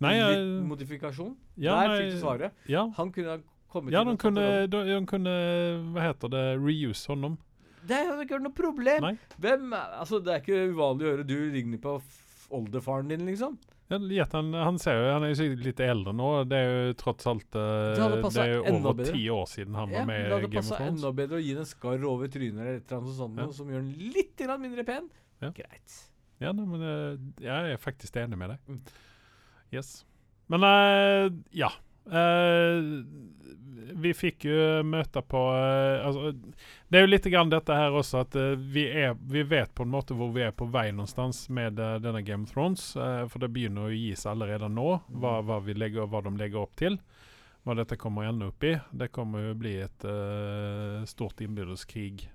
Nei, 0.00 0.14
Litt 0.14 0.36
jeg, 0.36 0.68
modifikasjon. 0.68 1.36
ja, 1.56 1.80
Der 1.86 1.96
fikk 1.98 2.12
du 2.12 2.20
svaret. 2.20 2.52
Ja, 2.68 2.88
Han 2.96 3.10
kunne 3.12 3.28
ha 3.28 3.38
kommet 3.70 3.92
ja 3.92 4.00
inn 4.02 4.06
de, 4.06 4.12
og 4.12 4.18
tatt 4.18 4.22
kunne, 4.22 4.44
rollen. 4.44 4.70
de, 4.70 4.84
de 5.00 5.06
kunne 5.06 5.34
Hva 5.94 6.00
heter 6.12 6.28
det? 6.30 6.44
Reuse 6.60 7.06
honom. 7.08 7.38
Det 7.88 7.98
har 8.04 8.22
ikke 8.22 8.36
vært 8.36 8.46
noe 8.46 8.56
problem. 8.56 9.06
Nei. 9.08 9.14
Hvem 9.40 9.74
Altså, 9.78 10.20
det 10.24 10.34
er 10.34 10.42
ikke 10.44 10.62
uvanlig 10.74 11.06
å 11.08 11.12
høre 11.14 11.26
du 11.28 11.36
ligner 11.54 11.80
på 11.82 11.98
oldefaren 12.54 13.10
din, 13.12 13.26
liksom. 13.28 13.58
Ja, 13.88 14.26
han, 14.32 14.52
han 14.52 14.76
ser 14.76 14.98
jo 15.00 15.12
Han 15.14 15.24
er 15.24 15.30
jo 15.32 15.36
sikkert 15.38 15.62
litt 15.64 15.78
eldre 15.80 16.12
nå. 16.12 16.26
Det 16.48 16.58
er 16.60 16.66
jo 16.68 16.96
trots 17.00 17.28
alt 17.30 17.56
uh, 17.56 17.94
Det 17.96 18.18
Det 18.34 18.42
er 18.42 18.50
jo 18.52 18.74
over 18.82 19.08
ti 19.08 19.22
år 19.32 19.46
siden 19.48 19.78
han 19.78 19.94
Ja, 19.94 20.02
var 20.02 20.10
med 20.10 20.18
det 20.20 20.26
i 20.28 20.34
hadde 20.34 20.50
Game 20.52 20.60
of 20.60 20.68
passa 20.74 20.88
enda 20.90 21.12
bedre 21.22 21.38
å 21.38 21.44
gi 21.46 21.54
den 21.56 21.68
skarr 21.70 22.04
over 22.10 22.28
trynet 22.32 22.60
eller 22.60 22.82
et 22.82 22.92
eller 22.92 23.00
annet 23.00 23.16
sånt, 23.16 23.40
Ja. 23.40 23.48
som 23.56 23.72
gjør 23.72 23.86
den 23.86 24.12
litt 24.12 24.44
mindre 24.60 24.84
pen. 24.84 25.08
Ja. 25.40 25.52
Greit. 25.56 25.96
Ja, 26.42 26.52
nei, 26.52 26.66
men 26.68 26.84
uh, 26.84 27.16
jeg 27.40 27.72
er 27.72 27.80
faktisk 27.80 28.20
enig 28.20 28.38
med 28.38 28.52
deg. 28.52 28.68
Mm. 28.68 28.80
Yes. 29.72 29.92
Men 30.52 30.68
uh, 30.68 31.32
ja. 31.56 31.72
Eh, 32.08 32.78
vi 33.98 34.12
fikk 34.14 34.44
jo 34.48 34.82
møte 34.86 35.22
på 35.26 35.40
uh, 35.50 36.06
altså, 36.06 36.32
Det 36.88 36.98
er 36.98 37.04
jo 37.04 37.10
litt 37.10 37.28
grann 37.32 37.52
dette 37.52 37.74
her 37.74 37.94
også 37.96 38.22
at 38.22 38.36
uh, 38.38 38.52
vi, 38.54 38.84
er, 38.86 39.16
vi 39.30 39.42
vet 39.48 39.72
på 39.74 39.86
en 39.86 39.92
måte 39.92 40.16
hvor 40.18 40.32
vi 40.34 40.44
er 40.46 40.54
på 40.56 40.68
vei 40.72 40.88
någonstans 40.92 41.46
med 41.54 41.80
uh, 41.80 41.96
denne 42.02 42.22
Game 42.26 42.46
of 42.46 42.52
Thrones. 42.52 42.90
for 42.92 43.42
det 43.42 43.50
begynner 43.54 43.88
å 43.88 43.94
gi 43.94 44.12
seg 44.16 44.34
allerede 44.34 44.68
nå, 44.72 44.88
hva, 45.08 45.38
hva, 45.46 45.60
vi 45.64 45.76
legger, 45.76 46.08
hva 46.08 46.22
de 46.24 46.34
legger 46.38 46.62
opp 46.62 46.76
til. 46.78 46.98
Hva 47.66 47.74
dette 47.76 47.98
kommer 48.00 48.24
å 48.24 48.32
ende 48.32 48.48
opp 48.48 48.64
i. 48.64 48.76
Det 48.90 49.10
kommer 49.12 49.48
jo 49.48 49.56
bli 49.58 49.74
et 49.82 50.04
stort 51.10 51.40
innbyrdeskrig 51.44 52.28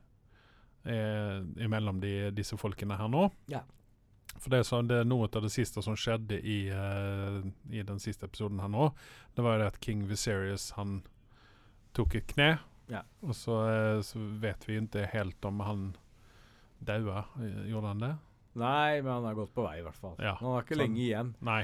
imellom 1.64 2.02
de, 2.04 2.12
disse 2.36 2.58
folkene 2.60 2.98
her 3.00 3.10
nå. 3.10 3.30
Ja. 3.50 3.64
For 4.42 4.52
det, 4.52 4.64
så, 4.68 4.82
det 4.84 5.02
er 5.04 5.08
noe 5.08 5.30
av 5.30 5.46
det 5.46 5.52
siste 5.54 5.84
som 5.86 5.96
skjedde 6.00 6.40
i, 6.40 6.60
uh, 6.74 7.40
i 7.72 7.84
den 7.86 8.02
siste 8.02 8.28
episoden 8.28 8.60
her 8.64 8.72
nå. 8.72 8.90
Det 9.36 9.46
var 9.46 9.58
jo 9.58 9.64
det 9.64 9.72
at 9.74 9.82
King 9.84 10.06
Viserys 10.10 10.72
han 10.78 11.02
tok 11.96 12.18
et 12.20 12.28
kne. 12.34 12.56
Ja. 12.92 13.06
Og 13.24 13.36
så, 13.38 13.60
uh, 13.64 14.02
så 14.04 14.20
vet 14.42 14.68
vi 14.68 14.82
ikke 14.82 15.06
helt 15.14 15.48
om 15.48 15.62
han 15.64 15.86
daua. 16.84 17.26
Eh, 17.40 17.70
Gjorde 17.72 17.94
han 17.94 18.04
det? 18.04 18.14
Nei, 18.60 19.02
men 19.02 19.12
han 19.16 19.30
er 19.30 19.38
godt 19.38 19.54
på 19.56 19.66
vei, 19.66 19.78
i 19.80 19.86
hvert 19.86 19.98
fall. 19.98 20.18
Ja, 20.22 20.36
Han 20.40 20.54
har 20.54 20.66
ikke 20.66 20.76
så, 20.76 20.82
lenge 20.84 21.02
igjen. 21.02 21.34
Nei. 21.42 21.64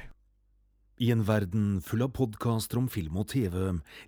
I 1.00 1.12
en 1.14 1.24
verden 1.24 1.66
full 1.84 2.02
av 2.04 2.12
podkaster 2.16 2.80
om 2.80 2.88
film 2.92 3.20
og 3.20 3.30
TV 3.32 3.56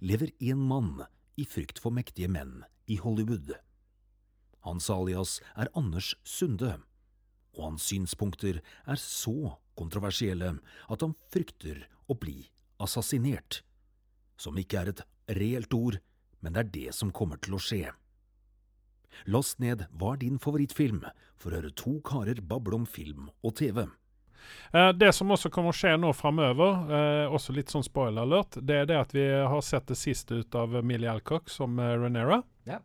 lever 0.04 0.32
én 0.42 0.60
mann 0.68 1.04
i 1.40 1.46
frykt 1.48 1.78
for 1.80 1.94
mektige 1.94 2.28
menn 2.28 2.64
i 2.90 2.98
Hollywood. 3.00 3.54
Hans 4.66 4.90
alias 4.92 5.38
er 5.56 5.70
Anders 5.78 6.12
Sunde, 6.24 6.76
og 7.56 7.64
hans 7.70 7.88
synspunkter 7.90 8.60
er 8.62 9.00
så 9.00 9.56
kontroversielle 9.78 10.54
at 10.88 11.04
han 11.04 11.16
frykter 11.32 11.86
å 12.10 12.16
bli 12.18 12.46
assassinert, 12.82 13.62
som 14.36 14.58
ikke 14.58 14.80
er 14.80 14.92
et 14.92 15.02
reelt 15.38 15.74
ord, 15.74 15.98
men 16.40 16.54
det 16.54 16.64
er 16.64 16.72
det 16.76 16.94
som 16.96 17.12
kommer 17.14 17.38
til 17.42 17.56
å 17.56 17.62
skje. 17.62 17.92
Last 19.28 19.60
ned 19.60 19.86
Hva 19.92 20.14
er 20.14 20.22
din 20.24 20.40
favorittfilm? 20.40 21.04
for 21.42 21.50
å 21.50 21.58
høre 21.58 21.74
to 21.74 21.96
karer 22.06 22.40
bable 22.46 22.78
om 22.78 22.86
film 22.86 23.28
og 23.42 23.56
TV. 23.58 23.84
Eh, 24.74 24.90
det 24.98 25.12
som 25.14 25.30
også 25.34 25.50
kommer 25.54 25.74
å 25.74 25.76
skje 25.76 25.94
nå 26.00 26.12
framover, 26.16 26.86
eh, 26.98 27.34
også 27.34 27.54
litt 27.54 27.72
sånn 27.72 27.86
spoiler 27.86 28.22
alert, 28.22 28.58
det 28.58 28.82
er 28.82 28.86
det 28.90 28.98
at 28.98 29.14
vi 29.14 29.26
har 29.30 29.62
sett 29.66 29.86
det 29.90 29.98
siste 29.98 30.42
ut 30.42 30.58
av 30.58 30.78
Millie 30.84 31.10
Alcock 31.10 31.50
som 31.50 31.78
eh, 31.78 31.96
Renera. 31.98 32.42
Ja. 32.68 32.80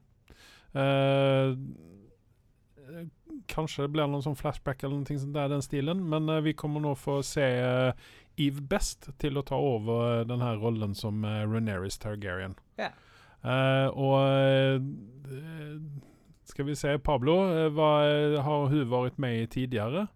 Eh, 3.47 3.53
eh, 3.53 3.55
kanskje 3.55 3.83
det 3.83 3.93
blir 3.95 4.07
noen 4.07 4.23
sånn 4.23 4.37
flashback 4.37 4.83
eller 4.83 4.97
noe 4.97 5.19
sånt 5.19 5.33
der, 5.33 5.49
den 5.49 5.61
stilen, 5.61 6.09
men 6.09 6.29
eh, 6.29 6.41
vi 6.41 6.53
kommer 6.53 6.79
nå 6.81 6.95
få 6.95 7.23
se 7.23 7.41
eh, 7.43 7.93
Eve 8.37 8.61
Best 8.61 9.09
til 9.17 9.37
å 9.37 9.43
ta 9.43 9.55
over 9.55 10.23
denne 10.27 10.55
rollen 10.61 10.93
som 10.93 11.23
uh, 11.25 11.41
Reneris 11.49 11.97
Targaryen. 11.97 12.55
Yeah. 12.77 12.93
Eh, 13.41 13.87
og 13.97 14.19
eh, 14.29 14.81
skal 16.45 16.65
vi 16.65 16.75
se, 16.75 16.97
Pablo, 16.97 17.39
eh, 17.49 17.69
hva 17.73 17.89
eh, 18.05 18.37
har 18.43 18.67
hun 18.69 18.89
vært 18.91 19.17
med 19.17 19.41
i 19.41 19.47
tidligere? 19.47 20.07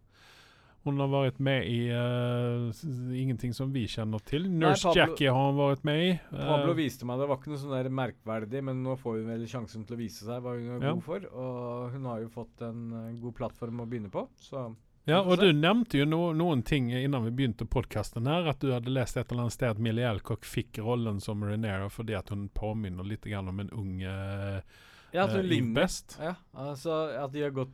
Hun 0.82 0.98
har 0.98 1.10
vært 1.13 1.39
med 1.46 1.67
i 1.70 1.80
uh, 1.94 2.72
ingenting 3.13 3.54
som 3.54 3.70
vi 3.74 3.84
kjenner 3.91 4.24
til. 4.26 4.48
Nurse 4.50 4.88
Pablo- 4.88 4.98
Jackie 4.98 5.30
har 5.30 5.52
hun 5.52 5.60
vært 5.60 5.84
med 5.86 6.00
i. 6.02 6.08
Eh, 6.15 6.46
Pablo 6.48 6.74
viste 6.78 7.06
meg 7.06 7.22
det 7.22 7.28
var 7.30 7.38
ikke 7.38 7.52
noe 7.54 7.62
sånn 7.62 7.76
der 7.76 7.91
merkverdig, 8.02 8.63
men 8.65 8.82
nå 8.82 8.96
får 8.98 9.20
hun 9.20 9.30
vel 9.30 9.44
sjansen 9.52 9.86
til 9.86 9.98
å 9.98 10.02
vise 10.02 10.26
seg 10.26 10.41
hva 10.41 10.56
hun 10.58 10.72
er 10.80 10.88
Ja. 10.88 10.94
god 10.96 11.04
for. 11.06 11.28
Og 11.32 11.91
hun 11.94 12.08
har 12.10 12.24
jo 12.24 12.32
fått 12.34 12.65
en 12.65 12.82
eh, 12.98 13.12
god 13.22 13.38
plattform 13.38 13.84
å 13.84 13.89
begynne 13.91 14.10
på, 14.10 14.26
så 14.41 14.72
ja, 15.10 15.17
og 15.26 15.39
du 15.41 15.48
nevnte 15.50 15.98
jo 15.98 16.06
no, 16.06 16.20
noen 16.38 16.62
ting 16.62 16.91
innan 16.94 17.24
vi 17.26 17.32
begynte 17.34 17.65
podkasten 17.65 18.28
her, 18.30 18.46
at 18.52 18.62
du 18.62 18.70
hadde 18.70 18.94
lest 18.94 19.17
et 19.17 19.32
eller 19.32 19.48
annet 19.48 19.56
sted 19.56 19.74
at 19.74 19.82
Millie 19.82 20.06
Alcock 20.06 20.46
fikk 20.46 20.78
rollen 20.86 21.17
som 21.24 21.41
Renera 21.44 21.89
fordi 21.89 22.13
at 22.17 22.30
hun 22.30 22.50
påminner 22.54 23.08
litt 23.10 23.26
om 23.26 23.63
en 23.63 23.72
ung 23.74 23.96
uh, 24.06 24.62
Ja, 25.12 25.26
at 25.26 25.34
hun 25.34 25.76
Ja, 26.22 26.36
altså 26.54 27.00
at 27.17 27.34
de 27.34 27.41
har 27.41 27.50
gått 27.52 27.74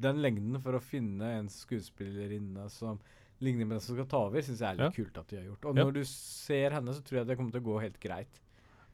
den 0.00 0.20
lengden 0.22 0.60
for 0.62 0.78
å 0.78 0.82
finne 0.82 1.32
en 1.40 1.48
skuespillerinne 1.52 2.68
som 2.70 2.98
ligner 3.40 3.66
med 3.68 3.76
den 3.76 3.84
som 3.84 3.94
skal 3.94 4.06
ta 4.10 4.24
over, 4.26 4.42
syns 4.42 4.60
jeg 4.64 4.72
er 4.74 4.80
litt 4.80 4.96
kult 4.98 5.18
at 5.20 5.28
de 5.30 5.36
har 5.38 5.44
gjort. 5.52 5.64
Og 5.70 5.76
Ja. 5.76 5.84
når 5.84 5.92
du 5.94 6.04
ser 6.10 6.70
henne, 6.74 6.94
så 6.94 7.02
tror 7.06 7.20
jeg 7.20 7.26
det 7.28 7.36
kommer 7.38 7.52
til 7.54 7.60
å 7.62 7.68
gå 7.72 7.80
helt 7.84 8.00
greit. 8.02 8.40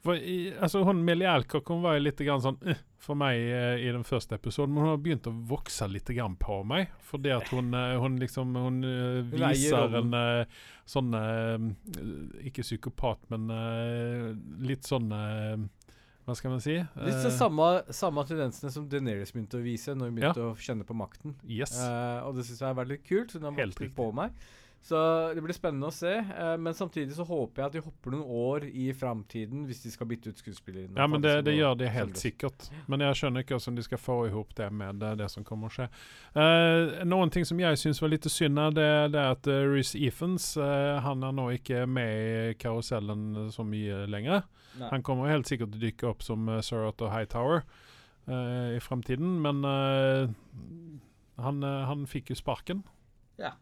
For 0.05 0.18
i, 0.20 0.53
altså 0.61 0.83
hun 0.85 0.99
Millie 1.03 1.24
Alcock 1.24 1.70
hun 1.72 1.81
var 1.81 1.95
jo 1.97 2.03
litt 2.05 2.18
grann 2.20 2.43
sånn 2.45 2.59
eh, 2.68 2.76
for 3.01 3.16
meg 3.16 3.39
eh, 3.41 3.87
i 3.87 3.93
den 3.93 4.05
første 4.05 4.37
episoden, 4.37 4.74
men 4.74 4.83
hun 4.85 4.91
har 4.91 4.99
begynt 5.01 5.28
å 5.31 5.33
vokse 5.49 5.89
litt 5.89 6.05
grann 6.12 6.37
på 6.37 6.59
meg. 6.68 6.91
Fordi 7.09 7.33
at 7.33 7.49
hun, 7.49 7.72
eh, 7.72 7.95
hun 8.03 8.18
liksom 8.20 8.53
Hun 8.55 8.85
eh, 8.85 9.22
viser 9.33 9.97
en 9.97 10.12
eh, 10.12 10.45
sånn 10.85 11.09
eh, 11.16 12.45
Ikke 12.51 12.61
psykopat, 12.66 13.24
men 13.33 13.49
litt 14.61 14.85
sånn 14.85 15.09
Hva 16.25 16.35
skal 16.39 16.55
man 16.55 16.62
si? 16.64 16.79
Litt 16.81 17.20
Eh, 17.20 17.31
samme, 17.37 17.68
samme 17.93 18.25
tendensene 18.25 18.72
som 18.72 18.87
Deneris 18.89 19.33
begynte 19.35 19.59
å 19.59 19.64
vise 19.64 19.93
når 19.93 20.09
hun 20.09 20.18
begynte 20.18 20.47
å 20.47 20.55
kjenne 20.57 20.87
på 20.89 20.97
makten. 20.97 21.35
Yes. 21.45 21.75
Uh, 21.77 22.25
og 22.25 22.39
det 22.39 22.47
syns 22.49 22.62
jeg 22.62 22.68
har 22.70 22.79
vært 22.79 22.93
litt 22.95 23.05
kult. 23.05 23.35
Hun 23.37 23.45
har 23.51 23.59
riktig. 23.61 23.91
på 23.95 24.09
meg. 24.16 24.33
Så 24.85 24.99
det 25.32 25.41
blir 25.41 25.57
spennende 25.57 25.89
å 25.89 25.95
se. 25.95 26.12
eh, 26.12 26.57
men 26.61 26.74
samtidig 26.76 27.14
så 27.16 27.24
håper 27.24 27.62
jeg 27.62 27.70
at 27.70 27.76
de 27.78 27.82
hopper 27.87 28.12
noen 28.12 28.26
år 28.28 28.66
i 28.68 28.91
framtiden 28.93 29.62
hvis 29.64 29.80
de 29.80 29.93
skal 29.95 30.11
bytte 30.11 30.28
ut 30.28 30.43
skuespillere. 30.43 30.91
Ja, 30.93 31.07
men 31.09 31.24
det, 31.24 31.39
det 31.47 31.55
gjør 31.57 31.78
de 31.80 31.89
helt 31.89 32.20
sikkert. 32.20 32.66
Men 32.93 33.01
jeg 33.01 33.16
skjønner 33.16 33.47
ikke 33.47 33.57
hvordan 33.57 33.78
de 33.78 33.85
skal 33.87 34.03
få 34.03 34.18
ihop 34.28 34.53
det 34.59 34.68
med 34.76 35.01
det, 35.01 35.14
det 35.22 35.30
som 35.32 35.47
kommer 35.47 35.72
å 35.72 35.74
skje. 35.74 35.89
Uh, 36.37 37.01
noen 37.09 37.32
ting 37.32 37.49
som 37.49 37.64
jeg 37.64 37.80
syns 37.80 38.03
var 38.05 38.12
litt 38.12 38.28
synd, 38.28 38.61
det, 38.76 38.91
det 39.14 39.22
er 39.22 39.32
at 39.39 39.49
uh, 39.49 39.62
Reece 39.72 39.97
Ephens 40.05 40.51
eh, 40.61 41.01
han 41.01 41.24
er 41.24 41.32
nå 41.32 41.49
ikke 41.57 41.87
med 41.89 42.12
i 42.53 42.55
karusellen 42.61 43.49
så 43.55 43.64
mye 43.64 44.05
lenger. 44.11 44.45
Nei. 44.76 44.91
Han 44.93 45.05
kommer 45.07 45.32
helt 45.32 45.49
sikkert 45.49 45.72
til 45.72 45.80
å 45.80 45.87
dykke 45.89 46.12
opp 46.12 46.28
som 46.28 46.45
uh, 46.51 46.61
Sir 46.61 46.85
Otto 46.85 47.09
Hightower 47.09 47.64
uh, 48.28 48.74
i 48.76 48.80
framtiden, 48.85 49.39
men 49.45 49.64
uh, 49.64 50.28
han, 51.41 51.64
han 51.64 52.05
fikk 52.11 52.35
jo 52.35 52.43
sparken. 52.45 52.85
Ja. 53.41 53.57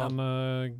Så 0.00 0.04
Ja. 0.04 0.08
han 0.08 0.20
uh, 0.20 0.76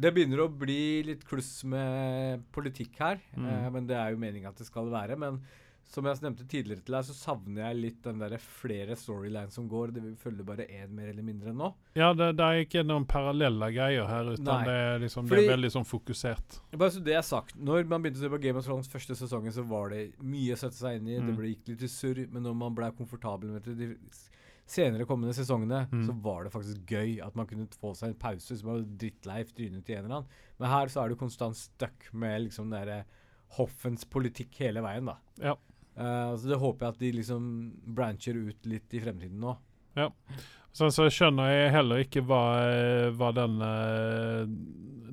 Det 0.00 0.14
begynner 0.14 0.40
å 0.40 0.48
bli 0.48 1.02
litt 1.04 1.24
kluss 1.28 1.64
med 1.68 2.42
politikk 2.52 2.96
her, 2.98 3.18
Mm. 3.36 3.46
eh, 3.46 3.70
men 3.70 3.86
det 3.86 3.94
er 3.96 4.10
jo 4.12 4.16
meninga 4.16 4.48
at 4.48 4.56
det 4.56 4.66
skal 4.66 4.86
være. 4.88 5.18
Men 5.18 5.42
som 5.84 6.06
jeg 6.06 6.16
nevnte 6.22 6.46
tidligere 6.48 6.80
til 6.82 6.94
deg, 6.94 7.04
så 7.04 7.12
savner 7.12 7.66
jeg 7.66 7.76
litt 7.76 8.02
den 8.02 8.18
der 8.18 8.38
flere 8.38 8.96
storylines 8.96 9.52
som 9.52 9.68
går. 9.68 9.92
Det 9.92 10.02
vil 10.02 10.14
følge 10.16 10.46
bare 10.46 10.64
én 10.64 10.88
mer 10.96 11.10
eller 11.10 11.22
mindre 11.22 11.52
nå. 11.52 11.74
Ja, 11.94 12.14
det, 12.14 12.30
det 12.38 12.40
er 12.46 12.64
ikke 12.64 12.86
noen 12.86 13.04
parallelle 13.04 13.68
greier 13.74 14.06
her, 14.08 14.24
utan 14.32 14.44
Nei. 14.44 14.64
det 14.64 14.72
er, 14.80 14.98
liksom, 15.00 15.28
Fordi- 15.28 15.42
det 15.42 15.50
er 15.50 15.56
veldig 15.58 15.72
sånn 15.76 15.84
fokusert. 15.90 16.60
Bare 16.78 16.90
så 16.90 17.04
det 17.04 17.14
er 17.14 17.20
sagt. 17.20 17.54
Når 17.60 17.84
man 17.86 18.02
begynte 18.02 18.16
å 18.16 18.20
se 18.24 18.28
på 18.30 18.40
Game 18.40 18.56
of 18.56 18.64
Thrones 18.64 18.88
første 18.88 19.12
sesongen, 19.14 19.52
så 19.52 19.62
var 19.68 19.90
det 19.90 20.14
mye 20.22 20.54
å 20.54 20.56
sette 20.56 20.72
seg 20.80 20.96
inn 21.02 21.08
i. 21.08 21.18
Det 21.20 21.34
Mm. 21.34 21.36
ble, 21.36 21.48
gikk 21.54 21.68
litt 21.68 21.82
i 21.82 21.86
surr, 21.88 22.32
men 22.32 22.42
når 22.44 22.54
man 22.56 22.74
ble 22.74 22.90
komfortabel 22.92 23.50
med 23.52 23.62
det 23.64 23.98
senere 24.66 25.04
kommende 25.08 25.34
sesongene, 25.34 25.86
Mm. 25.92 26.06
så 26.06 26.12
var 26.22 26.44
det 26.44 26.52
faktisk 26.52 26.86
gøy 26.86 27.20
at 27.24 27.34
man 27.36 27.46
kunne 27.46 27.66
få 27.80 27.94
seg 27.96 28.08
en 28.10 28.14
pause 28.18 28.56
som 28.56 28.68
var 28.70 28.84
drittlei 28.84 29.42
trynet 29.44 29.84
til 29.84 29.96
en 29.98 30.04
eller 30.04 30.16
annen. 30.16 30.28
Men 30.58 30.70
her 30.70 30.86
så 30.86 31.02
er 31.04 31.08
du 31.08 31.16
konstant 31.16 31.56
stuck 31.56 32.08
med 32.12 32.42
liksom 32.46 32.70
den 32.70 32.78
derre 32.80 33.04
hoffens 33.58 34.04
politikk 34.08 34.54
hele 34.62 34.80
veien, 34.80 35.04
da. 35.10 35.16
Ja. 35.42 35.56
Uh, 35.98 36.36
så 36.40 36.48
det 36.48 36.58
håper 36.58 36.86
jeg 36.86 36.94
at 36.94 36.98
de 37.02 37.12
liksom 37.12 37.72
brancher 37.84 38.34
ut 38.48 38.64
litt 38.64 38.94
i 38.94 39.00
fremtiden 39.00 39.40
nå. 39.40 39.58
Sen 40.72 40.88
så 40.88 41.04
skjønner 41.12 41.50
jeg 41.50 41.72
heller 41.74 42.00
ikke 42.00 42.22
hva, 42.24 42.38
eh, 42.64 43.10
hva 43.12 43.28
den, 43.36 43.60
eh, 43.60 44.46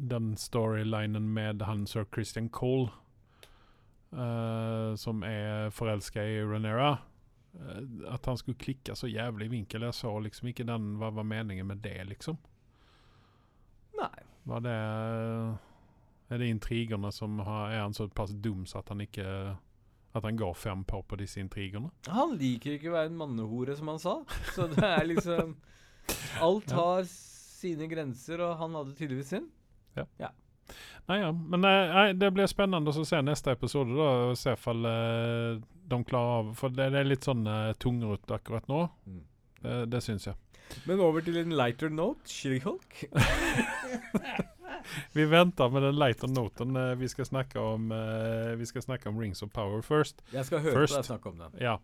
den 0.07 0.35
storylinen 0.39 1.33
med 1.33 1.61
han 1.67 1.85
sir 1.85 2.05
Christian 2.13 2.47
Cole, 2.47 2.89
Uh, 4.11 4.95
som 4.97 5.21
er 5.21 5.69
forelska 5.69 6.23
i 6.25 6.39
Renera 6.41 6.87
eh, 6.93 6.97
At 8.09 8.25
han 8.29 8.37
skulle 8.37 8.57
klikke 8.61 8.95
så 8.95 9.07
jævlig 9.09 9.45
i 9.49 9.53
vinkel. 9.55 9.81
Jeg 9.87 9.93
så 9.97 10.11
liksom 10.21 10.47
ikke 10.51 10.65
den 10.67 10.95
Hva 11.01 11.09
var 11.11 11.23
meningen 11.27 11.67
med 11.67 11.81
det, 11.83 11.95
liksom? 12.07 12.37
Nei. 13.99 14.19
Var 14.49 14.61
det 14.65 14.75
Er 16.29 16.37
det 16.37 16.47
intrigene 16.53 17.11
som 17.11 17.39
har 17.43 17.71
Er 17.73 17.81
han 17.81 17.93
såpass 17.93 18.31
dum 18.31 18.65
så 18.69 18.79
at 18.79 18.89
han 18.93 19.01
ikke 19.01 19.25
At 20.15 20.23
han 20.23 20.37
går 20.37 20.53
fem 20.57 20.83
på 20.87 21.01
på 21.03 21.17
disse 21.19 21.39
intrigene? 21.41 21.89
Han 22.07 22.37
liker 22.39 22.77
ikke 22.77 22.89
å 22.89 22.95
være 22.95 23.11
en 23.11 23.17
mannehore, 23.19 23.75
som 23.77 23.87
han 23.91 23.99
sa. 24.01 24.15
Så 24.55 24.65
det 24.71 24.83
er 24.85 25.05
liksom 25.05 25.55
Alt 26.41 26.71
Ja. 26.71 26.75
har 26.79 27.03
sine 27.09 27.85
grenser, 27.91 28.39
og 28.41 28.55
han 28.57 28.73
hadde 28.77 28.95
tydeligvis 28.97 29.29
sin. 29.35 29.49
Nei, 31.09 31.19
ja. 31.21 31.31
Men 31.33 31.65
eh, 31.65 31.93
nei, 31.93 32.05
det 32.19 32.29
blir 32.35 32.49
spennende 32.51 32.93
å 32.93 33.07
se 33.07 33.21
neste 33.25 33.55
episode, 33.55 33.95
da, 33.97 34.09
og 34.29 34.37
se 34.39 34.53
om 34.59 34.89
eh, 34.89 35.55
de 35.89 36.01
klarer 36.05 36.43
av 36.43 36.51
For 36.59 36.73
det, 36.73 36.91
det 36.93 37.01
er 37.01 37.09
litt 37.09 37.25
sånn 37.25 37.47
uh, 37.49 37.71
tungrodd 37.81 38.29
akkurat 38.35 38.67
nå. 38.69 38.83
Mm. 39.09 39.23
Det, 39.63 39.79
det 39.89 40.03
syns 40.05 40.29
jeg. 40.29 40.37
Men 40.85 41.01
over 41.01 41.25
til 41.25 41.39
en 41.41 41.55
lighter 41.57 41.89
note. 41.89 42.29
She-Hulk. 42.29 43.07
Vi 45.13 45.25
venter 45.25 45.69
med 45.69 45.83
den 45.83 45.97
lighter 45.99 46.29
noten. 46.31 46.75
eh, 46.75 46.95
vi 46.95 47.09
skal 47.09 47.25
snakke 47.25 47.59
om 47.59 47.91
uh, 47.91 48.55
Vi 48.57 48.65
skal 48.65 48.81
snakke 48.81 49.09
om 49.09 49.19
Rings 49.19 49.43
of 49.43 49.51
Power 49.53 49.81
first. 49.81 50.21
Jeg 50.33 50.45
skal 50.45 50.61
høre 50.63 50.77
First. 50.77 50.93
på 50.93 51.01
deg 51.01 51.09
snakke 51.09 51.29
om 51.29 51.41
den. 51.41 51.57
Ja. 51.61 51.75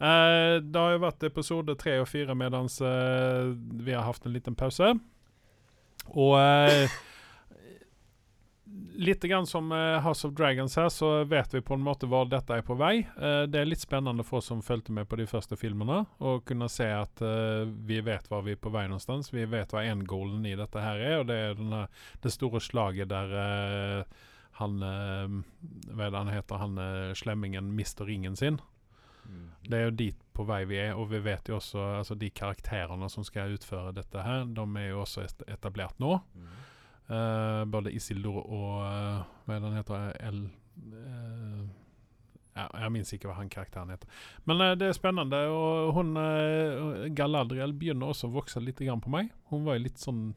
Uh, 0.00 0.60
det 0.60 0.80
har 0.80 0.96
jo 0.96 1.02
vært 1.06 1.26
episode 1.30 1.76
tre 1.80 1.96
og 2.02 2.08
fire 2.10 2.36
mens 2.36 2.80
eh, 2.84 3.54
vi 3.86 3.94
har 3.94 4.04
hatt 4.06 4.26
en 4.26 4.34
liten 4.34 4.56
pause. 4.58 4.92
Og 6.12 6.34
eh, 6.38 6.92
Litt 8.94 9.22
grann 9.22 9.46
som 9.46 9.72
eh, 9.72 10.00
House 10.02 10.26
of 10.26 10.34
Dragons 10.34 10.76
her, 10.76 10.88
så 10.88 11.24
vet 11.24 11.54
vi 11.54 11.60
på 11.60 11.74
en 11.74 11.82
måte 11.82 12.08
hvor 12.10 12.26
dette 12.30 12.56
er 12.58 12.64
på 12.66 12.74
vei. 12.78 12.96
Eh, 13.02 13.42
det 13.50 13.60
er 13.60 13.68
litt 13.68 13.82
spennende 13.82 14.24
for 14.26 14.40
oss 14.40 14.50
som 14.50 14.62
fulgte 14.62 14.94
med 14.94 15.08
på 15.10 15.18
de 15.20 15.26
første 15.30 15.58
filmene, 15.58 16.00
å 16.18 16.36
kunne 16.46 16.68
se 16.70 16.88
at 16.90 17.22
eh, 17.22 17.64
vi 17.86 18.00
vet 18.06 18.26
hvor 18.30 18.42
vi 18.46 18.56
er 18.56 18.60
på 18.62 18.72
vei 18.74 18.86
någonstans. 18.88 19.30
Vi 19.34 19.46
vet 19.50 19.74
hva 19.74 19.84
endgoalen 19.86 20.46
i 20.50 20.56
dette 20.58 20.82
her 20.82 21.02
er, 21.02 21.16
og 21.20 21.26
det 21.30 21.38
er 21.38 21.58
denne, 21.58 21.84
det 22.22 22.34
store 22.34 22.62
slaget 22.62 23.10
der 23.10 24.04
han 24.54 24.76
Hva 24.78 26.04
er 26.06 26.12
det 26.14 26.18
han 26.20 26.30
heter? 26.30 26.60
Han 26.62 26.76
slemmingen 27.18 27.72
mister 27.74 28.06
ringen 28.06 28.36
sin. 28.38 28.60
Mm. 29.26 29.48
Det 29.66 29.78
er 29.78 29.88
jo 29.88 29.96
dit 29.98 30.20
på 30.34 30.46
vei 30.46 30.60
vi 30.70 30.78
er, 30.78 30.92
og 30.94 31.08
vi 31.10 31.18
vet 31.24 31.50
jo 31.50 31.58
også 31.58 31.82
altså 32.02 32.14
de 32.18 32.30
karakterene 32.30 33.08
som 33.10 33.26
skal 33.26 33.54
utføre 33.56 33.94
dette 33.96 34.22
her, 34.22 34.46
de 34.46 34.66
er 34.78 34.88
jo 34.92 35.02
også 35.02 35.26
etablert 35.50 35.98
nå. 36.02 36.20
Mm. 36.34 36.54
Eh, 37.10 37.64
både 37.68 37.92
Isildur 37.92 38.38
og 38.48 38.78
uh, 38.80 39.24
Hva 39.44 39.54
er 39.56 39.60
det 39.60 39.68
han 39.70 39.76
heter? 39.80 40.12
El 40.24 40.38
Uh, 40.74 41.60
ja, 42.56 42.64
Jeg 42.80 42.90
minnes 42.90 43.12
ikke 43.14 43.28
hva 43.28 43.36
han 43.36 43.48
karakteren 43.48 43.90
heter. 43.92 44.08
Men 44.46 44.58
det 44.78 44.88
er 44.88 44.96
spennende. 44.96 45.38
Og 45.54 45.92
hun 45.94 46.16
uh, 46.18 47.04
Galadriel 47.14 47.72
begynner 47.78 48.10
også 48.10 48.26
å 48.26 48.34
vokse 48.34 48.58
litt 48.62 48.78
grann 48.82 49.00
på 49.04 49.12
meg. 49.14 49.30
Hun 49.52 49.62
var 49.68 49.76
jo 49.78 49.84
litt 49.84 50.02
sånn 50.02 50.32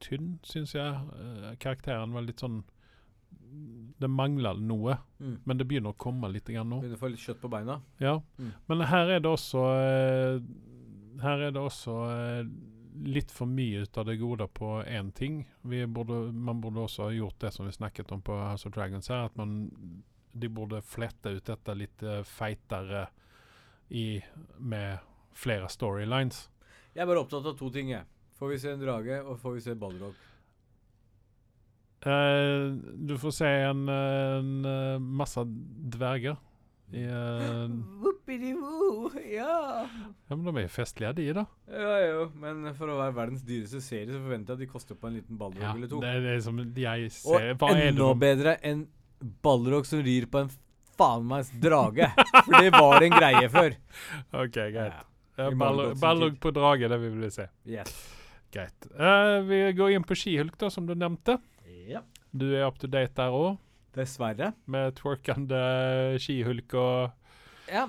tynn, 0.00 0.38
syns 0.46 0.72
jeg. 0.76 1.56
Karakteren 1.60 2.12
var 2.16 2.24
litt 2.26 2.40
sånn 2.40 2.62
Det 3.98 4.08
mangler 4.08 4.56
noe, 4.60 4.98
Mm. 5.20 5.38
men 5.44 5.56
det 5.58 5.66
begynner 5.68 5.90
å 5.92 5.96
komme 5.98 6.28
litt 6.32 6.46
grann 6.46 6.68
nå. 6.70 6.80
Begynner 6.80 6.96
å 6.96 7.00
få 7.02 7.08
litt 7.10 7.20
kjøtt 7.24 7.40
på 7.42 7.48
beina. 7.50 7.80
Ja, 8.00 8.20
Mm. 8.38 8.52
men 8.68 8.80
her 8.86 9.08
er 9.16 9.20
det 9.20 9.30
også 9.30 9.58
Her 11.20 11.38
er 11.42 11.50
det 11.50 11.60
også 11.60 12.46
litt 13.04 13.30
for 13.34 13.50
mye 13.50 13.84
ut 13.84 13.98
av 13.98 14.06
det 14.08 14.16
gode 14.20 14.48
på 14.48 14.82
én 14.82 15.12
ting. 15.12 15.42
Vi 15.62 15.86
burde, 15.86 16.32
man 16.32 16.60
burde 16.60 16.84
også 16.86 17.08
ha 17.08 17.14
gjort 17.14 17.40
det 17.40 17.52
som 17.54 17.66
vi 17.66 17.72
snakket 17.72 18.12
om 18.12 18.22
på 18.22 18.36
House 18.40 18.68
of 18.68 18.74
Dragons 18.74 19.08
her, 19.08 19.28
at 19.28 19.36
man 19.36 19.68
de 20.32 20.48
burde 20.48 20.82
flette 20.84 21.32
ut 21.34 21.46
dette 21.46 21.74
litt 21.74 22.02
eh, 22.02 22.22
feitere 22.26 23.06
i, 23.88 24.20
med 24.58 24.98
flere 25.34 25.68
storylines. 25.72 26.46
Jeg 26.94 27.04
er 27.04 27.10
bare 27.10 27.22
opptatt 27.24 27.46
av 27.46 27.56
to 27.58 27.70
ting, 27.74 27.92
jeg. 27.94 28.06
Får 28.38 28.52
vi 28.52 28.58
se 28.62 28.72
en 28.72 28.82
drage, 28.82 29.20
og 29.22 29.38
får 29.42 29.56
vi 29.56 29.62
se 29.64 29.76
Balrog? 29.78 30.26
Uh, 32.06 32.78
du 32.94 33.16
får 33.18 33.32
se 33.34 33.48
en, 33.66 33.88
en 33.90 34.68
eh, 34.70 35.00
masse 35.02 35.42
dverger. 35.98 36.38
Eh, 36.92 37.68
ja. 39.34 39.88
ja, 40.28 40.36
men 40.36 40.44
de 40.46 40.52
er 40.56 40.64
jo 40.64 40.70
festlige, 40.72 41.10
de, 41.18 41.26
da. 41.36 41.44
Ja, 41.68 41.96
jo, 42.06 42.22
men 42.40 42.68
for 42.78 42.92
å 42.92 42.96
være 43.00 43.16
verdens 43.16 43.42
dyreste 43.46 43.80
serie, 43.84 44.12
så 44.14 44.20
forventer 44.22 44.54
jeg 44.54 44.58
at 44.58 44.62
de 44.64 44.70
koster 44.72 44.98
på 44.98 45.10
en 45.10 45.18
liten 45.18 45.38
Balrog 45.40 45.62
Ja, 45.62 45.74
eller 45.76 45.90
to. 45.90 46.00
det 46.04 46.14
er 46.16 46.24
det 46.24 46.38
som 46.46 46.58
jeg 46.64 47.12
ser. 47.14 47.50
Er 47.52 47.82
enda 47.90 48.08
bedre 48.18 48.56
enn 48.64 48.86
Balrog 49.44 49.86
som 49.88 50.00
rir 50.06 50.28
på 50.30 50.44
en 50.44 50.50
faen 50.98 51.26
meg 51.30 51.50
drage. 51.62 52.08
For 52.44 52.56
det 52.56 52.72
var 52.74 53.04
en 53.06 53.14
greie 53.18 53.48
før. 53.52 53.76
OK, 54.42 54.56
greit. 54.56 54.96
Ja. 54.96 55.04
Ja, 55.38 55.52
I 55.52 55.54
Ball- 55.54 55.76
Margot 55.76 55.92
sin 55.94 56.00
Ballog 56.02 56.32
tid. 56.32 56.40
på 56.42 56.50
drage, 56.56 56.88
det 56.90 56.98
vi 56.98 57.08
vil 57.14 57.30
se. 57.30 57.44
Yes. 57.70 57.92
Greit. 58.50 58.88
Uh, 58.98 59.38
vi 59.46 59.60
går 59.78 59.92
inn 59.94 60.06
på 60.08 60.16
skihulk, 60.18 60.56
da, 60.58 60.70
som 60.72 60.88
du 60.88 60.96
nevnte. 60.98 61.36
Ja. 61.86 62.00
Du 62.34 62.48
er 62.56 62.64
up 62.66 62.78
to 62.82 62.90
date 62.90 63.14
der 63.14 63.30
òg, 63.34 63.54
Dessverre. 63.96 64.52
med 64.66 64.94
twerkende 64.98 66.18
skihulk 66.20 66.74
og 66.74 67.10
Ja. 67.70 67.88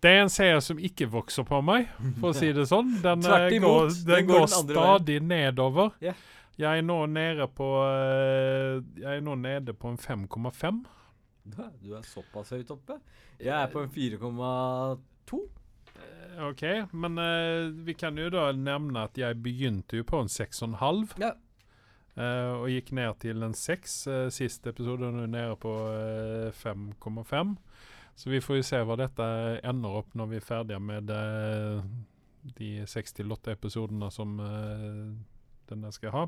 Det 0.00 0.10
er 0.10 0.22
en 0.22 0.32
seier 0.32 0.60
som 0.64 0.78
ikke 0.80 1.04
vokser 1.12 1.44
på 1.44 1.58
meg, 1.60 1.90
for 2.22 2.32
å 2.32 2.36
si 2.36 2.48
det 2.56 2.64
sånn. 2.70 2.94
Den, 3.04 3.20
eh, 3.20 3.28
Tvert 3.28 3.56
imot, 3.56 3.72
går, 3.72 3.90
den 3.92 4.14
den 4.14 4.28
går 4.30 4.38
går 4.38 4.46
den 4.46 4.52
stadig 4.54 4.76
stadig 4.78 5.16
nedover. 5.28 5.90
Ja. 6.00 6.14
Jeg 6.60 6.80
er 6.80 6.84
nå 6.84 6.96
nede 7.08 7.46
på 7.56 7.68
eh, 7.84 8.80
Jeg 9.00 9.20
er 9.20 9.22
nå 9.24 9.36
nede 9.40 9.72
på 9.76 9.92
en 9.92 10.00
5,5. 10.00 10.80
Du 11.80 11.94
er 11.96 12.04
såpass 12.04 12.52
høyt 12.56 12.72
oppe. 12.72 12.98
Jeg 13.40 13.54
er 13.56 13.68
på 13.72 13.84
en 13.84 13.92
4,2. 13.92 15.40
Eh, 16.00 16.42
OK, 16.48 16.64
men 16.92 17.20
uh, 17.20 17.68
vi 17.84 17.96
kan 17.98 18.16
jo 18.20 18.28
da 18.32 18.50
nevne 18.56 19.04
at 19.08 19.18
jeg 19.20 19.40
begynte 19.42 20.00
jo 20.00 20.06
på 20.08 20.20
en 20.24 20.32
6,5. 20.32 21.16
Ja. 21.20 21.34
Eh, 22.16 22.52
og 22.56 22.68
gikk 22.72 22.92
ned 22.96 23.18
til 23.22 23.42
en 23.46 23.56
6 23.56 23.96
uh, 24.10 24.28
sist 24.34 24.66
episode, 24.70 25.10
nå 25.10 25.26
er 25.26 25.32
nede 25.32 25.56
på 25.60 25.74
eh, 25.90 26.62
5,5. 26.62 27.56
Så 28.20 28.30
vi 28.30 28.42
får 28.44 28.60
jo 28.60 28.68
se 28.68 28.80
hva 28.84 28.98
dette 29.00 29.26
ender 29.64 30.00
opp 30.02 30.16
når 30.18 30.32
vi 30.32 30.40
er 30.40 30.44
ferdige 30.44 30.80
med 30.82 31.12
uh, 31.14 31.84
de 32.58 32.72
68 32.88 33.52
episodene 33.52 34.08
som 34.12 34.38
denne 35.70 35.92
skal 35.92 36.14
ha. 36.14 36.24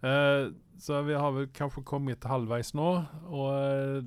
Eh, 0.00 0.52
så 0.78 1.02
vi 1.02 1.14
har 1.14 1.32
vel 1.32 1.48
kanskje 1.52 1.84
kommet 1.84 2.24
halvveis 2.24 2.72
nå. 2.76 2.90
Og 3.28 4.04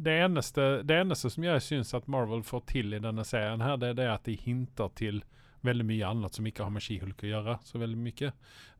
det 0.00 0.16
eneste, 0.24 0.68
det 0.86 1.02
eneste 1.02 1.30
som 1.32 1.44
jeg 1.44 1.64
syns 1.64 1.92
at 1.96 2.08
Marvel 2.08 2.44
får 2.46 2.64
til 2.72 2.96
i 2.96 3.02
denne 3.02 3.24
serien, 3.28 3.64
her, 3.64 3.76
det 3.80 3.92
er 3.92 4.00
det 4.00 4.08
at 4.14 4.24
de 4.28 4.38
hinter 4.40 4.92
til 4.96 5.22
veldig 5.66 5.86
mye 5.88 6.08
annet 6.08 6.36
som 6.36 6.46
ikke 6.48 6.66
har 6.66 6.72
med 6.74 6.84
Skihulk 6.84 7.24
å 7.24 7.30
gjøre. 7.30 7.58
så 7.66 7.80
veldig 7.80 7.98
mye. 8.00 8.32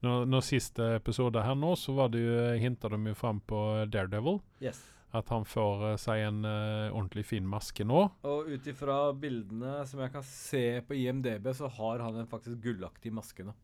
Når, 0.07 0.25
når 0.33 0.47
siste 0.47 0.87
episode 0.97 1.43
her 1.45 1.59
nå, 1.59 1.75
så 1.77 1.95
var 1.97 2.13
det 2.13 2.25
jo, 2.25 2.39
hinta 2.61 2.91
de 2.93 3.01
jo 3.11 3.19
fram 3.19 3.43
på 3.45 3.61
Daredevil. 3.93 4.41
Yes. 4.65 4.83
At 5.17 5.33
han 5.35 5.45
får 5.49 5.81
uh, 5.89 5.95
seg 5.99 6.23
en 6.29 6.45
uh, 6.47 6.93
ordentlig 6.95 7.25
fin 7.27 7.47
maske 7.47 7.85
nå. 7.87 8.05
Og 8.31 8.53
ut 8.53 8.69
ifra 8.71 9.01
bildene 9.19 9.81
som 9.91 10.05
jeg 10.05 10.15
kan 10.15 10.27
se 10.27 10.65
på 10.87 10.97
IMDb, 11.01 11.51
så 11.57 11.71
har 11.81 12.05
han 12.07 12.21
en 12.21 12.31
faktisk 12.31 12.63
gullaktig 12.63 13.13
maske 13.15 13.47
nå. 13.47 13.57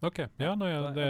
OK. 0.00 0.18
Ja, 0.38 0.52
nei, 0.54 0.68
ja, 0.70 0.90
det 0.94 1.06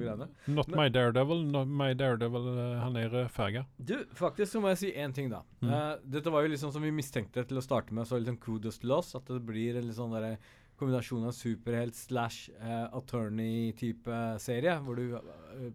greiene. 0.00 0.28
Not 0.46 0.68
Men- 0.68 0.78
my 0.78 0.88
Daredevil. 0.88 1.42
Not 1.52 1.68
my 1.68 1.92
Daredevil, 1.94 2.46
eh, 2.58 2.78
han 2.80 2.96
er 2.96 3.10
rødfarga. 3.10 3.66
Du, 3.76 3.96
faktisk 4.14 4.52
så 4.52 4.60
må 4.62 4.68
jeg 4.72 4.78
si 4.78 4.92
én 4.92 5.12
ting, 5.12 5.28
da. 5.28 5.42
Mm. 5.60 5.68
Uh, 5.68 5.96
dette 6.16 6.32
var 6.32 6.42
jo 6.42 6.48
liksom 6.54 6.72
som 6.72 6.82
vi 6.82 6.90
mistenkte 6.90 7.44
til 7.46 7.60
å 7.60 7.64
starte 7.64 7.92
med, 7.92 8.06
så 8.08 8.16
litt 8.16 8.30
sånn 8.30 8.40
kudos 8.40 8.80
til 8.80 8.92
oss. 8.96 9.14
At 9.14 9.26
det 9.26 9.42
blir 9.44 9.76
en 9.76 9.86
litt 9.86 9.98
sånn 9.98 10.14
derre 10.16 10.38
kombinasjon 10.80 11.26
av 11.28 11.36
superhelt 11.36 11.94
slash 11.94 12.48
uh, 12.56 12.88
attorney-type 12.96 14.20
serie, 14.40 14.78
hvor 14.80 14.96
du 14.96 15.16
eh, 15.16 15.70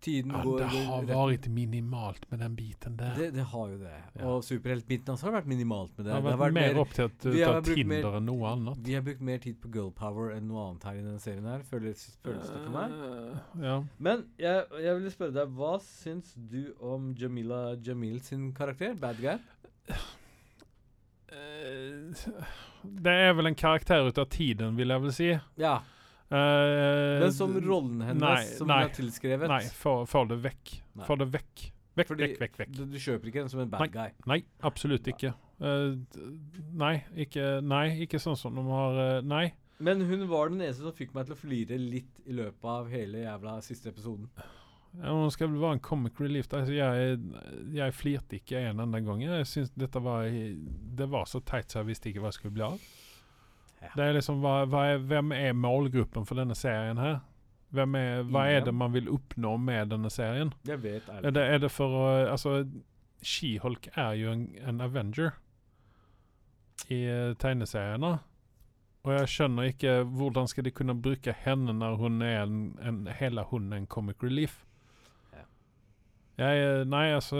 Tiden 0.00 0.30
Ja, 0.30 0.42
går 0.44 0.58
det 0.58 0.66
har 1.16 1.28
vært 1.32 1.46
minimalt 1.48 2.26
med 2.30 2.38
den 2.40 2.54
biten 2.54 2.96
der. 2.98 3.14
det, 3.16 3.30
det 3.34 3.44
har 3.48 3.68
jo 3.72 3.78
det. 3.80 3.94
Ja. 4.18 4.26
Og 4.28 4.42
superheltbiten 4.44 5.08
også 5.14 5.22
har 5.30 5.32
vært 5.40 5.46
minimalt 5.50 5.96
med 5.96 6.04
det. 6.06 6.12
det 6.12 6.12
har 6.12 6.20
Det 6.22 6.38
vært 6.38 6.52
mer 6.52 6.74
mer- 6.74 7.32
vi 7.32 7.40
har 7.42 7.54
av 7.56 7.64
Tinder 7.64 7.84
mer- 8.02 8.16
enn 8.20 8.26
noe 8.26 8.46
annet. 8.52 8.76
Vi 8.86 8.94
har 8.94 9.02
brukt 9.02 9.20
mer 9.20 9.38
tid 9.38 9.56
på 9.60 9.72
girl 9.74 9.90
power 9.90 10.30
enn 10.36 10.46
noe 10.48 10.68
annet 10.68 10.84
her 10.84 10.92
i 10.92 11.02
denne 11.02 11.18
serien 11.18 11.44
her, 11.44 11.60
føles, 11.64 12.04
føles 12.22 12.46
det 12.46 12.60
for 12.62 12.70
meg. 12.70 12.92
Eh, 12.92 13.62
Ja. 13.64 13.82
Men 13.98 14.24
jeg, 14.38 14.64
jeg 14.82 14.94
ville 15.00 15.10
spørre 15.10 15.32
deg, 15.32 15.48
hva 15.56 15.80
syns 15.80 16.34
du 16.36 16.74
om 16.80 17.14
Jamila 17.14 17.74
Jamil 17.82 18.20
sin 18.20 18.52
karakter? 18.52 18.94
Bad 19.00 19.16
guy? 19.20 19.38
Eh, 21.32 22.12
Det 22.84 23.12
er 23.12 23.32
vel 23.34 23.46
en 23.48 23.54
karakter 23.58 24.06
ut 24.06 24.18
av 24.18 24.28
tiden, 24.30 24.76
vil 24.76 24.88
jeg 24.88 25.00
vel 25.02 25.12
si. 25.12 25.30
Ja. 25.58 25.80
Eh, 26.26 27.20
Men 27.22 27.32
som 27.32 27.54
rollen 27.62 28.00
hennes, 28.02 28.22
nei, 28.22 28.44
som 28.58 28.66
nei, 28.66 28.80
har 28.82 28.94
tilskrevet 28.96 29.50
Nei, 29.50 29.62
få 29.70 30.24
det 30.26 30.40
vekk. 30.42 30.72
Få 31.06 31.18
det 31.20 31.28
vekk. 31.30 31.66
Vekk, 31.96 32.08
Fordi 32.10 32.26
vekk, 32.26 32.40
vekk. 32.42 32.56
vekk. 32.60 32.72
Du, 32.76 32.82
du 32.92 32.96
kjøper 33.00 33.30
ikke 33.30 33.44
den 33.44 33.52
som 33.52 33.62
en 33.62 33.70
bad 33.72 33.92
guy. 33.94 34.10
Nei, 34.28 34.40
absolutt 34.68 35.06
ikke. 35.08 35.32
Uh, 35.62 35.94
nei, 36.76 36.98
ikke, 37.24 37.62
nei, 37.64 37.86
ikke 38.04 38.20
sånn 38.20 38.36
som 38.36 38.58
de 38.58 38.64
har 38.68 38.98
uh, 39.00 39.22
Nei. 39.24 39.46
Men 39.80 40.02
hun 40.08 40.26
var 40.28 40.50
den 40.52 40.60
eneste 40.64 40.84
som 40.84 40.92
fikk 40.96 41.14
meg 41.16 41.28
til 41.28 41.36
å 41.36 41.40
flire 41.40 41.78
litt 41.80 42.20
i 42.28 42.36
løpet 42.36 42.68
av 42.68 42.90
hele 42.92 43.22
jævla 43.22 43.56
siste 43.64 43.92
episoden. 43.92 44.28
Ja, 44.96 45.12
Hun 45.12 45.32
skal 45.32 45.50
vel 45.52 45.60
være 45.60 45.76
en 45.76 45.82
comic 45.84 46.20
relief. 46.20 46.48
Altså, 46.56 46.72
jeg, 46.72 47.18
jeg 47.76 47.96
flirte 47.96 48.38
ikke 48.38 48.62
en 48.70 48.80
enda 48.86 49.00
gang. 49.04 49.24
Jeg 49.24 49.48
synes 49.48 49.74
dette 49.76 50.00
var 50.00 50.28
Det 50.30 51.08
var 51.12 51.28
så 51.28 51.42
teit 51.44 51.68
så 51.68 51.82
jeg 51.82 51.90
visste 51.90 52.08
ikke 52.08 52.24
hva 52.24 52.32
jeg 52.32 52.38
skulle 52.38 52.56
bli 52.56 52.64
av. 52.64 52.86
Ja. 53.86 53.94
Det 53.96 54.04
er 54.10 54.18
liksom, 54.18 54.42
hva, 54.44 54.58
hva 54.70 54.84
er, 54.92 55.00
Hvem 55.06 55.32
er 55.36 55.56
målgruppen 55.56 56.26
for 56.28 56.38
denne 56.38 56.54
serien 56.58 56.98
her? 57.00 57.20
Hvem 57.76 57.96
er, 57.98 58.22
hva 58.30 58.44
er 58.50 58.60
det 58.66 58.72
man 58.74 58.92
vil 58.94 59.08
oppnå 59.10 59.56
med 59.58 59.90
denne 59.90 60.10
serien? 60.12 60.52
Jeg 60.68 60.82
vet 60.84 61.08
Er 61.08 61.18
ærlig. 61.18 61.34
det, 61.34 61.42
er 61.54 61.58
det 61.64 61.70
for 61.74 61.96
å 61.98 62.04
Altså, 62.30 62.60
She-Hulk 63.26 63.88
er 63.96 64.14
jo 64.20 64.30
en, 64.32 64.46
en 64.62 64.80
Avenger 64.84 65.34
i 66.92 67.00
eh, 67.10 67.34
tegneseriene. 67.42 68.12
Og 69.06 69.12
jeg 69.14 69.28
skjønner 69.30 69.68
ikke 69.70 69.96
hvordan 70.18 70.48
skal 70.50 70.66
de 70.66 70.72
kunne 70.74 70.94
bruke 71.02 71.34
henne 71.44 71.74
når 71.74 71.96
hun 72.00 72.22
er 72.26 72.42
en, 72.42 72.60
en 72.82 73.04
hele 73.18 73.44
hun 73.50 73.72
er 73.72 73.82
en 73.82 73.86
comic 73.90 74.22
relief. 74.22 74.64
Jeg, 76.36 76.56
eh, 76.60 76.82
nei, 76.84 77.06
altså 77.16 77.38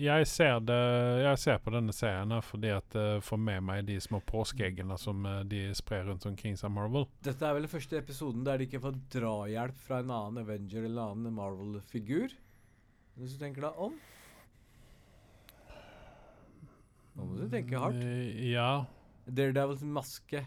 Jeg 0.00 0.24
ser 0.30 0.62
det 0.64 0.78
Jeg 1.20 1.40
ser 1.42 1.58
på 1.60 1.72
denne 1.74 1.92
serien 1.92 2.32
fordi 2.46 2.70
at 2.72 2.86
det 2.94 3.08
får 3.26 3.40
med 3.44 3.60
meg 3.68 3.82
de 3.90 3.98
små 4.00 4.22
påskeeggene 4.24 4.96
som 5.00 5.26
eh, 5.28 5.42
de 5.44 5.66
sprer 5.76 6.06
rundt 6.08 6.24
omkring 6.30 6.56
seg 6.56 6.72
Marvel. 6.72 7.04
Dette 7.26 7.44
er 7.44 7.52
vel 7.58 7.66
den 7.66 7.74
første 7.74 8.00
episoden 8.00 8.46
der 8.46 8.56
de 8.62 8.70
ikke 8.70 8.80
får 8.86 8.96
drahjelp 9.12 9.76
fra 9.84 10.00
en 10.00 10.14
annen 10.16 10.40
Avenger 10.46 10.88
eller 10.88 11.12
annen 11.12 11.36
Marvel-figur. 11.36 12.32
Hvis 13.20 13.36
du 13.36 13.42
tenker 13.44 13.68
deg 13.68 13.84
om. 13.84 13.98
Nå 17.12 17.26
må 17.28 17.36
du 17.36 17.46
tenke 17.52 17.76
hardt. 17.84 18.00
Eh, 18.00 18.48
Ja. 18.54 18.86
Daredevil 19.28 19.84
maske. 19.92 20.40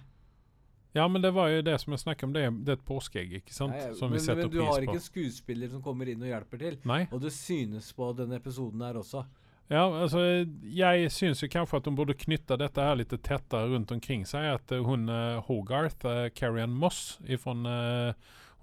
Ja, 0.96 1.08
men 1.12 1.22
det 1.22 1.32
var 1.36 1.50
jo 1.52 1.64
det 1.66 1.76
som 1.82 1.92
jeg 1.92 2.06
snakket 2.06 2.24
om. 2.24 2.34
Det 2.36 2.42
er, 2.48 2.52
det 2.56 2.72
er 2.72 2.78
et 2.80 2.86
påskeegg, 2.88 3.34
ikke 3.42 3.56
sant? 3.56 3.76
Nei, 3.76 3.96
som 4.00 4.08
men, 4.08 4.16
vi 4.16 4.22
setter 4.24 4.46
men 4.48 4.54
du 4.54 4.62
har 4.64 4.86
ikke 4.86 4.96
en 4.96 5.04
skuespiller 5.04 5.72
som 5.74 5.82
kommer 5.84 6.08
inn 6.08 6.22
og 6.24 6.30
hjelper 6.30 6.62
til. 6.62 6.78
Nei. 6.88 7.02
Og 7.12 7.20
det 7.26 7.34
synes 7.36 7.90
på 7.98 8.08
denne 8.16 8.40
episoden 8.40 8.86
her 8.86 9.02
også. 9.02 9.26
Ja, 9.68 9.84
altså 9.90 10.22
jeg 10.62 11.10
syns 11.12 11.42
jo 11.42 11.50
kanskje 11.50 11.80
at 11.82 11.88
hun 11.90 11.98
burde 11.98 12.16
knytte 12.16 12.56
dette 12.62 12.84
her 12.86 12.96
litt 13.00 13.12
tettere 13.12 13.68
rundt 13.74 13.92
omkring 13.92 14.24
seg. 14.30 14.48
At 14.60 14.72
eh, 14.72 14.84
hun 14.86 15.10
uh, 15.12 15.42
Hogarth, 15.48 16.06
uh, 16.06 16.30
Carrie 16.38 16.64
Ann 16.64 16.76
Moss, 16.80 17.18
ifrån, 17.26 17.66
uh, 17.66 18.14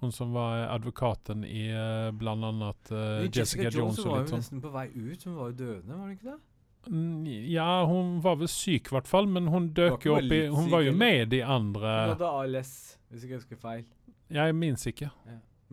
hun 0.01 0.15
som 0.15 0.31
var 0.33 0.63
advokaten 0.71 1.43
i 1.45 1.67
uh, 1.69 2.09
blant 2.15 2.49
annet 2.49 2.89
Jessica, 2.89 3.19
Men 3.19 3.37
Jessica, 3.37 3.69
Jones 3.69 3.99
hun 3.99 4.07
og 4.07 4.15
var 4.15 4.23
jo 4.23 4.31
sånn. 4.31 4.43
nesten 4.45 4.63
på 4.63 4.73
vei 4.73 4.87
ut. 4.95 5.27
Hun 5.27 5.37
var 5.37 5.53
jo 5.53 5.59
døende, 5.59 5.91
var 5.91 6.07
hun 6.07 6.17
ikke 6.17 6.31
det? 6.31 6.39
Ja, 7.47 7.85
hun 7.87 8.17
var 8.23 8.35
vel 8.41 8.49
syk 8.51 8.89
i 8.91 8.95
hvert 8.97 9.07
fall, 9.07 9.27
men 9.31 9.47
hun 9.47 9.69
døk 9.75 10.03
jo 10.03 10.17
opp 10.17 10.33
i 10.35 10.41
Hun 10.51 10.67
var 10.71 10.83
jo 10.83 10.91
med 10.97 11.21
i 11.21 11.29
de 11.37 11.43
andre 11.45 11.93
Hun 11.93 12.15
hadde 12.17 12.31
ALS, 12.41 12.73
hvis 13.09 13.23
jeg 13.23 13.37
husker 13.37 13.59
feil. 13.61 13.85
Jeg 14.33 14.55
minnes 14.57 14.83
ikke. 14.89 15.09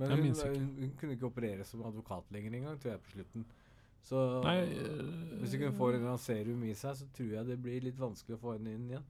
Men 0.01 0.13
hun, 0.15 0.29
hun, 0.31 0.69
hun 0.79 0.93
kunne 1.01 1.17
ikke 1.17 1.27
operere 1.29 1.65
som 1.67 1.83
advokat 1.85 2.31
lenger 2.33 2.55
engang, 2.57 2.79
tror 2.81 2.95
jeg, 2.95 3.03
på 3.05 3.17
slutten. 3.17 3.45
Så 4.07 4.21
Nei, 4.45 4.59
hvis 5.41 5.55
ikke 5.57 5.69
hun 5.71 5.77
får 5.77 5.99
en 5.99 6.21
serum 6.21 6.63
i 6.65 6.75
seg, 6.79 6.97
så 6.97 7.09
tror 7.17 7.35
jeg 7.35 7.49
det 7.51 7.59
blir 7.63 7.83
litt 7.85 7.99
vanskelig 8.01 8.39
å 8.39 8.41
få 8.41 8.55
henne 8.57 8.77
inn 8.77 8.87
igjen. 8.95 9.09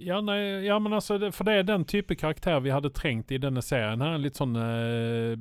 Ja, 0.00 0.20
nei, 0.24 0.38
ja, 0.64 0.78
men 0.80 0.94
altså, 0.96 1.18
det, 1.20 1.34
for 1.36 1.44
det 1.44 1.58
er 1.58 1.66
den 1.68 1.84
type 1.84 2.16
karakter 2.16 2.60
vi 2.64 2.72
hadde 2.72 2.92
trengt 2.96 3.32
i 3.34 3.40
denne 3.42 3.60
serien 3.64 4.00
her. 4.00 4.16
Litt 4.22 4.38
sånn 4.40 4.56
eh, 4.56 5.34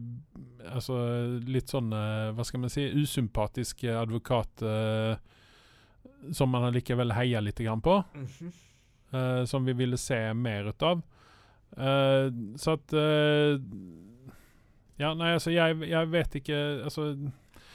Altså 0.68 0.95
litt 1.47 1.72
sånn 1.72 1.93
eh, 1.95 2.32
Hva 2.36 2.43
skal 2.43 2.64
man 2.64 2.72
si 2.74 2.84
Usympatisk 2.99 3.86
advokat 3.93 4.64
eh, 4.66 5.14
som 6.36 6.51
man 6.51 6.68
likevel 6.74 7.14
heier 7.16 7.41
litt 7.41 7.62
grann 7.64 7.82
på. 7.82 8.01
Uh, 9.10 9.45
som 9.49 9.66
vi 9.66 9.74
ville 9.74 9.97
se 9.97 10.18
mer 10.38 10.70
ut 10.70 10.84
av. 10.86 11.01
Uh, 11.78 12.30
så 12.57 12.76
at 12.78 12.93
uh, 12.93 13.57
Ja, 14.99 15.14
nei, 15.14 15.32
altså, 15.38 15.51
jeg, 15.53 15.76
jeg 15.86 16.10
vet 16.10 16.34
ikke 16.39 16.55
Altså 16.82 17.03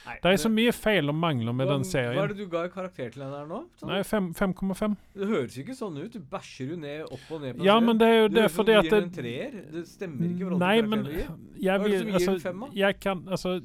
Det 0.05 0.31
er 0.31 0.37
så 0.37 0.49
mye 0.53 0.73
feil 0.75 1.09
og 1.09 1.15
mangler 1.17 1.55
med 1.55 1.65
hva, 1.65 1.77
den 1.79 1.87
Hva 1.89 2.23
er 2.25 2.33
det 2.33 2.37
du 2.37 2.49
ga 2.51 2.65
i 2.67 2.71
karakter 2.73 3.09
til 3.13 3.23
henne 3.25 3.39
her 3.39 3.47
nå? 3.49 3.61
Sånn? 3.79 3.89
Nei, 3.89 4.01
5,5. 4.05 4.97
Det 5.17 5.29
høres 5.31 5.57
ikke 5.61 5.75
sånn 5.77 5.97
ut. 5.97 6.13
Du 6.13 6.19
bæsjer 6.35 6.75
jo 6.75 6.77
ned 6.81 7.07
opp 7.09 7.31
og 7.31 7.41
ned 7.41 7.57
på 7.57 7.65
Ja, 7.65 7.79
den. 7.79 7.89
men 7.89 8.01
det 8.01 8.11
er 8.11 8.19
jo 8.19 8.27
det, 8.29 8.37
det 8.43 8.51
fordi 8.53 8.77
at 8.77 8.91
det, 8.91 9.01
en 9.01 9.11
treer. 9.15 9.57
Det 9.73 9.83
stemmer 9.89 10.29
ikke 10.29 10.59
Nei, 10.61 10.75
men 10.85 11.05
jeg 11.09 11.25
Hva 11.25 11.73
er 11.73 11.89
det 11.89 11.99
som 11.99 12.07
gir 12.07 12.13
en 12.13 12.19
altså, 12.21 12.37
femma? 12.45 12.71
Jeg 12.75 12.99
kan 13.01 13.25
altså 13.25 13.57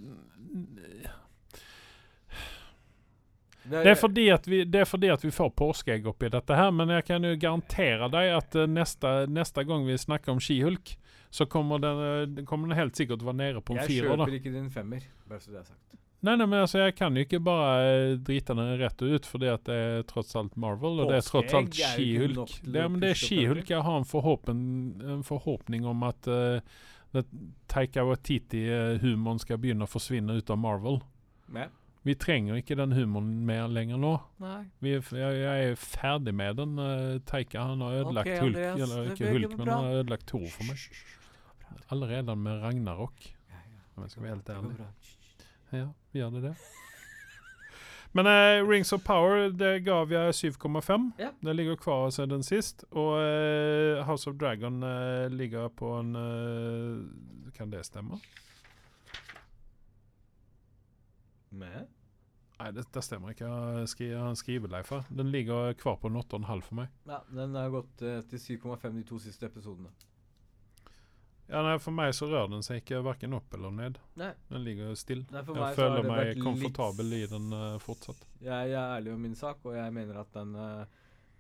Det 3.71 3.87
er, 3.87 3.95
fordi 3.95 4.25
at 4.35 4.49
vi, 4.49 4.65
det 4.65 4.81
er 4.83 4.89
fordi 4.89 5.11
at 5.13 5.23
vi 5.23 5.31
får 5.31 5.53
påskeegg 5.55 6.07
oppi 6.11 6.31
dette 6.33 6.57
her, 6.59 6.73
men 6.75 6.91
jeg 6.91 7.05
kan 7.07 7.23
jo 7.23 7.37
garantere 7.39 8.09
deg 8.11 8.33
at 8.35 8.57
eh, 8.59 8.67
neste, 8.67 9.13
neste 9.31 9.63
gang 9.69 9.85
vi 9.87 9.99
snakker 10.01 10.33
om 10.33 10.41
skihulk, 10.43 10.97
så 11.31 11.47
kommer 11.47 11.79
den, 11.79 12.01
eh, 12.41 12.45
kommer 12.49 12.67
den 12.73 12.79
helt 12.81 12.99
sikkert 12.99 13.23
være 13.23 13.39
nede 13.39 13.63
på 13.63 13.77
en 13.77 13.83
Jeg 13.85 14.01
kjøper 14.01 14.25
da. 14.25 14.27
ikke 14.41 14.55
din 14.57 14.71
femmer, 14.75 15.07
bare 15.29 15.45
så 15.45 15.53
det 15.53 15.61
er 15.61 15.69
sagt. 15.69 16.01
Nei, 16.21 16.35
nei, 16.37 16.45
men 16.45 16.61
altså, 16.61 16.83
jeg 16.83 16.95
kan 16.99 17.17
jo 17.17 17.25
ikke 17.25 17.39
bare 17.41 17.85
eh, 17.89 18.15
drite 18.21 18.53
den 18.57 18.75
rett 18.83 19.01
ut, 19.01 19.25
fordi 19.25 19.49
at 19.49 19.65
det 19.65 19.77
er 19.81 20.03
tross 20.09 20.35
alt 20.37 20.57
Marvel, 20.61 21.01
og 21.01 21.09
det 21.09 21.23
er 21.23 21.25
tross 21.25 21.55
alt 21.57 21.77
skihulk. 21.79 22.59
Det, 22.61 22.83
men 22.93 23.01
det 23.01 23.15
er 23.15 23.21
skihulk. 23.23 23.71
Jeg 23.73 23.81
har 23.87 24.01
en, 24.03 24.09
forhåpen, 24.09 24.61
en 25.01 25.23
forhåpning 25.25 25.87
om 25.89 26.05
at 26.05 26.29
uh, 26.29 26.61
Taika 27.73 28.05
Watiti-humoren 28.05 29.41
skal 29.41 29.63
begynne 29.63 29.89
å 29.89 29.91
forsvinne 29.91 30.37
ut 30.37 30.53
av 30.53 30.61
Marvel. 30.61 31.01
Men, 31.49 31.73
Vi 32.05 32.15
trenger 32.21 32.61
ikke 32.61 32.77
den 32.77 32.93
humoren 32.97 33.33
mer 33.49 33.73
lenger 33.73 34.01
nå. 34.01 34.13
nei. 34.45 34.61
Vi 34.85 34.93
jeg, 34.93 35.17
jeg 35.17 35.71
er 35.71 35.81
ferdig 35.81 36.37
med 36.37 36.61
den. 36.61 36.77
Uh, 36.77 37.17
Taika 37.25 37.65
han 37.73 37.81
har 37.87 38.03
ødelagt 38.03 38.29
okay, 38.29 38.43
Hulk, 38.45 38.61
Andreas, 38.61 38.85
eller 38.85 39.13
ikke 39.15 39.33
Hulk, 39.39 39.57
men 39.57 39.73
han 39.73 39.89
har 39.89 40.03
ødelagt 40.03 40.29
Thor 40.29 40.49
for 40.53 40.69
meg. 40.69 40.85
Allerede 41.89 42.37
med 42.37 42.61
Ragnarok. 42.61 43.25
Ja, 43.49 43.65
ja. 43.65 43.83
Om 43.97 44.05
jeg 44.05 44.13
skal 44.13 44.29
være 44.29 44.37
helt 44.37 44.53
ærlig. 44.59 44.91
Ja, 45.73 45.89
vi 46.13 46.21
gjør 46.21 46.31
det 46.37 46.43
det. 46.49 46.55
Men 48.17 48.27
eh, 48.27 48.59
Rings 48.67 48.93
of 48.93 49.05
Power 49.07 49.49
det 49.55 49.85
gav 49.87 50.11
jeg 50.11 50.35
7,5. 50.35 51.11
Ja. 51.19 51.31
Det 51.45 51.55
ligger 51.57 51.79
kvar 51.79 52.11
siden 52.11 52.43
sist. 52.43 52.85
Og 52.91 53.21
eh, 53.23 54.03
House 54.07 54.31
of 54.31 54.37
Dragon 54.41 54.83
eh, 54.83 55.29
ligger 55.31 55.69
på 55.69 55.93
en 56.01 56.17
eh, 56.19 57.53
Kan 57.55 57.71
det 57.71 57.85
stemme? 57.87 58.19
Med? 61.51 61.87
Nei, 62.61 62.71
det, 62.77 62.85
det 62.93 63.03
stemmer 63.05 63.33
ikke. 63.33 63.47
Jeg 63.47 64.19
har 64.19 64.29
en 64.29 64.37
skriveleif 64.39 64.91
her. 64.93 65.07
Den 65.09 65.31
ligger 65.33 65.73
kvar 65.79 65.97
på 65.97 66.11
en 66.11 66.19
8,5 66.21 66.61
for 66.67 66.81
meg. 66.83 66.91
Ja, 67.09 67.23
den 67.33 67.55
har 67.57 67.71
gått 67.73 68.03
eh, 68.03 68.21
til 68.29 68.59
7,5 68.59 68.99
de 68.99 69.05
to 69.07 69.19
siste 69.23 69.47
episodene. 69.49 69.89
Ja, 71.51 71.61
nei, 71.67 71.75
For 71.83 71.91
meg 71.97 72.13
så 72.15 72.29
rører 72.31 72.49
den 72.53 72.63
seg 72.63 72.79
ikke 72.85 73.01
verken 73.03 73.33
opp 73.35 73.55
eller 73.57 73.73
ned. 73.75 73.97
Nei. 74.21 74.31
Den 74.53 74.63
ligger 74.65 74.95
stille. 74.95 75.27
Jeg 75.35 75.45
føler 75.75 76.05
meg 76.07 76.29
litt- 76.37 76.45
komfortabel 76.45 77.13
i 77.17 77.25
den 77.27 77.49
uh, 77.53 77.77
fortsatt. 77.83 78.21
Jeg, 78.41 78.71
jeg 78.71 78.79
er 78.79 78.97
ærlig 79.01 79.13
om 79.17 79.21
min 79.27 79.35
sak, 79.35 79.59
og 79.67 79.75
jeg 79.75 79.93
mener 79.97 80.21
at 80.23 80.31
den 80.37 80.55
uh, 80.55 80.85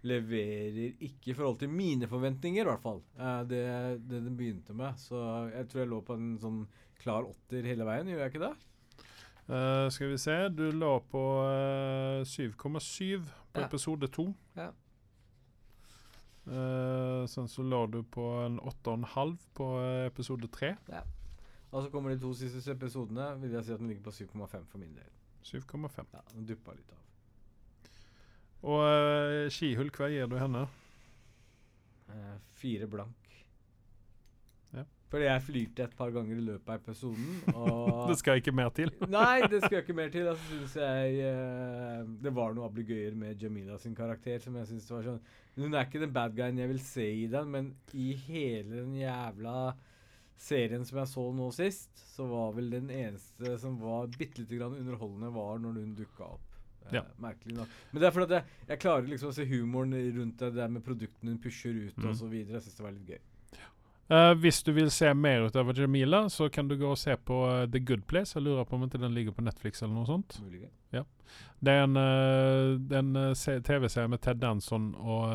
leverer 0.03 0.97
ikke 0.99 1.31
i 1.31 1.37
forhold 1.39 1.59
til 1.61 1.71
mine 1.71 2.09
forventninger, 2.11 2.65
i 2.65 2.69
hvert 2.73 2.83
fall. 2.83 2.99
Uh, 3.21 3.43
det, 3.47 3.63
det 4.11 4.25
den 4.27 4.37
begynte 4.39 4.75
med. 4.75 4.99
Så 4.99 5.21
jeg 5.55 5.69
tror 5.71 5.85
jeg 5.85 5.93
lå 5.93 6.01
på 6.11 6.17
en 6.19 6.33
sånn 6.43 6.65
klar 7.01 7.29
åtter 7.31 7.65
hele 7.71 7.87
veien, 7.89 8.11
gjør 8.11 8.25
jeg 8.27 8.35
ikke 8.35 8.47
det? 8.49 8.55
Skal 9.91 10.13
vi 10.13 10.19
se, 10.23 10.35
du 10.55 10.69
lå 10.79 10.91
på 11.11 11.21
eh, 11.43 12.21
7,7 12.23 13.25
på 13.51 13.59
Ja. 13.59 13.65
episode 13.67 14.07
2. 14.15 14.27
Ja. 14.55 14.69
Eh, 16.47 17.27
sen 17.27 17.49
så 17.49 17.63
lå 17.63 17.87
du 17.87 18.03
på 18.03 18.27
en 18.45 18.61
8,5 18.61 19.37
på 19.55 19.67
episode 20.07 20.07
episode 20.07 20.49
3. 20.49 20.75
Og 21.71 21.83
så 21.85 21.91
kommer 21.91 22.11
de 22.11 22.19
to 22.21 22.33
siste 22.35 22.73
episodene, 22.73 23.29
vil 23.43 23.53
jeg 23.55 23.65
si 23.65 23.73
at 23.73 23.79
den 23.79 23.89
ligger 23.89 24.09
på 24.09 24.15
7,5 24.17 24.65
for 24.67 24.79
min 24.79 24.95
del. 24.97 25.11
7,5. 25.45 26.05
Ja, 26.13 26.21
Den 26.35 26.47
duppa 26.49 26.75
litt 26.75 26.91
av. 26.93 26.97
Og 28.61 28.83
uh, 28.85 29.49
Skihulk, 29.53 29.97
hva 29.97 30.11
gir 30.13 30.27
du 30.29 30.37
henne? 30.37 30.67
Uh, 32.11 32.37
fire 32.61 32.89
blank. 32.91 33.20
Fordi 35.11 35.25
jeg 35.27 35.43
flirte 35.43 35.83
et 35.89 35.95
par 35.99 36.13
ganger 36.15 36.39
i 36.39 36.45
løpet 36.47 36.69
av 36.71 36.77
episoden, 36.79 37.41
Det 38.11 38.17
skal 38.21 38.39
ikke 38.39 38.53
mer 38.55 38.69
til. 38.71 38.93
Nei, 39.11 39.41
det 39.51 39.59
skal 39.65 39.81
ikke 39.83 39.97
mer 39.99 40.09
til. 40.15 40.29
Altså, 40.31 40.45
synes 40.53 40.77
jeg 40.79 41.17
uh, 41.27 42.05
Det 42.23 42.33
var 42.37 42.55
noe 42.55 42.69
ablegøyer 42.69 43.17
med 43.19 43.43
Jamila 43.43 43.79
sin 43.83 43.95
karakter 43.99 44.39
som 44.45 44.55
jeg 44.61 44.69
synes 44.71 44.87
var 44.95 45.03
sånn 45.09 45.19
Hun 45.59 45.75
er 45.75 45.89
ikke 45.89 46.03
den 46.05 46.13
bad 46.15 46.37
guyen 46.39 46.59
jeg 46.63 46.71
vil 46.71 46.79
se 46.87 47.09
i 47.25 47.27
den, 47.33 47.51
men 47.51 47.73
i 47.93 48.13
hele 48.29 48.85
den 48.85 48.95
jævla 49.01 49.57
serien 50.41 50.87
som 50.89 51.03
jeg 51.03 51.11
så 51.11 51.25
nå 51.37 51.51
sist, 51.53 51.91
så 52.15 52.25
var 52.31 52.55
vel 52.57 52.71
den 52.73 52.87
eneste 52.95 53.59
som 53.61 53.75
var 53.83 54.07
bitte 54.15 54.41
lite 54.41 54.57
grann 54.57 54.79
underholdende, 54.79 55.29
var 55.35 55.59
når 55.61 55.83
hun 55.83 55.91
dukka 55.99 56.31
opp. 56.37 56.47
Eh, 56.87 56.95
Ja. 56.97 57.03
Merkelig 57.21 57.59
nok. 57.59 57.75
Men 57.93 58.01
det 58.01 58.07
er 58.09 58.15
fordi 58.17 58.39
jeg, 58.39 58.45
jeg 58.71 58.81
klarer 58.87 59.11
liksom 59.11 59.31
å 59.31 59.37
se 59.37 59.45
humoren 59.51 59.93
rundt 60.17 60.39
det 60.41 60.55
der 60.57 60.69
med 60.73 60.83
produktene 60.87 61.35
hun 61.35 61.43
pusher 61.45 61.77
ut 61.91 61.99
Mm. 61.99 62.31
videre. 62.31 62.57
Jeg 62.57 62.63
syns 62.65 62.77
det 62.79 62.87
var 62.87 62.93
litt 62.97 63.11
gøy. 63.13 63.21
Eh, 64.11 64.33
hvis 64.43 64.63
du 64.67 64.73
vil 64.75 64.91
se 64.91 65.13
mer 65.15 65.47
utover 65.47 65.77
Jamila, 65.79 66.25
så 66.29 66.49
kan 66.51 66.69
du 66.69 66.75
gå 66.77 66.89
og 66.91 66.99
se 66.99 67.15
på 67.17 67.37
uh, 67.47 67.67
The 67.71 67.79
Good 67.79 68.09
Place. 68.11 68.35
Jeg 68.35 68.43
lurer 68.43 68.67
på 68.67 68.75
om 68.75 68.89
ikke 68.89 68.99
den 68.99 69.15
ligger 69.15 69.37
på 69.37 69.45
Netflix 69.47 69.83
eller 69.83 69.95
noe 69.95 70.09
sånt. 70.09 70.41
Ja. 70.91 71.05
Det 71.63 71.75
er 71.77 71.85
en, 71.87 71.95
uh, 71.95 72.99
en 72.99 73.13
TV-serie 73.39 74.11
med 74.11 74.23
Ted 74.25 74.43
Danson 74.43 74.91
og 74.99 75.31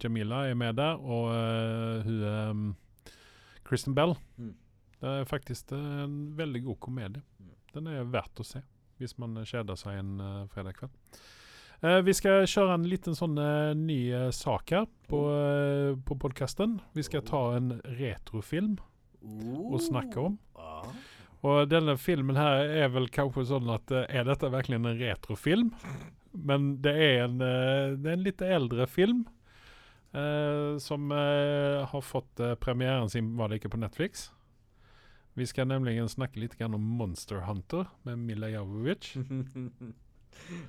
Jamila 0.00 0.44
er 0.46 0.54
med 0.54 0.78
der, 0.78 1.00
og 1.00 1.32
hun 2.04 2.22
um, 2.22 2.64
Kristen 3.66 3.96
Bell. 3.96 4.14
Mm. 4.36 4.54
Det 5.00 5.08
er 5.08 5.26
faktisk 5.26 5.72
en 5.72 6.36
veldig 6.38 6.62
god 6.68 6.78
komedie. 6.86 7.22
Mm. 7.40 7.54
Den 7.74 7.90
er 7.90 8.06
verdt 8.12 8.42
å 8.42 8.46
se 8.46 8.62
hvis 9.00 9.16
man 9.18 9.38
kjeder 9.48 9.78
seg 9.80 9.98
en 9.98 10.20
uh, 10.20 10.46
fredag 10.52 10.76
kveld. 10.76 10.92
Eh, 11.80 12.00
vi 12.04 12.12
skal 12.12 12.44
kjøre 12.44 12.74
en 12.76 12.84
liten 12.88 13.16
sånn 13.16 13.38
eh, 13.40 13.72
ny 13.78 14.00
eh, 14.12 14.26
sak 14.36 14.72
her 14.74 14.84
på, 15.08 15.20
uh, 15.32 15.96
på 16.06 16.16
podkasten. 16.20 16.76
Vi 16.92 17.04
skal 17.06 17.24
ta 17.26 17.40
en 17.56 17.78
retrofilm 17.96 18.76
å 19.24 19.80
snakke 19.80 20.20
om. 20.20 20.36
Og 21.40 21.70
denne 21.72 21.96
filmen 21.96 22.36
her 22.36 22.68
er 22.84 22.92
vel 22.92 23.08
kanskje 23.08 23.46
sånn 23.48 23.70
at 23.72 23.90
Er 23.96 24.26
dette 24.28 24.50
virkelig 24.52 24.76
en 24.76 24.98
retrofilm? 25.00 25.70
Men 26.36 26.74
det 26.84 26.92
er 26.92 27.24
en, 27.24 27.38
det 27.40 28.06
er 28.06 28.12
en 28.12 28.26
litt 28.26 28.44
eldre 28.44 28.86
film. 28.86 29.24
Uh, 30.12 30.76
som 30.82 31.08
uh, 31.14 31.86
har 31.86 32.02
fått 32.02 32.42
uh, 32.42 32.56
premieren 32.58 33.08
sin, 33.08 33.32
var 33.38 33.48
det 33.48 33.60
ikke 33.60 33.72
på 33.72 33.80
Netflix? 33.80 34.28
Vi 35.38 35.46
skal 35.46 35.68
nemlig 35.70 35.96
snakke 36.10 36.42
litt 36.42 36.56
om 36.60 36.76
Monster 36.76 37.46
Hunter 37.46 37.88
med 38.02 38.18
Mila 38.18 38.50
Jovovich. 38.52 39.14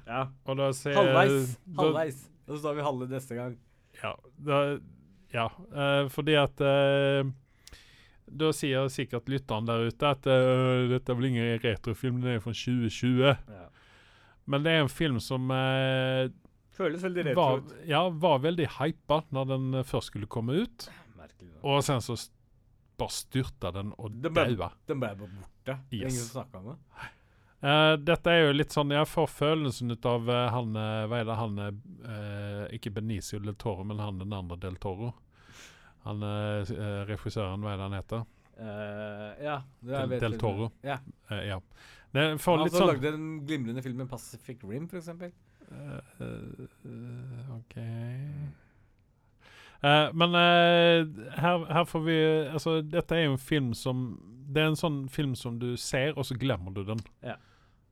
ja. 0.08 0.24
Og 0.46 0.58
da 0.60 0.72
ser 0.78 0.96
Halvveis. 0.98 1.54
da- 1.66 1.82
Halvveis. 1.84 2.20
Og 2.48 2.58
så 2.58 2.62
tar 2.66 2.76
vi 2.80 2.86
halve 2.88 3.08
neste 3.12 3.36
gang. 3.38 3.58
Ja, 4.04 4.16
da, 4.38 4.58
ja 5.34 5.48
Uh, 5.72 6.10
fordi 6.12 6.34
at 6.36 6.60
uh, 6.60 7.28
Da 8.32 8.50
sier 8.56 8.88
sikkert 8.92 9.30
lytteren 9.32 9.68
der 9.68 9.88
ute 9.88 10.10
at 10.10 10.26
uh, 10.28 10.88
dette 10.92 11.12
er 11.12 11.16
vel 11.20 11.30
ingen 11.30 11.60
retrofilm, 11.64 12.20
den 12.24 12.36
er 12.38 12.44
fra 12.44 12.52
2020. 12.56 13.22
Ja. 13.28 13.68
Men 14.52 14.64
det 14.66 14.72
er 14.74 14.82
en 14.84 14.90
film 14.92 15.20
som 15.24 15.52
eh, 15.54 16.28
Føles 16.76 17.04
veldig 17.06 17.26
retro 17.30 17.42
var, 17.44 17.60
ut. 17.62 17.74
ja, 17.88 18.00
var 18.10 18.40
veldig 18.44 18.66
hypa 18.80 19.22
når 19.32 19.50
den 19.52 19.84
først 19.88 20.10
skulle 20.12 20.28
komme 20.28 20.56
ut. 20.64 20.88
Merkelig. 21.16 21.52
Og 21.64 21.84
sen 21.86 22.02
så 22.04 22.16
bare 23.00 23.14
styrta 23.16 23.72
den 23.76 23.94
og 24.02 24.18
daua. 24.26 24.72
Den 24.90 25.00
ble 25.00 25.12
bare 25.14 25.30
borte. 25.30 25.78
Yes. 25.94 26.02
Ingen 26.02 26.18
som 26.24 26.42
snakka 26.42 26.60
om 26.64 26.72
det. 26.74 26.78
Eh, 27.62 27.94
dette 28.02 28.32
er 28.32 28.48
jo 28.48 28.54
litt 28.56 28.74
sånn 28.74 28.90
Jeg 28.90 29.06
får 29.06 29.28
følelsen 29.30 29.94
ut 29.94 30.06
av 30.10 30.26
uh, 30.26 30.48
han 30.50 30.72
eh, 30.74 31.04
Hva 31.06 31.20
er 31.20 31.28
det 31.30 31.36
han 31.38 31.60
uh, 31.62 32.64
Ikke 32.74 32.90
Benicio 32.96 33.38
del 33.38 33.54
Toro, 33.54 33.86
men 33.86 34.02
han 34.02 34.18
den 34.18 34.34
andre 34.34 34.58
del 34.58 34.80
Toro. 34.82 35.12
Han 36.08 36.24
regissøren, 37.06 37.62
hva 37.62 37.76
er 37.76 37.78
det 37.78 37.86
han 37.86 37.94
heter? 38.00 38.24
Ja. 38.58 39.60
Det 39.80 40.00
Del- 40.10 40.16
Del. 40.24 40.38
Toro. 40.42 40.72
Ja. 40.82 40.96
Ja. 41.30 41.60
Det 42.12 42.24
får 42.42 42.58
Han 42.58 42.66
litt 42.66 42.74
sånn 42.74 42.82
sånn 42.82 42.90
lagde 42.90 43.12
den 43.14 43.28
glimrende 43.46 43.84
filmen 43.86 44.10
Pacific 44.10 44.66
Rim. 44.66 44.90
Eh, 45.72 46.26
eh, 46.26 47.56
OK 47.60 47.78
Uh, 49.82 50.12
Men 50.14 50.36
uh, 50.38 51.08
her, 51.42 51.64
her 51.74 51.86
får 51.90 52.02
vi 52.06 52.16
Altså, 52.54 52.82
dette 52.86 53.16
er 53.18 53.24
jo 53.24 53.32
en 53.32 53.40
film 53.42 53.72
som 53.74 54.04
Det 54.54 54.62
er 54.62 54.68
en 54.70 54.78
sånn 54.78 55.00
film 55.10 55.32
som 55.34 55.56
du 55.58 55.72
ser, 55.74 56.12
og 56.14 56.28
så 56.28 56.38
glemmer 56.38 56.76
du 56.76 56.84
den. 56.86 57.02
Ja. 57.26 57.34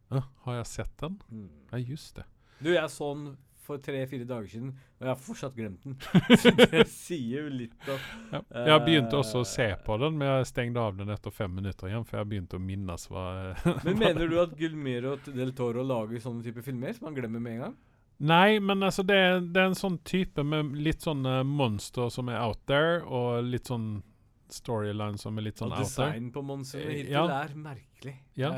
«Hæ, 0.10 0.24
har 0.45 0.55
jeg 0.62 0.66
sett 0.68 0.97
den? 1.01 1.20
Mm. 1.30 1.49
Ja, 1.72 1.78
just 1.78 2.16
det. 2.16 2.26
Du, 2.60 2.72
jeg 2.74 2.89
så 2.89 3.14
den 3.14 3.38
for 3.70 3.78
tre-fire 3.78 4.26
dager 4.26 4.47
siden, 4.49 4.70
og 4.97 5.05
jeg 5.05 5.10
har 5.12 5.20
fortsatt 5.22 5.53
glemt 5.53 5.84
den. 5.86 5.93
Så 6.41 6.49
det 6.57 6.88
sier 6.89 7.43
jo 7.45 7.51
litt 7.53 7.89
om 7.91 7.99
Ja. 8.32 8.39
Jeg 8.66 8.72
har 8.74 8.82
begynt 8.86 9.14
også 9.14 9.43
å 9.43 9.45
se 9.45 9.68
Eh, 9.70 9.76
på 9.86 9.97
den, 10.01 10.18
men 10.18 10.28
jeg 10.28 10.47
stengte 10.49 10.82
av 10.82 10.97
den 10.97 11.12
etter 11.14 11.30
fem 11.32 11.53
minutter 11.53 11.88
igjen, 11.91 12.05
for 12.07 12.18
jeg 12.18 12.24
har 12.24 12.32
begynt 12.32 12.55
å 12.57 12.60
minnes 12.64 13.05
hva 13.12 13.26
Men 13.86 13.99
mener 14.01 14.32
du 14.32 14.39
at 14.41 14.55
Gulmiro 14.57 15.20
del 15.28 15.53
Toro 15.53 15.84
lager 15.86 16.18
sånne 16.24 16.41
type 16.47 16.64
filmer 16.66 16.95
som 16.97 17.05
man 17.12 17.20
glemmer 17.20 17.43
med 17.45 17.60
en 17.60 17.64
gang? 17.68 17.78
Nei, 18.20 18.57
men 18.60 18.82
altså 18.84 19.05
det, 19.05 19.20
det 19.53 19.62
er 19.62 19.70
en 19.70 19.78
sånn 19.78 19.99
type 20.03 20.43
med 20.43 20.74
litt 20.76 21.05
sånn 21.05 21.22
eh, 21.30 21.43
monster 21.45 22.10
som 22.12 22.28
er 22.34 22.41
out 22.41 22.66
there, 22.68 23.03
og 23.05 23.45
litt 23.47 23.70
sånn 23.70 24.01
storyline 24.49 25.22
som 25.22 25.38
er 25.38 25.45
litt 25.45 25.62
sånn 25.62 25.70
Og 25.72 25.84
out 25.86 25.93
there. 25.93 26.10
Og 26.10 26.18
design 26.18 26.34
på 26.34 26.41
monstrene 26.41 26.89
Eh, 26.89 26.97
hittil 27.03 27.14
ja. 27.14 27.24
er 27.43 27.55
merkelig. 27.70 28.16
Ja. 28.36 28.49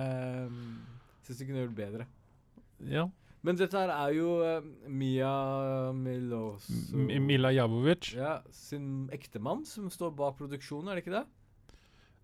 Um, 0.47 1.00
Syns 1.31 1.39
de 1.39 1.47
kunne 1.47 1.63
gjort 1.63 1.77
bedre. 1.77 2.05
Ja. 2.91 3.07
Men 3.41 3.55
dette 3.57 3.73
her 3.79 3.89
er 3.89 4.11
jo 4.13 4.35
uh, 4.43 4.65
Mia 4.91 5.31
Milos 5.97 6.67
M- 6.93 7.07
Mila 7.25 7.49
Javovic. 7.55 8.11
Ja, 8.13 8.35
sin 8.53 9.07
ektemann 9.15 9.63
som 9.65 9.87
står 9.89 10.11
bak 10.19 10.35
produksjonen, 10.37 10.91
er 10.91 10.99
det 10.99 11.05
ikke 11.07 11.15
det? 11.15 11.23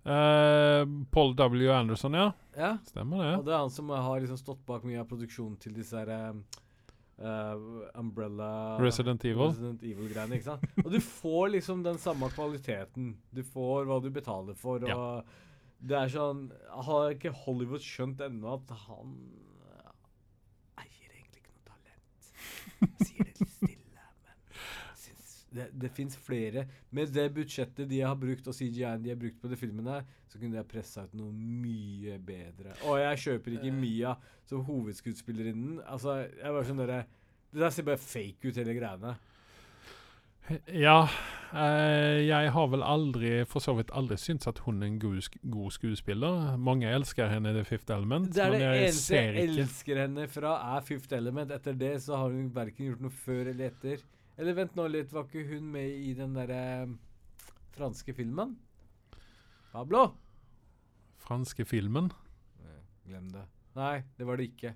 Uh, 0.07 0.83
Paul 1.11 1.33
W. 1.39 1.71
Anderson, 1.73 2.13
ja. 2.19 2.27
Ja. 2.55 2.75
Stemmer 2.85 3.23
det. 3.23 3.31
Og 3.39 3.47
det 3.47 3.55
er 3.55 3.63
han 3.63 3.73
som 3.73 3.89
har 3.95 4.19
liksom 4.21 4.37
stått 4.43 4.61
bak 4.69 4.85
mye 4.87 5.01
av 5.01 5.09
produksjonen 5.09 5.57
til 5.59 5.73
disse 5.75 5.97
her 5.97 6.11
eh, 6.13 7.65
Umbrella 7.97 8.77
Resident 8.81 9.25
Evil. 9.25 9.49
Resident 9.49 9.83
Evil-greiene, 9.83 10.37
ikke 10.37 10.51
sant? 10.51 10.63
Og 10.85 10.91
du 10.93 10.99
får 11.03 11.49
liksom 11.57 11.81
den 11.85 11.97
samme 12.01 12.29
kvaliteten. 12.33 13.15
Du 13.33 13.41
får 13.43 13.89
hva 13.89 13.97
du 14.05 14.09
betaler 14.13 14.55
for, 14.57 14.85
og 14.85 14.89
Ja. 14.93 15.01
Det 15.79 15.97
er 15.97 16.09
sånn 16.11 16.47
Har 16.87 17.11
ikke 17.13 17.33
Hollywood 17.43 17.83
skjønt 17.85 18.21
ennå 18.25 18.55
at 18.57 18.71
han 18.87 19.13
eh, 19.67 19.91
eier 20.83 21.11
egentlig 21.11 21.43
ikke 21.43 21.53
noe 21.53 21.67
talent? 21.67 22.31
Sier 23.05 23.27
det 23.27 23.35
litt 23.37 23.53
stille, 23.53 24.07
men 24.25 24.97
syns 25.03 25.35
det, 25.53 25.67
det 25.83 25.91
fins 25.93 26.17
flere. 26.27 26.65
Med 26.89 27.13
det 27.13 27.27
budsjettet 27.35 27.89
de 27.91 28.01
har 28.01 28.17
brukt, 28.19 28.49
og 28.49 28.57
CGI-en 28.57 29.05
de 29.05 29.13
har 29.13 29.21
brukt 29.21 29.39
på 29.41 29.51
de 29.51 29.59
filmene, 29.59 30.01
så 30.27 30.41
kunne 30.41 30.57
de 30.57 30.61
ha 30.61 30.67
pressa 30.67 31.05
ut 31.07 31.15
noe 31.17 31.31
mye 31.33 32.17
bedre. 32.25 32.75
Og 32.89 32.99
jeg 33.03 33.23
kjøper 33.27 33.57
ikke 33.59 33.77
Mia 33.77 34.17
som 34.49 34.65
hovedskuespillerinnen. 34.67 35.81
Altså, 35.85 36.23
jeg 36.25 36.57
var 36.57 36.67
sånn 36.67 36.85
Det 36.87 37.61
der 37.61 37.71
ser 37.73 37.87
bare 37.87 38.01
fake 38.01 38.49
ut, 38.49 38.57
hele 38.59 38.75
greiene. 38.75 39.15
Ja, 40.71 41.09
eh, 41.51 42.21
jeg 42.23 42.51
har 42.55 42.67
vel 42.71 42.83
aldri, 42.85 43.31
for 43.49 43.63
så 43.63 43.73
vidt 43.75 43.89
aldri 43.91 44.15
syntes 44.21 44.47
at 44.47 44.61
hun 44.63 44.79
er 44.81 44.87
en 44.87 44.99
god, 45.01 45.17
sk 45.25 45.39
god 45.51 45.73
skuespiller. 45.75 46.53
Mange 46.57 46.87
elsker 46.87 47.27
henne 47.31 47.51
i 47.51 47.57
The 47.57 47.65
Fifth 47.67 47.91
Element, 47.91 48.29
Det 48.35 48.43
er 48.45 48.53
men 48.53 48.61
det 48.61 48.69
jeg 48.69 48.85
eneste 48.85 49.15
jeg 49.17 49.49
elsker 49.49 49.99
henne 50.05 50.27
fra, 50.31 50.53
er 50.77 50.85
Fifth 50.87 51.17
Element. 51.17 51.51
Etter 51.51 51.75
det 51.75 51.97
så 52.05 52.21
har 52.21 52.31
hun 52.31 52.47
verken 52.55 52.87
gjort 52.87 53.03
noe 53.03 53.17
før 53.25 53.51
eller 53.51 53.73
etter. 53.73 54.05
Eller 54.37 54.55
vent 54.55 54.77
nå 54.77 54.87
litt, 54.93 55.11
var 55.11 55.27
ikke 55.27 55.49
hun 55.49 55.67
med 55.73 55.89
i 55.89 56.13
den 56.15 56.37
derre 56.37 56.61
franske 57.75 58.15
filmen? 58.15 58.55
Pablo? 59.73 60.07
franske 61.27 61.65
filmen. 61.67 62.11
Glem 63.07 63.27
det. 63.33 63.43
Nei, 63.75 64.03
det 64.17 64.27
var 64.27 64.39
det 64.39 64.47
ikke. 64.51 64.73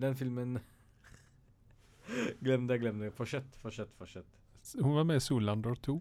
Den 0.00 0.16
filmen 0.16 0.56
Glem 2.44 2.66
det, 2.68 2.80
glem 2.80 3.02
det. 3.04 3.12
Fortsett, 3.16 3.56
fortsett, 3.60 3.92
fortsett. 3.98 4.39
Hun 4.78 4.96
var 4.96 5.06
med 5.08 5.20
i 5.20 5.24
Zoolander 5.24 5.74
2. 5.74 5.96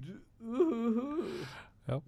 Du, 0.00 0.12
uhuhu. 0.40 1.22
Ja. 1.86 2.00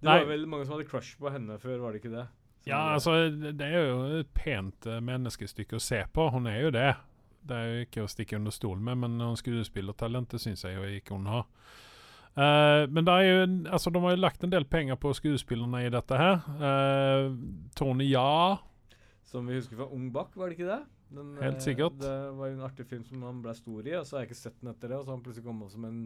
Det 0.00 0.06
Nei. 0.06 0.18
var 0.20 0.28
vel 0.30 0.46
mange 0.46 0.66
som 0.66 0.76
hadde 0.76 0.88
crush 0.90 1.18
på 1.18 1.30
henne 1.34 1.58
før, 1.58 1.80
var 1.82 1.94
det 1.94 2.02
ikke 2.02 2.14
det? 2.14 2.26
Som 2.62 2.70
Ja, 2.70 2.80
altså, 2.94 3.16
det 3.30 3.66
er 3.66 3.88
jo 3.88 3.98
et 4.20 4.30
pent 4.34 4.86
eh, 4.86 5.00
menneskestykke 5.02 5.78
å 5.78 5.82
se 5.82 6.04
på. 6.12 6.28
Hun 6.34 6.46
er 6.50 6.60
jo 6.62 6.72
det. 6.74 6.92
Det 7.48 7.58
er 7.58 7.68
jo 7.68 7.84
ikke 7.86 8.04
å 8.04 8.10
stikke 8.10 8.38
under 8.38 8.54
stolen 8.54 8.84
med, 8.84 9.00
men 9.02 9.18
hun 9.22 9.38
skuespillertalentet 9.38 10.42
syns 10.42 10.66
jeg 10.66 10.76
jo 10.76 10.86
ikke 10.98 11.16
hun 11.16 11.30
har. 11.30 11.46
Uh, 12.38 12.84
men 12.94 13.02
det 13.02 13.14
er 13.14 13.24
jo, 13.26 13.38
altså, 13.72 13.90
de 13.90 14.02
har 14.04 14.12
jo 14.14 14.20
lagt 14.20 14.44
en 14.46 14.52
del 14.52 14.66
penger 14.70 14.98
på 15.00 15.10
skuespillerne 15.16 15.80
i 15.86 15.90
dette 15.90 16.18
her. 16.20 16.44
Uh, 16.60 17.32
Tony 17.74 18.06
Ja 18.12 18.60
Som 19.26 19.48
vi 19.48 19.56
husker 19.56 19.80
fra 19.80 19.88
Ung 19.90 20.12
Bak, 20.14 20.36
var 20.38 20.50
det 20.50 20.58
ikke 20.58 20.68
det? 20.68 20.82
Den, 21.14 21.36
Helt 21.40 21.60
eh, 21.60 21.64
sikkert. 21.64 22.00
Det 22.02 22.16
var 22.38 22.50
jo 22.50 22.56
en 22.58 22.66
artig 22.66 22.86
film 22.88 23.04
som 23.08 23.22
han 23.24 23.40
ble 23.44 23.54
stor 23.56 23.86
i, 23.88 23.94
og 23.96 24.06
så 24.06 24.16
har 24.16 24.24
jeg 24.24 24.30
ikke 24.32 24.42
sett 24.42 24.58
den 24.60 24.72
etter 24.74 24.92
det. 24.92 24.98
Og 24.98 25.06
så 25.06 25.12
har 25.12 25.16
han 25.16 25.24
plutselig 25.24 25.46
kommet 25.46 25.72
som 25.72 25.86
en 25.88 26.02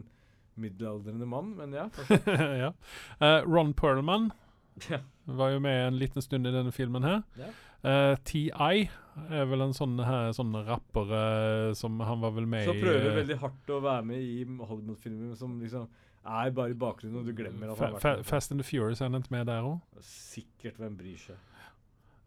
middelaldrende 0.53 1.27
mann, 1.27 1.53
men 1.57 1.73
ja. 1.73 1.89
ja. 2.63 2.71
Uh, 3.17 3.39
Ron 3.49 3.73
Perlman 3.73 4.31
var 5.39 5.53
jo 5.53 5.61
med 5.63 5.87
en 5.87 5.97
liten 5.97 6.21
stund 6.21 6.47
i 6.47 6.53
denne 6.53 6.71
filmen 6.71 7.03
her. 7.03 7.21
Ja. 7.39 7.51
Eh, 7.83 8.15
T.I. 8.23 8.85
er 9.27 9.47
vel 9.49 9.61
en 9.65 9.73
sånn, 9.75 9.97
her, 9.99 10.29
Sånne 10.31 10.61
rapper 10.63 11.09
eh, 11.17 11.71
som 11.75 11.97
han 11.99 12.21
var 12.23 12.31
vel 12.31 12.45
med 12.47 12.63
Så 12.63 12.71
Som 12.71 12.79
prøver 12.79 13.17
veldig 13.17 13.35
hardt 13.41 13.73
å 13.75 13.79
være 13.83 14.05
med 14.07 14.23
i 14.23 14.45
Hollywood-filmer 14.45 15.33
som 15.35 15.57
liksom 15.59 15.89
er 16.23 16.53
bare 16.55 16.71
i 16.71 16.77
bakgrunnen, 16.79 17.19
og 17.19 17.27
du 17.27 17.35
glemmer 17.35 17.73
at 17.73 17.81
han 17.81 17.89
har 17.89 17.97
vært 17.97 18.21
med. 18.21 18.27
Fast 18.29 18.53
and 18.55 18.63
the 18.63 18.63
Furious 18.63 19.01
er 19.03 19.11
ikke 19.11 19.33
med 19.35 19.49
der 19.51 19.65
òg. 19.67 19.81
Sikkert 20.07 20.79
hvem 20.79 20.95
bryr 20.95 21.19
seg. 21.19 21.41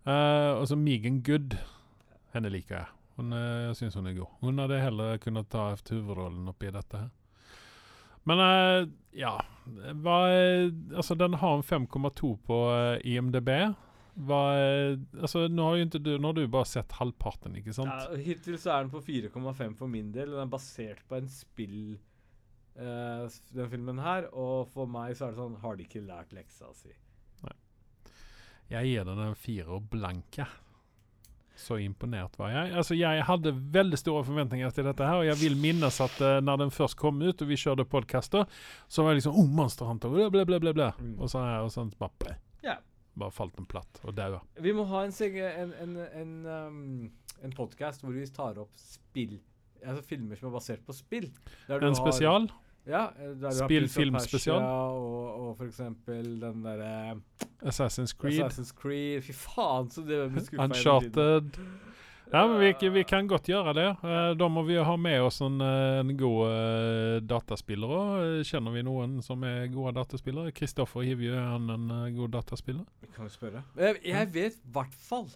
Uh, 0.04 0.60
og 0.60 0.66
så 0.68 0.76
Megan 0.76 1.22
Good. 1.24 1.56
Henne 2.36 2.52
liker 2.52 2.80
jeg. 2.80 2.92
Hun, 3.16 3.32
eh, 3.32 3.62
jeg 3.70 3.78
syns 3.78 3.96
hun 3.96 4.10
er 4.10 4.18
god. 4.18 4.34
Hun 4.42 4.60
hadde 4.60 4.82
heller 4.82 5.20
kunnet 5.22 5.48
ta 5.52 5.70
hovedrollen 5.72 6.50
oppi 6.52 6.72
dette 6.74 7.06
her. 7.06 7.12
Men 8.26 8.42
eh, 8.42 8.88
ja 9.16 9.36
hva, 10.02 10.16
Altså, 10.98 11.14
den 11.18 11.38
har 11.40 11.56
en 11.56 11.64
5,2 11.64 12.32
på 12.46 12.58
eh, 12.74 13.06
IMDb. 13.14 13.52
Hva, 14.26 14.40
altså, 15.20 15.44
nå 15.52 15.64
har 15.68 15.80
du 15.92 16.10
Nå 16.16 16.30
har 16.30 16.36
du 16.36 16.46
bare 16.48 16.68
sett 16.68 16.92
halvparten, 16.96 17.56
ikke 17.60 17.74
sant? 17.76 17.92
Ja, 17.92 18.20
hittil 18.28 18.56
så 18.60 18.74
er 18.74 18.84
den 18.84 18.92
på 18.92 19.02
4,5 19.04 19.74
for 19.76 19.92
min 19.92 20.12
del, 20.12 20.32
den 20.32 20.44
er 20.46 20.52
basert 20.52 21.02
på 21.08 21.18
en 21.18 21.28
spill, 21.28 21.98
uh, 22.80 23.26
den 23.52 23.68
filmen 23.74 24.00
her. 24.00 24.30
Og 24.32 24.70
for 24.72 24.88
meg 24.88 25.18
så 25.18 25.26
er 25.26 25.34
det 25.34 25.42
sånn 25.42 25.58
Har 25.60 25.76
de 25.76 25.84
ikke 25.84 26.06
lært 26.08 26.32
leksa 26.32 26.72
si? 26.78 26.94
Jeg 28.72 28.88
gir 28.88 29.04
den 29.06 29.20
en 29.22 29.36
firer 29.38 29.84
blank, 29.92 30.40
jeg. 30.40 30.65
Så 31.56 31.78
imponert 31.80 32.34
var 32.36 32.50
jeg. 32.52 32.72
Altså, 32.76 32.94
jeg 32.98 33.22
hadde 33.24 33.52
veldig 33.72 33.98
store 34.00 34.24
forventninger 34.26 34.74
til 34.76 34.84
dette 34.84 35.06
her, 35.08 35.22
og 35.22 35.28
jeg 35.28 35.38
vil 35.40 35.56
minnes 35.60 36.00
at 36.04 36.18
uh, 36.20 36.36
når 36.44 36.66
den 36.66 36.74
først 36.74 36.98
kom 37.00 37.22
ut, 37.24 37.40
og 37.40 37.48
vi 37.48 37.56
kjørte 37.60 37.86
podcaster 37.88 38.44
så 38.88 39.04
var 39.04 39.14
jeg 39.14 39.22
liksom 39.22 39.38
Oh, 39.40 39.48
Monster 39.48 39.88
Hunter, 39.88 40.12
bla, 40.12 40.28
bla, 40.32 40.60
bla, 40.60 40.74
bla. 40.76 40.90
Mm. 41.00 41.14
Og 41.16 41.32
så 41.32 41.42
sånn 41.72 41.94
bare 42.00 42.12
ble, 42.22 42.36
Ja. 42.66 42.76
Bare 43.16 43.32
falt 43.32 43.56
den 43.56 43.64
platt 43.64 44.02
og 44.04 44.12
daua. 44.12 44.42
Vi 44.60 44.74
må 44.76 44.84
ha 44.90 45.06
en, 45.06 45.14
en, 45.16 45.72
en, 45.80 45.96
en, 46.20 46.34
um, 46.44 47.38
en 47.40 47.56
podkast 47.56 48.04
hvor 48.04 48.12
vi 48.12 48.26
tar 48.28 48.60
opp 48.60 48.76
spill. 48.76 49.38
Altså 49.80 50.04
filmer 50.04 50.36
som 50.36 50.50
er 50.50 50.56
basert 50.58 50.84
på 50.84 50.92
spill. 50.96 51.30
En 51.72 51.96
spesial? 51.96 52.50
Ja, 52.86 53.12
eh, 53.18 53.32
har 53.42 53.50
Spill, 53.50 53.88
Prince 53.90 54.28
eksempel 55.64 56.40
den 56.40 56.62
derre 56.62 57.16
Assassin's 57.62 58.12
Creed? 58.12 58.42
Assassin's 58.44 58.74
Creed. 58.76 59.24
Fy 59.24 59.32
faen, 59.32 59.88
så 59.90 60.04
det 60.04 60.18
ble 60.34 60.44
skuffa 60.44 60.66
Uncharted? 60.68 61.56
Ja, 62.32 62.42
men 62.48 62.58
vi, 62.58 62.88
vi 62.90 63.04
kan 63.06 63.28
godt 63.30 63.46
gjøre 63.48 63.72
det. 63.72 63.86
Eh, 64.02 64.30
da 64.34 64.48
må 64.50 64.64
vi 64.66 64.76
ha 64.82 64.96
med 64.98 65.22
oss 65.22 65.38
en, 65.46 65.60
eh, 65.62 66.00
en 66.02 66.10
god 66.18 67.22
dataspiller 67.30 67.92
òg. 67.96 68.44
Kjenner 68.48 68.74
vi 68.74 68.82
noen 68.82 69.20
som 69.22 69.44
er 69.46 69.68
gode 69.70 69.94
dataspillere? 69.94 70.50
Kristoffer 70.56 71.06
Hivju, 71.06 71.32
er 71.38 71.46
han 71.52 71.70
en 71.70 71.90
eh, 72.00 72.08
god 72.16 72.34
dataspiller? 72.34 72.84
Vi 73.04 73.12
kan 73.14 73.30
jo 73.30 73.34
spørre. 73.34 73.62
Jeg, 73.78 74.00
jeg 74.10 74.32
vet 74.34 74.58
i 74.58 74.72
hvert 74.74 74.96
fall 75.06 75.28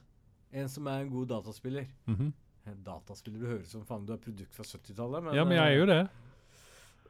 en 0.50 0.68
som 0.68 0.90
er 0.90 1.04
en 1.04 1.12
god 1.14 1.30
dataspiller. 1.36 1.86
Mm 2.10 2.32
En 2.70 2.82
dataspiller, 2.84 3.40
Du 3.40 3.46
høres 3.48 3.70
som 3.72 3.86
faen 3.88 4.02
du 4.06 4.12
er 4.12 4.18
produkt 4.20 4.54
fra 4.54 4.62
70-tallet. 4.66 5.24
Men, 5.24 5.34
Ja, 5.34 5.44
men 5.48 5.56
jeg 5.56 5.72
er 5.72 5.78
jo 5.78 5.86
det. 5.88 6.02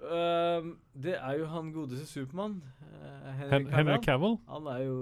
Eh, 0.03 0.69
det 0.95 1.15
er 1.19 1.39
jo 1.41 1.47
han 1.53 1.73
godeste 1.75 2.07
Supermann. 2.09 2.61
Uh, 2.81 3.31
Hen 3.51 3.67
Henry 3.73 3.99
Cavill. 4.05 4.39
Han 4.49 4.67
er 4.73 4.83
jo 4.87 4.97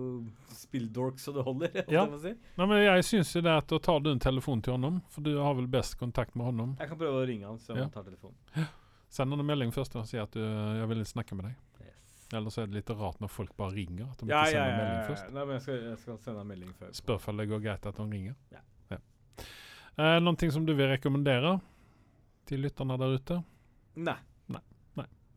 spilldork 0.55 1.18
så 1.22 1.32
det 1.36 1.44
holder. 1.46 1.78
Ja. 1.94 2.05
si. 2.18 2.34
Nei, 2.59 2.66
men 2.66 2.82
jeg 2.84 3.07
syns 3.09 3.32
det 3.38 3.46
at 3.53 3.72
å 3.74 3.78
tar 3.82 4.01
du 4.05 4.11
en 4.12 4.22
telefon 4.22 4.62
til 4.62 4.76
honom, 4.76 5.01
for 5.11 5.24
du 5.26 5.32
har 5.38 5.57
vel 5.59 5.66
best 5.70 5.99
kontakt 6.01 6.34
med 6.38 6.51
honom. 6.51 6.76
Jeg 6.80 6.90
kan 6.92 7.01
prøve 7.01 7.22
å 7.22 7.26
ringe 7.28 7.46
han, 7.49 7.59
så 7.62 7.74
Ja. 7.76 7.86
han 7.86 7.94
tar 7.94 8.07
telefonen. 8.07 8.68
Send 9.09 9.32
han 9.32 9.40
en 9.40 9.46
melding 9.49 9.72
først 9.72 9.94
og 9.96 10.05
si 10.07 10.18
at 10.20 10.30
du, 10.36 10.40
jeg 10.42 10.88
vil 10.90 11.05
snakke 11.09 11.34
med 11.38 11.49
deg. 11.49 11.55
Yes. 11.80 12.26
Ellers 12.36 12.59
er 12.61 12.66
det 12.68 12.74
litt 12.82 12.90
rart 12.92 13.22
når 13.22 13.30
folk 13.32 13.55
bare 13.57 13.72
ringer. 13.72 14.11
At 14.12 14.20
de 14.20 14.28
Ja, 14.28 14.42
ikke 14.44 14.53
ja, 14.53 14.64
sender 14.64 14.68
ja, 14.68 14.72
en 14.74 14.80
melding 14.82 15.07
først. 15.09 15.30
Nei, 15.32 15.44
men 15.44 15.55
jeg 15.57 15.62
skal, 15.64 15.78
jeg 15.88 15.99
skal 16.03 16.18
sende 16.26 16.40
en 16.44 16.51
melding 16.53 16.74
før. 16.76 16.90
Spør 16.92 17.30
om 17.32 17.40
det 17.40 17.49
går 17.49 17.62
greit 17.64 17.86
at 17.88 17.96
de 18.03 18.09
ringer. 18.12 18.36
Ja. 18.53 18.64
Eh, 19.99 20.20
Noe 20.22 20.51
som 20.55 20.62
du 20.66 20.74
vil 20.78 20.86
rekommendere 20.92 21.57
til 22.46 22.62
lytterne 22.62 22.94
der 23.01 23.16
ute? 23.18 23.40
Nei. 23.99 24.14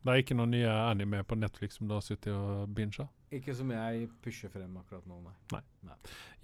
Det 0.02 0.10
er 0.10 0.22
ikke 0.22 0.34
noen 0.34 0.50
nye 0.50 0.70
anime 0.70 1.20
på 1.22 1.36
Netflix 1.38 1.78
som 1.78 1.86
du 1.86 1.94
har 1.94 2.02
sittet 2.02 2.32
og 2.34 2.70
binga? 2.74 3.06
Ikke 3.32 3.54
som 3.56 3.70
jeg 3.72 4.08
pusher 4.24 4.50
frem 4.52 4.74
akkurat 4.80 5.06
nå, 5.08 5.20
nei. 5.54 5.62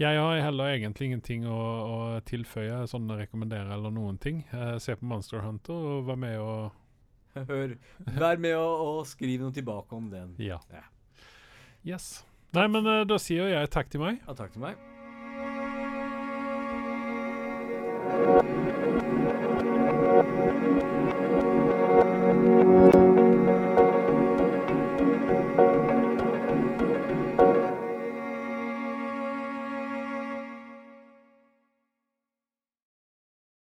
Jeg 0.00 0.20
har 0.20 0.42
heller 0.44 0.76
egentlig 0.76 1.10
ingenting 1.10 1.46
å, 1.50 1.58
å 1.58 1.96
tilføye, 2.28 2.84
sånn 2.88 3.10
rekommendere 3.18 3.74
eller 3.74 3.92
noen 3.92 4.20
ting. 4.22 4.44
Eh, 4.54 4.76
se 4.80 4.94
på 4.96 5.08
Monster 5.10 5.42
Hunter 5.44 5.74
og 5.74 6.06
vær 6.08 6.20
med 6.22 6.38
og 6.38 6.70
Hør. 7.50 7.74
Vær 8.18 8.40
med 8.40 8.54
og, 8.56 8.86
og 8.86 9.02
skriv 9.10 9.42
noe 9.42 9.54
tilbake 9.54 9.94
om 9.94 10.08
den. 10.10 10.32
Ja. 10.42 10.58
Ja. 10.72 10.86
Yes. 11.86 12.24
Nei, 12.56 12.66
men 12.72 12.86
uh, 12.88 13.02
da 13.06 13.18
sier 13.20 13.50
jeg 13.52 13.74
takk 13.74 13.90
til 13.92 14.02
meg. 14.02 14.22
Ja, 14.24 14.38
takk 14.38 14.54
til 14.54 14.64
meg. 14.64 14.78